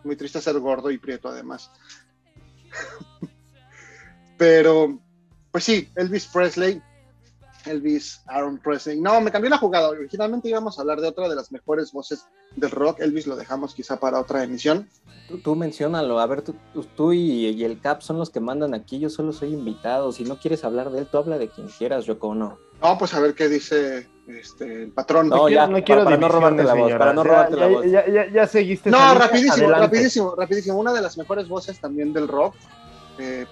Muy 0.06 0.16
triste 0.16 0.40
ser 0.40 0.58
gordo 0.60 0.90
y 0.90 0.98
prieto, 0.98 1.28
además. 1.28 1.70
Pero, 4.38 5.00
pues 5.52 5.64
sí, 5.64 5.90
Elvis 5.96 6.28
Presley 6.28 6.82
Elvis, 7.66 8.22
Aaron 8.28 8.58
Presley. 8.58 9.00
No, 9.00 9.20
me 9.22 9.32
cambió 9.32 9.50
la 9.50 9.58
jugada. 9.58 9.90
Originalmente 9.90 10.50
íbamos 10.50 10.78
a 10.78 10.82
hablar 10.82 11.02
de 11.02 11.08
otra 11.08 11.28
de 11.28 11.36
las 11.36 11.52
mejores 11.52 11.92
voces 11.92 12.26
del 12.56 12.72
rock. 12.72 13.00
Elvis 13.00 13.28
lo 13.28 13.36
dejamos 13.36 13.74
quizá 13.74 14.00
para 14.00 14.20
otra 14.20 14.44
emisión. 14.44 14.90
Tú, 15.28 15.40
tú 15.40 15.56
menciónalo. 15.56 16.20
A 16.20 16.28
ver, 16.28 16.44
tú, 16.44 17.14
y, 17.14 17.64
el 17.64 17.82
Cap 17.82 18.02
son 18.02 18.18
los 18.18 18.30
que 18.30 18.40
mandan 18.40 18.74
aquí. 18.74 19.00
Yo 19.00 19.10
solo 19.10 19.34
soy 19.34 19.54
invitado. 19.54 20.12
Si 20.12 20.24
no 20.24 20.40
quieres 20.40 20.64
hablar 20.64 20.92
de 20.92 21.00
él, 21.00 21.08
tú 21.08 21.18
habla 21.18 21.38
de 21.38 21.50
quien 21.50 21.68
quieras, 21.68 22.06
Yoko 22.06 22.36
no. 22.36 22.58
No, 22.82 22.98
pues 22.98 23.14
a 23.14 23.20
ver 23.20 23.34
qué 23.36 23.50
dice 23.50 24.08
este, 24.28 24.84
el 24.84 24.92
patrón. 24.92 25.30
No, 25.30 25.50
ya, 25.50 25.68
no 25.68 25.84
quiero 25.84 26.04
para, 26.04 26.18
no 26.18 26.28
robarte 26.28 26.64
la 26.64 26.74
voz. 26.74 26.92
Para 26.94 27.14
no 27.14 27.24
robarte 27.24 27.56
la 27.56 27.68
voz. 27.68 27.86
Ya, 27.86 28.48
seguiste. 28.48 28.90
No, 28.90 29.14
rapidísimo, 29.16 29.70
rapidísimo, 29.70 30.36
rapidísimo. 30.36 30.78
Una 30.78 30.94
de 30.94 31.02
las 31.02 31.18
mejores 31.18 31.48
voces 31.48 31.80
también 31.80 32.14
del 32.14 32.28
rock. 32.28 32.56
Eh, 33.18 33.46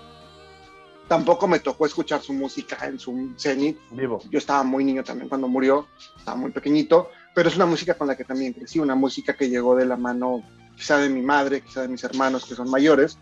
Tampoco 1.07 1.47
me 1.47 1.59
tocó 1.59 1.85
escuchar 1.85 2.21
su 2.21 2.33
música 2.33 2.77
en 2.87 2.97
su 2.97 3.33
cenit. 3.37 3.77
Vivo. 3.91 4.21
Yo 4.29 4.39
estaba 4.39 4.63
muy 4.63 4.83
niño 4.83 5.03
también 5.03 5.27
cuando 5.27 5.47
murió, 5.47 5.87
estaba 6.17 6.37
muy 6.37 6.51
pequeñito, 6.51 7.09
pero 7.35 7.49
es 7.49 7.55
una 7.55 7.65
música 7.65 7.95
con 7.95 8.07
la 8.07 8.15
que 8.15 8.23
también 8.23 8.53
crecí, 8.53 8.79
una 8.79 8.95
música 8.95 9.35
que 9.35 9.49
llegó 9.49 9.75
de 9.75 9.85
la 9.85 9.97
mano 9.97 10.43
quizá 10.75 10.97
de 10.97 11.09
mi 11.09 11.21
madre, 11.21 11.61
quizá 11.61 11.81
de 11.81 11.89
mis 11.89 12.03
hermanos 12.03 12.45
que 12.45 12.55
son 12.55 12.69
mayores, 12.69 13.17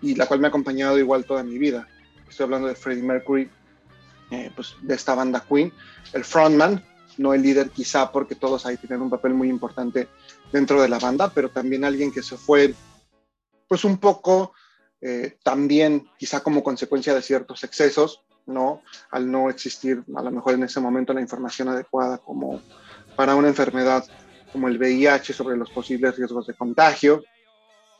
y 0.00 0.14
la 0.14 0.26
cual 0.26 0.40
me 0.40 0.46
ha 0.46 0.48
acompañado 0.48 0.98
igual 0.98 1.24
toda 1.24 1.42
mi 1.42 1.58
vida. 1.58 1.88
Estoy 2.28 2.44
hablando 2.44 2.68
de 2.68 2.74
Freddie 2.74 3.02
Mercury, 3.02 3.50
eh, 4.30 4.50
pues 4.54 4.76
de 4.82 4.94
esta 4.94 5.14
banda 5.14 5.44
Queen, 5.48 5.72
el 6.12 6.24
frontman, 6.24 6.84
no 7.18 7.34
el 7.34 7.42
líder 7.42 7.70
quizá 7.70 8.12
porque 8.12 8.34
todos 8.34 8.66
ahí 8.66 8.76
tienen 8.76 9.02
un 9.02 9.10
papel 9.10 9.34
muy 9.34 9.48
importante 9.48 10.08
dentro 10.52 10.82
de 10.82 10.88
la 10.88 10.98
banda, 10.98 11.30
pero 11.32 11.50
también 11.50 11.84
alguien 11.84 12.12
que 12.12 12.22
se 12.22 12.36
fue 12.36 12.74
pues 13.68 13.84
un 13.84 13.98
poco 13.98 14.52
eh, 15.00 15.38
también 15.42 16.08
quizá 16.18 16.42
como 16.42 16.62
consecuencia 16.62 17.14
de 17.14 17.22
ciertos 17.22 17.64
excesos, 17.64 18.24
¿no? 18.46 18.82
Al 19.10 19.30
no 19.30 19.50
existir 19.50 20.02
a 20.16 20.22
lo 20.22 20.30
mejor 20.30 20.54
en 20.54 20.64
ese 20.64 20.80
momento 20.80 21.12
la 21.12 21.20
información 21.20 21.68
adecuada 21.68 22.18
como 22.18 22.60
para 23.16 23.34
una 23.34 23.48
enfermedad 23.48 24.04
como 24.52 24.68
el 24.68 24.78
VIH 24.78 25.32
sobre 25.32 25.56
los 25.56 25.70
posibles 25.70 26.16
riesgos 26.16 26.46
de 26.46 26.54
contagio. 26.54 27.24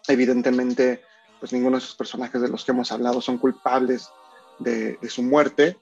Evidentemente, 0.09 1.03
pues 1.41 1.53
ninguno 1.53 1.77
de 1.77 1.85
esos 1.85 1.97
personajes 1.97 2.41
de 2.41 2.49
los 2.49 2.65
que 2.65 2.73
hemos 2.73 2.93
hablado 2.93 3.21
son 3.21 3.39
culpables 3.39 4.09
de, 4.59 4.97
de 4.97 5.11
su 5.11 5.23
muerte, 5.23 5.77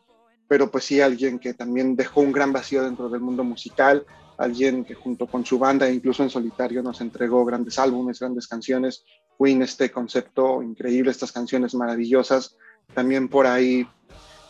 pero 0.48 0.70
pues 0.70 0.84
sí 0.84 1.00
alguien 1.00 1.38
que 1.38 1.54
también 1.54 1.96
dejó 1.96 2.20
un 2.20 2.32
gran 2.32 2.52
vacío 2.52 2.82
dentro 2.82 3.08
del 3.08 3.20
mundo 3.20 3.44
musical, 3.44 4.04
alguien 4.36 4.84
que 4.84 4.94
junto 4.94 5.26
con 5.26 5.44
su 5.44 5.58
banda 5.58 5.88
e 5.88 5.94
incluso 5.94 6.22
en 6.22 6.30
solitario 6.30 6.82
nos 6.82 7.00
entregó 7.00 7.44
grandes 7.44 7.78
álbumes, 7.78 8.20
grandes 8.20 8.46
canciones 8.46 9.04
Queen 9.38 9.62
este 9.62 9.90
concepto 9.90 10.62
increíble, 10.62 11.10
estas 11.10 11.32
canciones 11.32 11.74
maravillosas. 11.74 12.56
También 12.94 13.28
por 13.28 13.46
ahí 13.46 13.86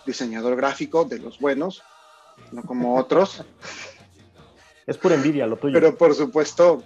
diseñador 0.07 0.57
gráfico 0.57 1.05
de 1.05 1.19
los 1.19 1.39
buenos, 1.39 1.83
no 2.53 2.63
como 2.63 2.97
otros. 2.99 3.43
Es 4.87 4.99
pura 4.99 5.15
envidia 5.15 5.47
lo 5.47 5.57
tuyo. 5.57 5.75
Pero 5.75 5.97
por 5.97 6.15
supuesto, 6.15 6.83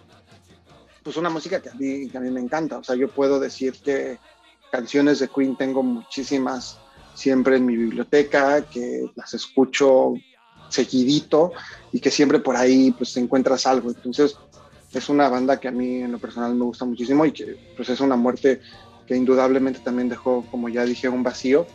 pues 1.02 1.16
una 1.16 1.30
música 1.30 1.60
que 1.60 1.70
a 1.70 1.74
mí, 1.74 2.08
que 2.08 2.18
a 2.18 2.20
mí 2.20 2.30
me 2.30 2.40
encanta. 2.40 2.78
O 2.78 2.84
sea, 2.84 2.94
yo 2.94 3.08
puedo 3.08 3.40
decir 3.40 3.74
que 3.82 4.18
canciones 4.70 5.18
de 5.18 5.28
Queen 5.28 5.56
tengo 5.56 5.82
muchísimas 5.82 6.78
siempre 7.18 7.56
en 7.56 7.66
mi 7.66 7.76
biblioteca, 7.76 8.62
que 8.62 9.10
las 9.16 9.34
escucho 9.34 10.14
seguidito 10.68 11.52
y 11.92 12.00
que 12.00 12.10
siempre 12.10 12.38
por 12.38 12.56
ahí 12.56 12.92
pues 12.92 13.16
encuentras 13.16 13.66
algo. 13.66 13.90
Entonces, 13.90 14.36
es 14.92 15.08
una 15.08 15.28
banda 15.28 15.58
que 15.58 15.68
a 15.68 15.72
mí 15.72 16.02
en 16.02 16.12
lo 16.12 16.18
personal 16.18 16.54
me 16.54 16.64
gusta 16.64 16.84
muchísimo 16.84 17.26
y 17.26 17.32
que 17.32 17.72
pues 17.76 17.88
es 17.88 18.00
una 18.00 18.16
muerte 18.16 18.60
que 19.06 19.16
indudablemente 19.16 19.80
también 19.80 20.08
dejó, 20.08 20.46
como 20.50 20.68
ya 20.68 20.84
dije, 20.84 21.08
un 21.08 21.22
vacío 21.22 21.66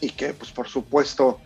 y 0.00 0.10
que 0.10 0.32
pues 0.32 0.52
por 0.52 0.68
supuesto 0.68 1.40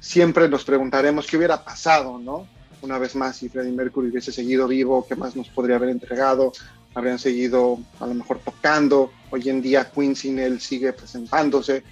siempre 0.00 0.48
nos 0.48 0.64
preguntaremos 0.64 1.26
qué 1.26 1.36
hubiera 1.36 1.62
pasado, 1.64 2.18
¿no? 2.18 2.46
Una 2.82 2.98
vez 2.98 3.14
más, 3.14 3.36
si 3.36 3.48
Freddie 3.48 3.72
Mercury 3.72 4.08
hubiese 4.08 4.32
seguido 4.32 4.66
vivo, 4.66 5.06
¿qué 5.06 5.14
más 5.14 5.36
nos 5.36 5.48
podría 5.50 5.76
haber 5.76 5.90
entregado? 5.90 6.52
Habrían 6.94 7.18
seguido 7.18 7.78
a 8.00 8.06
lo 8.06 8.14
mejor 8.14 8.40
tocando. 8.40 9.12
Hoy 9.30 9.48
en 9.50 9.60
día 9.60 9.90
Queen 9.94 10.16
sin 10.16 10.38
él 10.38 10.60
sigue 10.60 10.92
presentándose, 10.94 11.84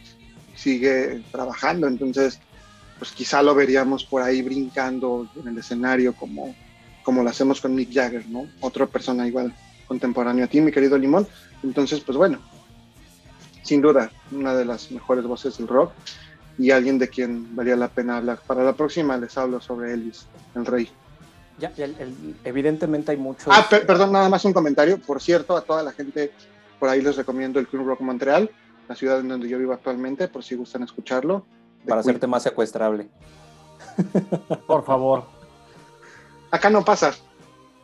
sigue 0.58 1.22
trabajando, 1.30 1.86
entonces 1.86 2.40
pues 2.98 3.12
quizá 3.12 3.42
lo 3.42 3.54
veríamos 3.54 4.04
por 4.04 4.22
ahí 4.22 4.42
brincando 4.42 5.28
en 5.40 5.48
el 5.48 5.58
escenario 5.58 6.14
como 6.14 6.54
como 7.08 7.22
lo 7.22 7.30
hacemos 7.30 7.62
con 7.62 7.74
Mick 7.74 7.90
Jagger, 7.90 8.28
¿no? 8.28 8.46
Otra 8.60 8.84
persona 8.84 9.26
igual 9.26 9.54
contemporáneo 9.86 10.44
a 10.44 10.48
ti, 10.48 10.60
mi 10.60 10.70
querido 10.70 10.98
Limón. 10.98 11.26
Entonces, 11.62 12.00
pues 12.00 12.18
bueno, 12.18 12.38
sin 13.62 13.80
duda, 13.80 14.10
una 14.30 14.54
de 14.54 14.66
las 14.66 14.90
mejores 14.90 15.24
voces 15.24 15.56
del 15.56 15.68
rock 15.68 15.92
y 16.58 16.70
alguien 16.70 16.98
de 16.98 17.08
quien 17.08 17.56
valía 17.56 17.76
la 17.76 17.88
pena 17.88 18.18
hablar. 18.18 18.40
Para 18.46 18.62
la 18.62 18.74
próxima 18.74 19.16
les 19.16 19.38
hablo 19.38 19.58
sobre 19.58 19.94
Elvis, 19.94 20.26
el 20.54 20.66
rey. 20.66 20.90
Ya, 21.58 21.72
evidentemente 22.44 23.12
hay 23.12 23.16
muchos... 23.16 23.48
Ah, 23.48 23.66
perdón, 23.68 24.12
nada 24.12 24.28
más 24.28 24.44
un 24.44 24.52
comentario. 24.52 24.98
Por 24.98 25.22
cierto, 25.22 25.56
a 25.56 25.62
toda 25.62 25.82
la 25.82 25.92
gente 25.92 26.30
por 26.78 26.90
ahí 26.90 27.00
les 27.00 27.16
recomiendo 27.16 27.58
el 27.58 27.66
Queen 27.66 27.86
Rock 27.86 28.00
Montreal, 28.00 28.50
la 28.88 28.94
ciudad 28.94 29.20
en 29.20 29.28
donde 29.28 29.48
yo 29.48 29.58
vivo 29.58 29.72
actualmente, 29.72 30.28
por 30.28 30.42
si 30.42 30.56
gustan 30.56 30.82
escucharlo. 30.82 31.44
Para 31.86 32.00
hacerte 32.00 32.26
más 32.26 32.42
secuestrable. 32.42 33.08
Por 34.66 34.84
favor. 34.84 35.24
Acá 36.50 36.70
no 36.70 36.84
pasa. 36.84 37.12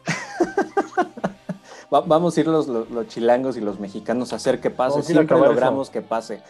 Vamos 1.91 2.37
a 2.37 2.41
ir 2.41 2.49
los, 2.49 2.69
chilangos 3.09 3.57
y 3.57 3.61
los 3.61 3.79
mexicanos 3.79 4.33
a 4.33 4.37
hacer 4.37 4.61
que 4.61 4.71
pase. 4.71 5.03
Siempre 5.03 5.39
logramos 5.39 5.91
que 5.91 6.03
pase. 6.03 6.43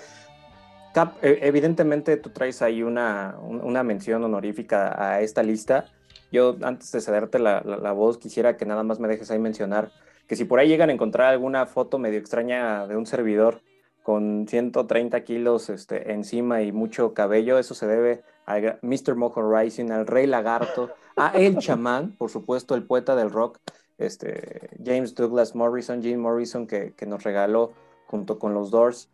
Cap, 0.95 1.17
e, 1.23 1.41
evidentemente 1.43 2.17
tú 2.17 2.31
traes 2.31 2.63
ahí 2.63 2.83
una, 2.83 3.37
mención 3.85 4.25
honorífica 4.25 4.95
a 4.97 5.21
esta 5.21 5.43
lista. 5.43 5.87
Yo, 6.33 6.57
antes 6.63 6.91
de 6.93 7.01
cederte 7.01 7.39
la, 7.39 7.93
voz, 7.93 8.19
quisiera 8.19 8.57
que 8.57 8.65
nada 8.65 8.85
más 8.85 9.01
me 9.01 9.09
dejes 9.09 9.31
ahí 9.31 9.39
mencionar 9.39 9.91
que 10.27 10.37
si 10.37 10.45
por 10.47 10.59
ahí 10.59 10.69
llegan 10.69 10.89
a 10.89 10.93
encontrar 10.93 11.29
alguna 11.29 11.67
foto 11.67 11.99
medio 11.99 12.19
extraña 12.19 12.87
de 12.87 12.97
un 12.97 13.05
servidor 13.05 13.61
con 14.05 14.47
130 14.47 15.25
kilos 15.25 15.71
este, 15.71 16.13
encima 16.13 16.61
y 16.61 16.73
mucho 16.73 17.15
cabello, 17.15 17.59
eso 17.59 17.75
se 17.75 17.87
debe 17.87 18.23
a 18.45 18.59
Mr. 18.83 19.17
Mojo 19.17 19.43
Rising, 19.51 19.91
al 19.91 20.07
Rey 20.07 20.27
Lagarto, 20.27 20.91
a 21.17 21.29
El 21.31 21.57
Chamán, 21.57 22.15
por 22.19 22.29
supuesto, 22.29 22.75
el 22.75 22.85
poeta 22.85 23.17
del 23.17 23.31
rock, 23.31 23.61
este, 23.97 24.69
James 24.85 25.15
Douglas 25.15 25.55
Morrison, 25.55 26.03
Jim 26.03 26.21
Morrison, 26.21 26.67
que, 26.67 26.93
nos 27.07 27.23
regaló 27.23 27.73
junto 28.07 28.39
con 28.39 28.53
los 28.53 28.71
Doors 28.71 29.09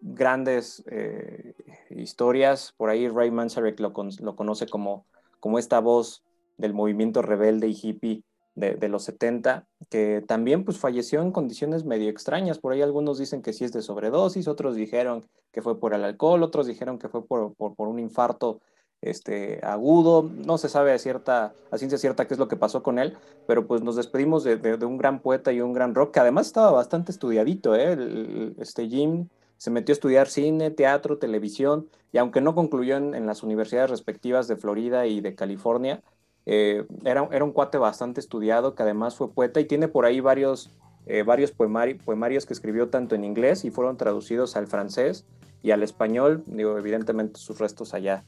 grandes 0.00 0.84
eh, 0.86 1.52
historias. 1.90 2.72
Por 2.78 2.88
ahí 2.88 3.08
Ray 3.08 3.30
Manzarek 3.30 3.78
lo, 3.78 3.92
lo, 4.20 4.36
conoce 4.36 4.66
como, 4.66 5.04
como 5.38 5.58
esta 5.58 5.80
voz 5.80 6.24
del 6.56 6.72
movimiento 6.72 7.20
rebelde 7.20 7.68
y 7.68 7.78
hippie 7.78 8.24
de, 8.54 8.88
los 8.88 9.04
70, 9.04 9.66
que 9.88 10.22
también 10.26 10.64
pues 10.64 10.78
falleció 10.78 11.22
en 11.22 11.32
condiciones 11.32 11.84
medio 11.84 12.10
extrañas. 12.10 12.58
Por 12.58 12.72
ahí 12.72 12.82
algunos 12.82 13.18
dicen 13.18 13.42
que 13.42 13.52
sí 13.52 13.64
es 13.64 13.72
de 13.72 13.82
sobredosis, 13.82 14.48
otros 14.48 14.76
dijeron 14.76 15.26
que 15.52 15.62
fue 15.62 15.78
por 15.80 15.94
el 15.94 16.04
alcohol, 16.04 16.42
otros 16.42 16.66
dijeron 16.66 16.98
que 16.98 17.08
fue 17.08 17.24
por, 17.24 17.54
por 17.54 17.88
un 17.88 17.98
infarto 17.98 18.60
este, 19.02 19.60
agudo. 19.62 20.22
No 20.22 20.58
se 20.58 20.68
sabe 20.68 20.92
a, 20.92 20.98
cierta, 20.98 21.54
a 21.70 21.78
ciencia 21.78 21.98
cierta 21.98 22.26
qué 22.26 22.34
es 22.34 22.40
lo 22.40 22.48
que 22.48 22.56
pasó 22.56 22.82
con 22.82 22.98
él, 22.98 23.16
pero 23.46 23.66
pues 23.66 23.82
nos 23.82 23.96
despedimos 23.96 24.44
de, 24.44 24.56
un 24.84 24.98
gran 24.98 25.20
poeta 25.20 25.52
y 25.52 25.60
un 25.60 25.72
gran 25.72 25.94
rock, 25.94 26.12
que 26.14 26.20
además 26.20 26.46
estaba 26.46 26.70
bastante 26.70 27.12
estudiadito. 27.12 27.74
¿eh? 27.74 28.54
este 28.58 28.88
Jim 28.88 29.28
se 29.56 29.70
metió 29.70 29.92
a 29.92 29.94
estudiar 29.94 30.28
cine, 30.28 30.70
teatro, 30.70 31.18
televisión, 31.18 31.88
y 32.12 32.18
aunque 32.18 32.40
no 32.40 32.54
concluyó 32.54 32.96
en, 32.96 33.26
las 33.26 33.42
universidades 33.42 33.90
respectivas 33.90 34.48
de 34.48 34.56
Florida 34.56 35.06
y 35.06 35.20
de 35.20 35.34
California, 35.34 36.02
eh, 36.46 36.84
era, 37.04 37.28
era, 37.32 37.44
un 37.44 37.52
cuate 37.52 37.78
bastante 37.78 38.20
estudiado, 38.20 38.74
que 38.74 38.82
además 38.82 39.16
fue 39.16 39.30
poeta 39.30 39.60
y 39.60 39.64
tiene 39.64 39.88
por 39.88 40.04
ahí 40.04 40.20
varios, 40.20 40.70
eh, 41.06 41.22
varios 41.22 41.52
poemarios 41.52 42.46
que 42.46 42.52
escribió 42.52 42.88
tanto 42.88 43.14
en 43.14 43.24
inglés 43.24 43.64
y 43.64 43.70
fueron 43.70 43.96
traducidos 43.96 44.56
al 44.56 44.66
francés 44.66 45.26
y 45.62 45.72
al 45.72 45.82
español, 45.82 46.42
digo, 46.46 46.78
evidentemente 46.78 47.38
sus 47.38 47.58
restos 47.58 47.94
allá 47.94 48.24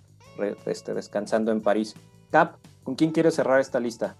este, 0.67 0.95
descansando 0.95 1.53
en 1.53 1.61
París. 1.61 1.95
Cap, 2.31 2.57
¿con 2.85 2.95
quién 2.95 3.11
quieres 3.11 3.35
cerrar 3.35 3.61
esta 3.61 3.81
lista? 3.81 4.17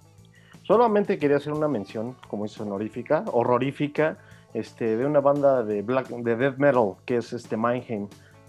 Solamente 0.63 1.19
quería 1.19 1.39
hacer 1.39 1.53
una 1.53 1.69
mención, 1.69 2.17
como 2.29 2.45
es 2.45 2.59
honorífica, 2.61 3.25
horrorífica, 3.33 4.19
este, 4.55 4.97
de 4.97 5.07
una 5.07 5.21
banda 5.21 5.63
de 5.63 5.83
black, 5.83 6.09
de 6.09 6.37
death 6.37 6.59
metal 6.59 6.95
que 7.05 7.17
es 7.17 7.33
este. 7.33 7.57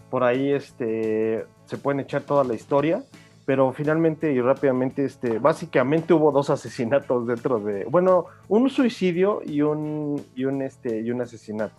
Por 0.09 0.23
ahí 0.23 0.51
este, 0.51 1.45
se 1.65 1.77
pueden 1.77 2.01
echar 2.01 2.21
toda 2.21 2.43
la 2.43 2.53
historia, 2.53 3.03
pero 3.45 3.73
finalmente 3.73 4.31
y 4.31 4.39
rápidamente, 4.39 5.05
este, 5.05 5.39
básicamente 5.39 6.13
hubo 6.13 6.31
dos 6.31 6.49
asesinatos 6.49 7.27
dentro 7.27 7.59
de, 7.59 7.85
bueno, 7.85 8.25
un 8.47 8.69
suicidio 8.69 9.41
y 9.45 9.61
un, 9.61 10.23
y 10.35 10.45
un, 10.45 10.61
este, 10.61 11.01
y 11.01 11.11
un 11.11 11.21
asesinato. 11.21 11.75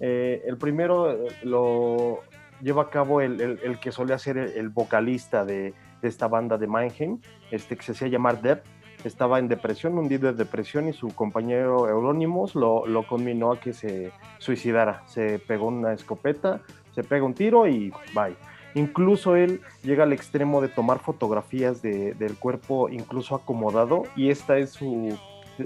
Eh, 0.00 0.42
el 0.46 0.56
primero 0.56 1.12
eh, 1.12 1.28
lo, 1.42 2.20
lleva 2.62 2.84
a 2.84 2.90
cabo 2.90 3.20
el, 3.20 3.78
que 3.80 3.92
solía 3.92 4.18
ser 4.18 4.38
el, 4.38 4.68
vocalista 4.70 5.44
de, 5.44 5.74
esta 6.02 6.28
banda 6.28 6.58
de 6.58 6.66
Mindheim, 6.66 7.18
este, 7.50 7.76
que 7.76 7.82
se 7.82 7.92
hacía 7.92 8.08
llamar 8.08 8.42
Depp. 8.42 8.64
Estaba 9.04 9.38
en 9.38 9.48
depresión, 9.48 9.98
hundido 9.98 10.30
en 10.30 10.36
depresión, 10.36 10.88
y 10.88 10.94
su 10.94 11.08
compañero 11.08 11.88
Eurónimos 11.88 12.54
lo, 12.54 12.86
lo 12.86 13.06
conminó 13.06 13.52
a 13.52 13.60
que 13.60 13.74
se 13.74 14.12
suicidara. 14.38 15.02
Se 15.06 15.38
pegó 15.38 15.66
una 15.66 15.92
escopeta, 15.92 16.62
se 16.94 17.04
pega 17.04 17.24
un 17.24 17.34
tiro 17.34 17.66
y 17.66 17.90
bye. 18.14 18.36
Incluso 18.74 19.36
él 19.36 19.60
llega 19.82 20.02
al 20.02 20.12
extremo 20.12 20.60
de 20.60 20.68
tomar 20.68 20.98
fotografías 20.98 21.80
del 21.80 22.36
cuerpo 22.38 22.88
incluso 22.88 23.36
acomodado 23.36 24.02
y 24.16 24.30
esta 24.30 24.58
es 24.58 24.70
su 24.70 25.16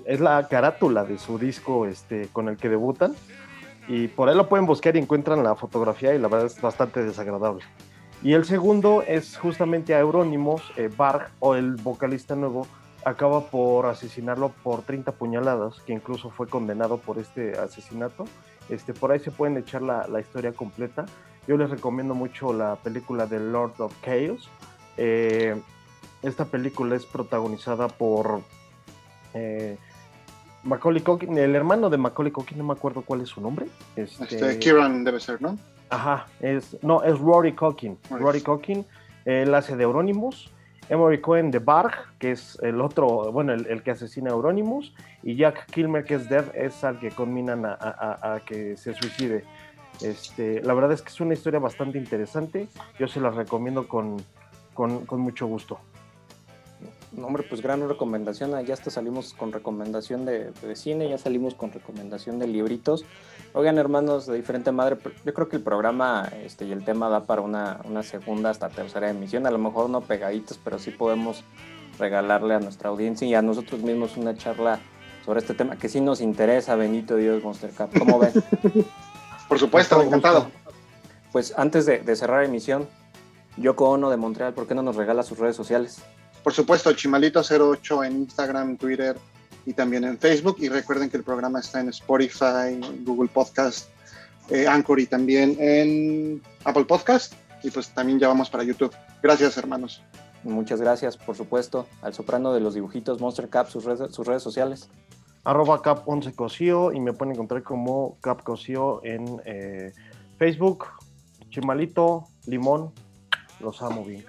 es 0.04 0.20
la 0.20 0.46
carátula 0.48 1.04
de 1.04 1.18
su 1.18 1.38
disco 1.38 1.86
este, 1.86 2.28
con 2.32 2.48
el 2.48 2.58
que 2.58 2.68
debutan 2.68 3.14
y 3.88 4.08
por 4.08 4.28
ahí 4.28 4.36
lo 4.36 4.48
pueden 4.48 4.66
buscar 4.66 4.94
y 4.96 4.98
encuentran 4.98 5.42
la 5.42 5.54
fotografía 5.54 6.14
y 6.14 6.18
la 6.18 6.28
verdad 6.28 6.46
es 6.46 6.60
bastante 6.60 7.02
desagradable. 7.02 7.64
Y 8.22 8.34
el 8.34 8.44
segundo 8.44 9.02
es 9.06 9.38
justamente 9.38 9.94
a 9.94 10.00
Eurónimos, 10.00 10.60
eh, 10.76 10.90
Barg, 10.94 11.30
o 11.38 11.54
el 11.54 11.76
vocalista 11.76 12.34
nuevo, 12.34 12.66
acaba 13.04 13.46
por 13.46 13.86
asesinarlo 13.86 14.50
por 14.62 14.82
30 14.82 15.12
puñaladas, 15.12 15.80
que 15.80 15.92
incluso 15.92 16.28
fue 16.30 16.48
condenado 16.48 16.98
por 16.98 17.18
este 17.18 17.56
asesinato. 17.58 18.24
Este, 18.68 18.92
por 18.92 19.12
ahí 19.12 19.20
se 19.20 19.30
pueden 19.30 19.56
echar 19.56 19.82
la, 19.82 20.06
la 20.08 20.20
historia 20.20 20.52
completa. 20.52 21.06
Yo 21.48 21.56
les 21.56 21.70
recomiendo 21.70 22.14
mucho 22.14 22.52
la 22.52 22.76
película 22.76 23.26
de 23.26 23.40
Lord 23.40 23.80
of 23.80 23.94
Chaos. 24.02 24.50
Eh, 24.98 25.56
esta 26.22 26.44
película 26.44 26.94
es 26.94 27.06
protagonizada 27.06 27.88
por 27.88 28.42
eh, 29.32 29.78
Macaulay 30.62 31.00
Culkin, 31.00 31.38
el 31.38 31.56
hermano 31.56 31.88
de 31.88 31.96
Macaulay 31.96 32.32
Culkin, 32.32 32.58
no 32.58 32.64
me 32.64 32.74
acuerdo 32.74 33.00
cuál 33.00 33.22
es 33.22 33.30
su 33.30 33.40
nombre. 33.40 33.66
Este, 33.96 34.24
este 34.24 34.58
Kieran 34.58 35.04
debe 35.04 35.20
ser, 35.20 35.40
¿no? 35.40 35.56
Ajá, 35.88 36.26
es, 36.40 36.76
no, 36.82 37.02
es 37.02 37.18
Rory 37.18 37.54
Culkin. 37.54 37.96
Rory 38.10 38.42
Culkin, 38.42 38.84
él 39.24 39.54
hace 39.54 39.74
de 39.74 39.84
Euronymous. 39.84 40.50
Emory 40.90 41.20
Cohen 41.20 41.50
de 41.50 41.58
Barg, 41.58 41.92
que 42.18 42.30
es 42.30 42.58
el 42.62 42.80
otro, 42.80 43.30
bueno, 43.30 43.52
el, 43.52 43.82
que 43.82 43.90
asesina 43.90 44.30
a 44.30 44.34
Euronymous. 44.34 44.94
Y 45.22 45.36
Jack 45.36 45.66
Kilmer, 45.70 46.04
que 46.04 46.14
es 46.14 46.28
Dev, 46.28 46.50
es 46.54 46.82
al 46.84 46.98
que 46.98 47.10
conminan 47.10 47.64
a, 47.66 48.40
que 48.46 48.76
se 48.76 48.94
suicide. 48.94 49.44
Este, 50.00 50.62
la 50.62 50.74
verdad 50.74 50.92
es 50.92 51.02
que 51.02 51.08
es 51.08 51.20
una 51.20 51.34
historia 51.34 51.60
bastante 51.60 51.98
interesante. 51.98 52.68
Yo 52.98 53.08
se 53.08 53.20
la 53.20 53.30
recomiendo 53.30 53.88
con, 53.88 54.16
con, 54.74 55.06
con 55.06 55.20
mucho 55.20 55.46
gusto 55.46 55.78
hombre, 57.24 57.42
pues 57.48 57.62
gran 57.62 57.86
recomendación. 57.88 58.64
Ya 58.64 58.74
hasta 58.74 58.90
salimos 58.90 59.34
con 59.34 59.52
recomendación 59.52 60.24
de, 60.24 60.52
cine, 60.74 61.08
ya 61.08 61.18
salimos 61.18 61.54
con 61.54 61.72
recomendación 61.72 62.38
de 62.38 62.46
libritos. 62.46 63.04
Oigan, 63.54 63.78
hermanos 63.78 64.26
de 64.26 64.36
diferente 64.36 64.72
madre, 64.72 64.98
yo 65.24 65.34
creo 65.34 65.48
que 65.48 65.56
el 65.56 65.62
programa 65.62 66.30
este, 66.44 66.66
y 66.66 66.72
el 66.72 66.84
tema 66.84 67.08
da 67.08 67.24
para 67.24 67.42
una, 67.42 68.02
segunda 68.02 68.50
hasta 68.50 68.68
tercera 68.68 69.10
emisión. 69.10 69.46
A 69.46 69.50
lo 69.50 69.58
mejor 69.58 69.90
no 69.90 70.00
pegaditos, 70.00 70.58
pero 70.62 70.78
sí 70.78 70.90
podemos 70.90 71.44
regalarle 71.98 72.54
a 72.54 72.60
nuestra 72.60 72.90
audiencia 72.90 73.26
y 73.26 73.34
a 73.34 73.42
nosotros 73.42 73.80
mismos 73.82 74.16
una 74.16 74.36
charla 74.36 74.78
sobre 75.24 75.40
este 75.40 75.54
tema 75.54 75.76
que 75.76 75.88
sí 75.88 76.00
nos 76.00 76.20
interesa, 76.20 76.76
Benito 76.76 77.16
Dios 77.16 77.42
Monster 77.42 77.70
Cup. 77.70 77.90
¿Cómo 77.98 78.18
ven? 78.18 78.32
Por 79.48 79.58
supuesto, 79.58 80.00
encantado. 80.02 80.50
Pues 81.32 81.54
antes 81.56 81.86
de, 81.86 82.00
de 82.00 82.16
cerrar 82.16 82.44
emisión, 82.44 82.88
Yoko 83.56 83.90
Ono 83.90 84.10
de 84.10 84.16
Montreal, 84.16 84.54
¿por 84.54 84.66
qué 84.66 84.74
no 84.74 84.82
nos 84.82 84.96
regala 84.96 85.22
sus 85.22 85.38
redes 85.38 85.56
sociales? 85.56 85.98
Por 86.42 86.52
supuesto, 86.52 86.90
Chimalito08 86.90 88.06
en 88.06 88.16
Instagram, 88.18 88.76
Twitter 88.76 89.16
y 89.66 89.72
también 89.72 90.04
en 90.04 90.18
Facebook. 90.18 90.56
Y 90.60 90.68
recuerden 90.68 91.10
que 91.10 91.16
el 91.16 91.24
programa 91.24 91.60
está 91.60 91.80
en 91.80 91.88
Spotify, 91.90 92.80
Google 93.04 93.28
Podcast, 93.28 93.88
eh, 94.48 94.66
Anchor 94.66 95.00
y 95.00 95.06
también 95.06 95.56
en 95.58 96.42
Apple 96.64 96.84
Podcast. 96.84 97.34
Y 97.62 97.70
pues 97.70 97.88
también 97.90 98.18
ya 98.18 98.28
vamos 98.28 98.48
para 98.48 98.62
YouTube. 98.62 98.94
Gracias, 99.22 99.56
hermanos. 99.58 100.02
Muchas 100.44 100.80
gracias, 100.80 101.16
por 101.16 101.36
supuesto, 101.36 101.86
al 102.00 102.14
soprano 102.14 102.54
de 102.54 102.60
los 102.60 102.74
dibujitos 102.74 103.20
Monster 103.20 103.48
Cap, 103.48 103.68
sus 103.68 103.84
redes, 103.84 104.14
sus 104.14 104.26
redes 104.26 104.42
sociales. 104.42 104.88
Arroba 105.44 105.82
Cap 105.82 106.02
11 106.06 106.34
Cosío 106.34 106.92
y 106.92 107.00
me 107.00 107.12
pueden 107.12 107.34
encontrar 107.34 107.62
como 107.62 108.18
Cap 108.20 108.42
Cosío 108.42 109.04
en 109.04 109.40
eh, 109.44 109.92
Facebook. 110.36 110.86
Chimalito, 111.50 112.24
Limón, 112.46 112.92
los 113.60 113.82
amo 113.82 114.04
bien, 114.04 114.24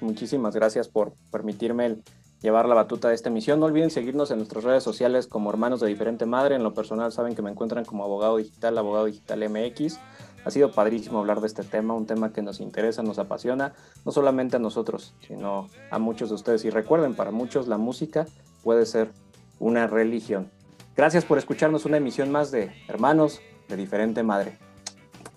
muchísimas 0.00 0.54
gracias 0.54 0.88
por 0.88 1.14
permitirme 1.30 1.98
llevar 2.44 2.68
la 2.68 2.74
batuta 2.74 3.08
de 3.08 3.14
esta 3.14 3.28
emisión. 3.28 3.58
No 3.58 3.66
olviden 3.66 3.90
seguirnos 3.90 4.30
en 4.30 4.36
nuestras 4.36 4.64
redes 4.64 4.82
sociales 4.82 5.26
como 5.26 5.50
Hermanos 5.50 5.80
de 5.80 5.88
Diferente 5.88 6.26
Madre. 6.26 6.54
En 6.54 6.62
lo 6.62 6.74
personal 6.74 7.10
saben 7.10 7.34
que 7.34 7.42
me 7.42 7.50
encuentran 7.50 7.84
como 7.84 8.04
Abogado 8.04 8.36
Digital, 8.36 8.76
Abogado 8.76 9.06
Digital 9.06 9.48
MX. 9.48 9.98
Ha 10.44 10.50
sido 10.50 10.70
padrísimo 10.70 11.20
hablar 11.20 11.40
de 11.40 11.46
este 11.46 11.64
tema, 11.64 11.94
un 11.94 12.04
tema 12.04 12.32
que 12.34 12.42
nos 12.42 12.60
interesa, 12.60 13.02
nos 13.02 13.18
apasiona, 13.18 13.72
no 14.04 14.12
solamente 14.12 14.56
a 14.56 14.58
nosotros, 14.58 15.14
sino 15.26 15.70
a 15.90 15.98
muchos 15.98 16.28
de 16.28 16.34
ustedes. 16.34 16.66
Y 16.66 16.70
recuerden, 16.70 17.14
para 17.14 17.30
muchos 17.30 17.66
la 17.66 17.78
música 17.78 18.26
puede 18.62 18.84
ser 18.84 19.10
una 19.58 19.86
religión. 19.86 20.50
Gracias 20.96 21.24
por 21.24 21.38
escucharnos 21.38 21.84
una 21.84 21.96
emisión 21.96 22.30
más 22.30 22.50
de 22.50 22.72
Hermanos 22.88 23.40
de 23.68 23.76
Diferente 23.76 24.22
Madre. 24.22 24.58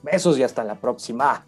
Besos 0.04 0.38
y 0.38 0.44
hasta 0.44 0.64
la 0.64 0.76
próxima. 0.76 1.46